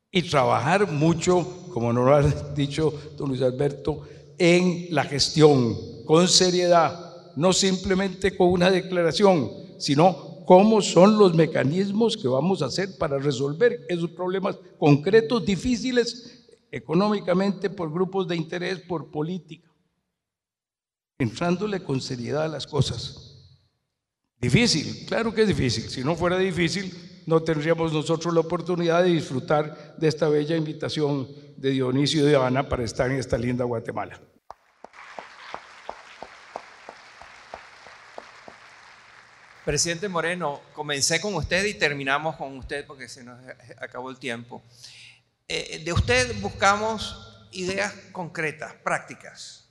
y 0.10 0.22
trabajar 0.22 0.90
mucho, 0.90 1.68
como 1.74 1.92
nos 1.92 2.06
lo 2.06 2.16
ha 2.16 2.22
dicho 2.54 2.94
don 3.18 3.30
Luis 3.30 3.42
Alberto, 3.42 4.04
en 4.38 4.88
la 4.92 5.04
gestión, 5.04 5.76
con 6.06 6.30
seriedad, 6.30 7.34
no 7.36 7.52
simplemente 7.52 8.38
con 8.38 8.50
una 8.50 8.72
declaración, 8.72 9.52
sino 9.80 10.46
cómo 10.46 10.82
son 10.82 11.18
los 11.18 11.34
mecanismos 11.34 12.16
que 12.16 12.30
vamos 12.30 12.62
a 12.62 12.68
hacer 12.68 12.98
para 12.98 13.18
resolver 13.18 13.86
esos 13.90 14.12
problemas 14.12 14.58
concretos, 14.78 15.46
difíciles 15.46 16.43
económicamente, 16.74 17.70
por 17.70 17.94
grupos 17.94 18.28
de 18.28 18.36
interés, 18.36 18.80
por 18.80 19.12
política, 19.12 19.70
entrándole 21.20 21.84
con 21.84 22.02
seriedad 22.02 22.46
a 22.46 22.48
las 22.48 22.66
cosas. 22.66 23.60
Difícil, 24.40 25.06
claro 25.06 25.32
que 25.32 25.44
es 25.44 25.48
difícil. 25.48 25.88
Si 25.88 26.04
no 26.04 26.16
fuera 26.16 26.40
difícil, 26.40 26.92
no 27.28 27.44
tendríamos 27.44 27.94
nosotros 27.94 28.34
la 28.34 28.40
oportunidad 28.40 29.04
de 29.04 29.12
disfrutar 29.12 29.96
de 29.98 30.08
esta 30.08 30.28
bella 30.28 30.58
invitación 30.58 31.28
de 31.58 31.70
Dionisio 31.70 32.26
de 32.26 32.36
Ana 32.36 32.68
para 32.68 32.84
estar 32.84 33.12
en 33.12 33.20
esta 33.20 33.38
linda 33.38 33.64
Guatemala. 33.66 34.20
Presidente 39.64 40.10
Moreno, 40.10 40.60
comencé 40.74 41.22
con 41.22 41.36
usted 41.36 41.64
y 41.66 41.76
terminamos 41.76 42.36
con 42.36 42.58
usted 42.58 42.84
porque 42.88 43.08
se 43.08 43.24
nos 43.24 43.40
acabó 43.80 44.10
el 44.10 44.18
tiempo. 44.18 44.64
Eh, 45.48 45.82
de 45.84 45.94
usted 45.94 46.40
buscamos 46.42 47.48
ideas 47.52 47.94
concretas, 48.12 48.74
prácticas. 48.84 49.70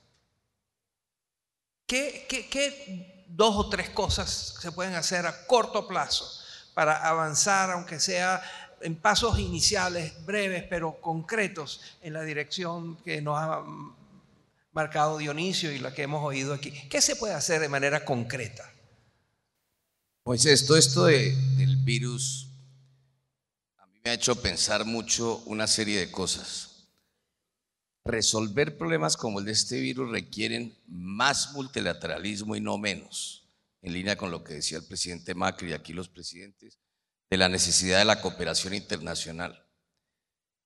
¿Qué, 1.87 2.25
¿Qué, 2.27 3.25
dos 3.27 3.55
o 3.55 3.69
tres 3.69 3.89
cosas 3.89 4.55
se 4.59 4.71
pueden 4.71 4.95
hacer 4.95 5.25
a 5.25 5.45
corto 5.47 5.87
plazo 5.87 6.25
para 6.73 7.07
avanzar, 7.07 7.71
aunque 7.71 7.99
sea 7.99 8.41
en 8.81 8.95
pasos 8.95 9.39
iniciales, 9.39 10.13
breves, 10.25 10.63
pero 10.69 10.99
concretos, 10.99 11.81
en 12.01 12.13
la 12.13 12.21
dirección 12.21 12.97
que 12.97 13.21
nos 13.21 13.37
ha 13.37 13.63
marcado 14.73 15.17
Dionisio 15.17 15.71
y 15.71 15.79
la 15.79 15.93
que 15.93 16.03
hemos 16.03 16.23
oído 16.23 16.53
aquí. 16.53 16.71
¿Qué 16.89 17.01
se 17.01 17.15
puede 17.15 17.33
hacer 17.33 17.61
de 17.61 17.69
manera 17.69 18.03
concreta? 18.03 18.69
Pues 20.23 20.45
esto, 20.45 20.75
esto 20.75 21.05
del 21.05 21.77
virus 21.83 22.52
me 24.03 24.11
ha 24.11 24.15
hecho 24.15 24.41
pensar 24.41 24.83
mucho 24.85 25.41
una 25.45 25.65
serie 25.65 25.99
de 25.99 26.11
cosas. 26.11 26.89
Resolver 28.03 28.77
problemas 28.77 29.15
como 29.15 29.39
el 29.39 29.45
de 29.45 29.53
este 29.53 29.79
virus 29.79 30.11
requieren 30.11 30.77
más 30.87 31.53
multilateralismo 31.53 32.57
y 32.57 32.59
no 32.59 32.77
menos, 32.77 33.47
en 33.81 33.93
línea 33.93 34.17
con 34.17 34.29
lo 34.29 34.43
que 34.43 34.55
decía 34.55 34.79
el 34.79 34.85
presidente 34.85 35.33
Macri 35.33 35.69
y 35.69 35.73
aquí 35.73 35.93
los 35.93 36.09
presidentes, 36.09 36.79
de 37.29 37.37
la 37.37 37.47
necesidad 37.47 37.99
de 37.99 38.05
la 38.05 38.19
cooperación 38.19 38.73
internacional. 38.73 39.65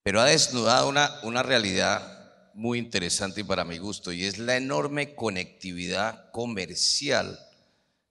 Pero 0.02 0.20
ha 0.20 0.26
desnudado 0.26 0.90
una, 0.90 1.20
una 1.22 1.44
realidad 1.44 2.52
muy 2.56 2.80
interesante 2.80 3.46
para 3.46 3.66
mi 3.66 3.78
gusto 3.78 4.12
y 4.12 4.24
es 4.24 4.40
la 4.40 4.58
enorme 4.58 5.14
conectividad 5.14 6.32
comercial 6.32 7.38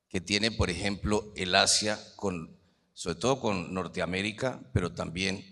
que 0.09 0.21
tiene, 0.21 0.53
por 0.53 0.71
ejemplo, 0.71 1.33
el 1.35 1.57
Asia 1.57 1.99
con, 2.15 2.57
sobre 2.97 3.21
todo 3.21 3.39
con 3.39 3.75
Norteamérica, 3.75 4.61
pero 4.73 4.93
también 4.93 5.45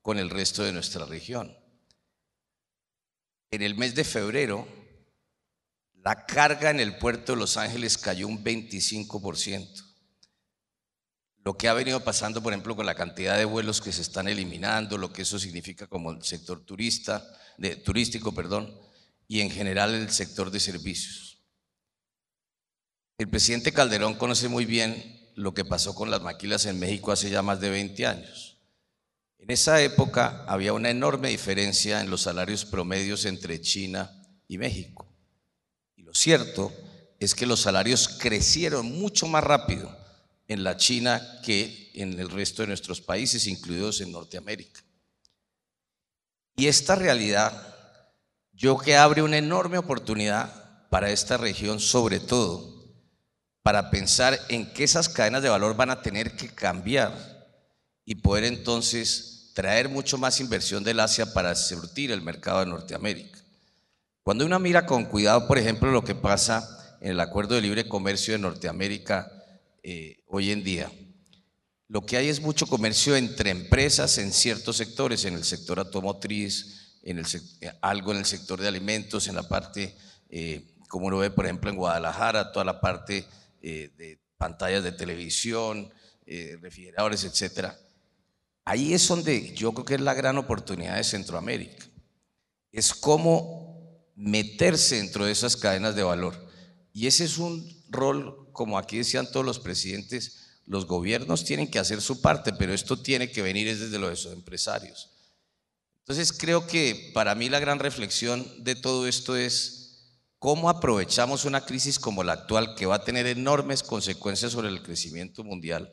con 0.00 0.18
el 0.18 0.30
resto 0.30 0.64
de 0.64 0.72
nuestra 0.72 1.04
región 1.04 1.54
en 3.50 3.62
el 3.62 3.76
mes 3.76 3.94
de 3.94 4.04
febrero, 4.04 4.66
la 5.94 6.26
carga 6.26 6.70
en 6.70 6.80
el 6.80 6.98
puerto 6.98 7.32
de 7.32 7.38
Los 7.38 7.56
Ángeles 7.56 7.98
cayó 7.98 8.28
un 8.28 8.44
25%. 8.44 9.84
Lo 11.44 11.56
que 11.56 11.68
ha 11.68 11.72
venido 11.72 12.04
pasando, 12.04 12.42
por 12.42 12.52
ejemplo, 12.52 12.76
con 12.76 12.84
la 12.84 12.94
cantidad 12.94 13.38
de 13.38 13.46
vuelos 13.46 13.80
que 13.80 13.92
se 13.92 14.02
están 14.02 14.28
eliminando, 14.28 14.98
lo 14.98 15.12
que 15.12 15.22
eso 15.22 15.38
significa 15.38 15.86
como 15.86 16.10
el 16.10 16.22
sector 16.22 16.64
turista, 16.64 17.26
turístico, 17.84 18.32
perdón, 18.32 18.78
y 19.26 19.40
en 19.40 19.50
general 19.50 19.94
el 19.94 20.10
sector 20.10 20.50
de 20.50 20.60
servicios. 20.60 21.42
El 23.16 23.28
presidente 23.28 23.72
Calderón 23.72 24.14
conoce 24.14 24.48
muy 24.48 24.64
bien 24.66 25.27
lo 25.38 25.54
que 25.54 25.64
pasó 25.64 25.94
con 25.94 26.10
las 26.10 26.20
maquilas 26.20 26.66
en 26.66 26.80
México 26.80 27.12
hace 27.12 27.30
ya 27.30 27.42
más 27.42 27.60
de 27.60 27.70
20 27.70 28.06
años. 28.06 28.58
En 29.38 29.52
esa 29.52 29.80
época 29.80 30.44
había 30.48 30.72
una 30.72 30.90
enorme 30.90 31.28
diferencia 31.28 32.00
en 32.00 32.10
los 32.10 32.22
salarios 32.22 32.64
promedios 32.64 33.24
entre 33.24 33.60
China 33.60 34.10
y 34.48 34.58
México. 34.58 35.06
Y 35.94 36.02
lo 36.02 36.12
cierto 36.12 36.72
es 37.20 37.36
que 37.36 37.46
los 37.46 37.60
salarios 37.60 38.08
crecieron 38.08 38.98
mucho 38.98 39.28
más 39.28 39.44
rápido 39.44 39.96
en 40.48 40.64
la 40.64 40.76
China 40.76 41.40
que 41.44 41.92
en 41.94 42.18
el 42.18 42.30
resto 42.30 42.62
de 42.62 42.68
nuestros 42.68 43.00
países, 43.00 43.46
incluidos 43.46 44.00
en 44.00 44.10
Norteamérica. 44.10 44.82
Y 46.56 46.66
esta 46.66 46.96
realidad, 46.96 47.76
yo 48.52 48.76
que 48.76 48.96
abre 48.96 49.22
una 49.22 49.38
enorme 49.38 49.78
oportunidad 49.78 50.88
para 50.90 51.12
esta 51.12 51.36
región, 51.36 51.78
sobre 51.78 52.18
todo 52.18 52.77
para 53.62 53.90
pensar 53.90 54.38
en 54.48 54.72
que 54.72 54.84
esas 54.84 55.08
cadenas 55.08 55.42
de 55.42 55.48
valor 55.48 55.76
van 55.76 55.90
a 55.90 56.02
tener 56.02 56.36
que 56.36 56.48
cambiar 56.48 57.12
y 58.04 58.14
poder 58.16 58.44
entonces 58.44 59.52
traer 59.54 59.88
mucho 59.88 60.18
más 60.18 60.40
inversión 60.40 60.84
del 60.84 61.00
Asia 61.00 61.32
para 61.32 61.54
surtir 61.54 62.12
el 62.12 62.22
mercado 62.22 62.60
de 62.60 62.66
Norteamérica. 62.66 63.38
Cuando 64.22 64.46
uno 64.46 64.58
mira 64.58 64.86
con 64.86 65.04
cuidado, 65.06 65.48
por 65.48 65.58
ejemplo, 65.58 65.90
lo 65.90 66.04
que 66.04 66.14
pasa 66.14 66.96
en 67.00 67.12
el 67.12 67.20
Acuerdo 67.20 67.54
de 67.54 67.62
Libre 67.62 67.88
Comercio 67.88 68.34
de 68.34 68.38
Norteamérica 68.38 69.30
eh, 69.82 70.22
hoy 70.26 70.52
en 70.52 70.62
día, 70.62 70.90
lo 71.88 72.04
que 72.04 72.18
hay 72.18 72.28
es 72.28 72.40
mucho 72.40 72.66
comercio 72.66 73.16
entre 73.16 73.50
empresas 73.50 74.18
en 74.18 74.32
ciertos 74.32 74.76
sectores, 74.76 75.24
en 75.24 75.34
el 75.34 75.44
sector 75.44 75.78
automotriz, 75.78 77.00
en 77.02 77.18
el, 77.18 77.26
algo 77.80 78.12
en 78.12 78.18
el 78.18 78.26
sector 78.26 78.60
de 78.60 78.68
alimentos, 78.68 79.26
en 79.26 79.36
la 79.36 79.42
parte, 79.42 79.96
eh, 80.28 80.76
como 80.88 81.06
uno 81.06 81.18
ve, 81.18 81.30
por 81.30 81.46
ejemplo, 81.46 81.70
en 81.70 81.76
Guadalajara, 81.76 82.52
toda 82.52 82.66
la 82.66 82.80
parte 82.80 83.24
de 83.60 84.18
pantallas 84.36 84.84
de 84.84 84.92
televisión, 84.92 85.92
refrigeradores, 86.60 87.24
etcétera. 87.24 87.78
Ahí 88.64 88.92
es 88.92 89.08
donde 89.08 89.54
yo 89.54 89.72
creo 89.72 89.84
que 89.84 89.94
es 89.94 90.00
la 90.00 90.14
gran 90.14 90.36
oportunidad 90.36 90.96
de 90.96 91.04
Centroamérica. 91.04 91.86
Es 92.70 92.92
cómo 92.92 94.04
meterse 94.14 94.96
dentro 94.96 95.24
de 95.24 95.32
esas 95.32 95.56
cadenas 95.56 95.94
de 95.94 96.02
valor. 96.02 96.48
Y 96.92 97.06
ese 97.06 97.24
es 97.24 97.38
un 97.38 97.82
rol, 97.88 98.48
como 98.52 98.76
aquí 98.76 98.98
decían 98.98 99.30
todos 99.30 99.46
los 99.46 99.58
presidentes, 99.58 100.60
los 100.66 100.86
gobiernos 100.86 101.44
tienen 101.44 101.70
que 101.70 101.78
hacer 101.78 102.02
su 102.02 102.20
parte, 102.20 102.52
pero 102.52 102.74
esto 102.74 103.00
tiene 103.00 103.30
que 103.30 103.40
venir 103.40 103.74
desde 103.74 103.98
los 103.98 104.26
empresarios. 104.26 105.10
Entonces 106.00 106.32
creo 106.32 106.66
que 106.66 107.10
para 107.14 107.34
mí 107.34 107.48
la 107.48 107.60
gran 107.60 107.78
reflexión 107.78 108.64
de 108.64 108.74
todo 108.74 109.06
esto 109.06 109.36
es 109.36 109.77
cómo 110.38 110.70
aprovechamos 110.70 111.44
una 111.44 111.64
crisis 111.64 111.98
como 111.98 112.22
la 112.22 112.32
actual 112.32 112.74
que 112.74 112.86
va 112.86 112.96
a 112.96 113.04
tener 113.04 113.26
enormes 113.26 113.82
consecuencias 113.82 114.52
sobre 114.52 114.68
el 114.68 114.82
crecimiento 114.82 115.42
mundial 115.42 115.92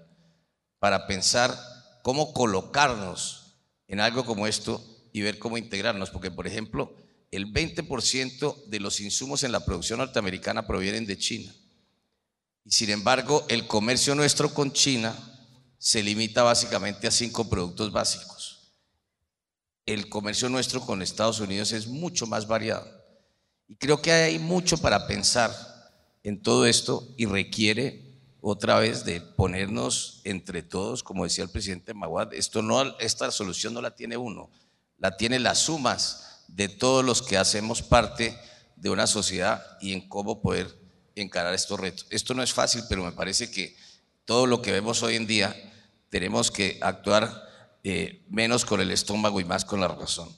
para 0.80 1.08
pensar 1.08 1.58
cómo 2.04 2.34
colocarnos 2.34 3.58
en 3.88 4.00
algo 4.00 4.26
como 4.26 4.48
esto 4.48 4.84
y 5.12 5.22
ver 5.22 5.40
cómo 5.40 5.58
integrarnos, 5.58 6.10
porque 6.10 6.30
por 6.30 6.46
ejemplo, 6.46 6.96
el 7.32 7.52
20% 7.52 8.66
de 8.66 8.80
los 8.80 9.00
insumos 9.00 9.44
en 9.44 9.52
la 9.52 9.66
producción 9.66 10.00
norteamericana 10.00 10.68
provienen 10.68 11.06
de 11.06 11.18
China. 11.18 11.54
Y 12.64 12.72
sin 12.72 12.90
embargo, 12.90 13.46
el 13.50 13.68
comercio 13.68 14.16
nuestro 14.16 14.54
con 14.54 14.74
China 14.74 15.16
se 15.78 16.04
limita 16.04 16.44
básicamente 16.44 17.08
a 17.08 17.12
cinco 17.12 17.50
productos 17.50 17.92
básicos. 17.92 18.74
El 19.86 20.10
comercio 20.10 20.50
nuestro 20.50 20.82
con 20.82 21.02
Estados 21.02 21.40
Unidos 21.40 21.72
es 21.72 21.88
mucho 21.88 22.26
más 22.26 22.48
variado. 22.48 23.05
Y 23.68 23.76
creo 23.76 24.02
que 24.02 24.12
hay 24.12 24.40
mucho 24.40 24.78
para 24.78 25.08
pensar 25.08 25.52
en 26.24 26.42
todo 26.42 26.66
esto 26.66 27.08
y 27.18 27.26
requiere 27.26 28.06
otra 28.42 28.80
vez 28.80 29.06
de 29.06 29.22
ponernos 29.22 30.22
entre 30.24 30.62
todos, 30.62 31.02
como 31.02 31.24
decía 31.24 31.44
el 31.44 31.50
presidente 31.50 31.94
Maguad, 31.96 32.30
no, 32.62 32.98
esta 33.00 33.32
solución 33.32 33.74
no 33.74 33.82
la 33.82 33.96
tiene 33.96 34.18
uno, 34.18 34.52
la 35.00 35.18
tiene 35.18 35.40
las 35.40 35.60
sumas 35.60 36.44
de 36.48 36.70
todos 36.70 37.04
los 37.04 37.24
que 37.24 37.38
hacemos 37.38 37.82
parte 37.82 38.38
de 38.76 38.90
una 38.92 39.08
sociedad 39.08 39.66
y 39.82 39.94
en 39.94 40.08
cómo 40.08 40.42
poder 40.42 40.68
encarar 41.16 41.54
estos 41.54 41.80
retos. 41.80 42.06
Esto 42.12 42.34
no 42.36 42.44
es 42.44 42.54
fácil, 42.54 42.84
pero 42.88 43.04
me 43.04 43.12
parece 43.12 43.50
que 43.50 43.76
todo 44.26 44.46
lo 44.46 44.62
que 44.62 44.72
vemos 44.72 45.02
hoy 45.02 45.16
en 45.16 45.26
día 45.26 45.56
tenemos 46.10 46.52
que 46.52 46.78
actuar 46.82 47.50
eh, 47.84 48.24
menos 48.30 48.66
con 48.66 48.80
el 48.80 48.92
estómago 48.92 49.40
y 49.40 49.46
más 49.46 49.66
con 49.66 49.82
la 49.82 49.88
razón. 49.88 50.30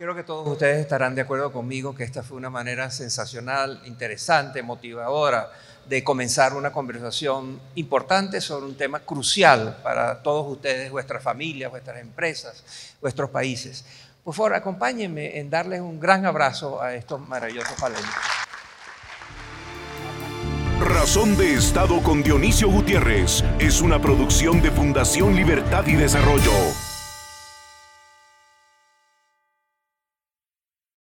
Creo 0.00 0.14
que 0.14 0.24
todos 0.24 0.48
ustedes 0.48 0.80
estarán 0.80 1.14
de 1.14 1.20
acuerdo 1.20 1.52
conmigo 1.52 1.94
que 1.94 2.04
esta 2.04 2.22
fue 2.22 2.38
una 2.38 2.48
manera 2.48 2.90
sensacional, 2.90 3.82
interesante, 3.84 4.62
motivadora 4.62 5.52
de 5.86 6.02
comenzar 6.02 6.54
una 6.54 6.72
conversación 6.72 7.60
importante 7.74 8.40
sobre 8.40 8.64
un 8.64 8.78
tema 8.78 9.00
crucial 9.00 9.76
para 9.82 10.22
todos 10.22 10.50
ustedes, 10.50 10.90
vuestras 10.90 11.22
familias, 11.22 11.70
vuestras 11.70 11.98
empresas, 11.98 12.64
vuestros 13.02 13.28
países. 13.28 13.84
Por 14.24 14.32
favor, 14.32 14.54
acompáñenme 14.54 15.38
en 15.38 15.50
darles 15.50 15.82
un 15.82 16.00
gran 16.00 16.24
abrazo 16.24 16.80
a 16.80 16.94
estos 16.94 17.20
maravillosos 17.28 17.78
panelistas. 17.78 18.24
Razón 20.80 21.36
de 21.36 21.56
Estado 21.56 22.02
con 22.02 22.22
Dionisio 22.22 22.70
Gutiérrez 22.70 23.44
es 23.58 23.82
una 23.82 24.00
producción 24.00 24.62
de 24.62 24.70
Fundación 24.70 25.36
Libertad 25.36 25.86
y 25.86 25.96
Desarrollo. 25.96 26.52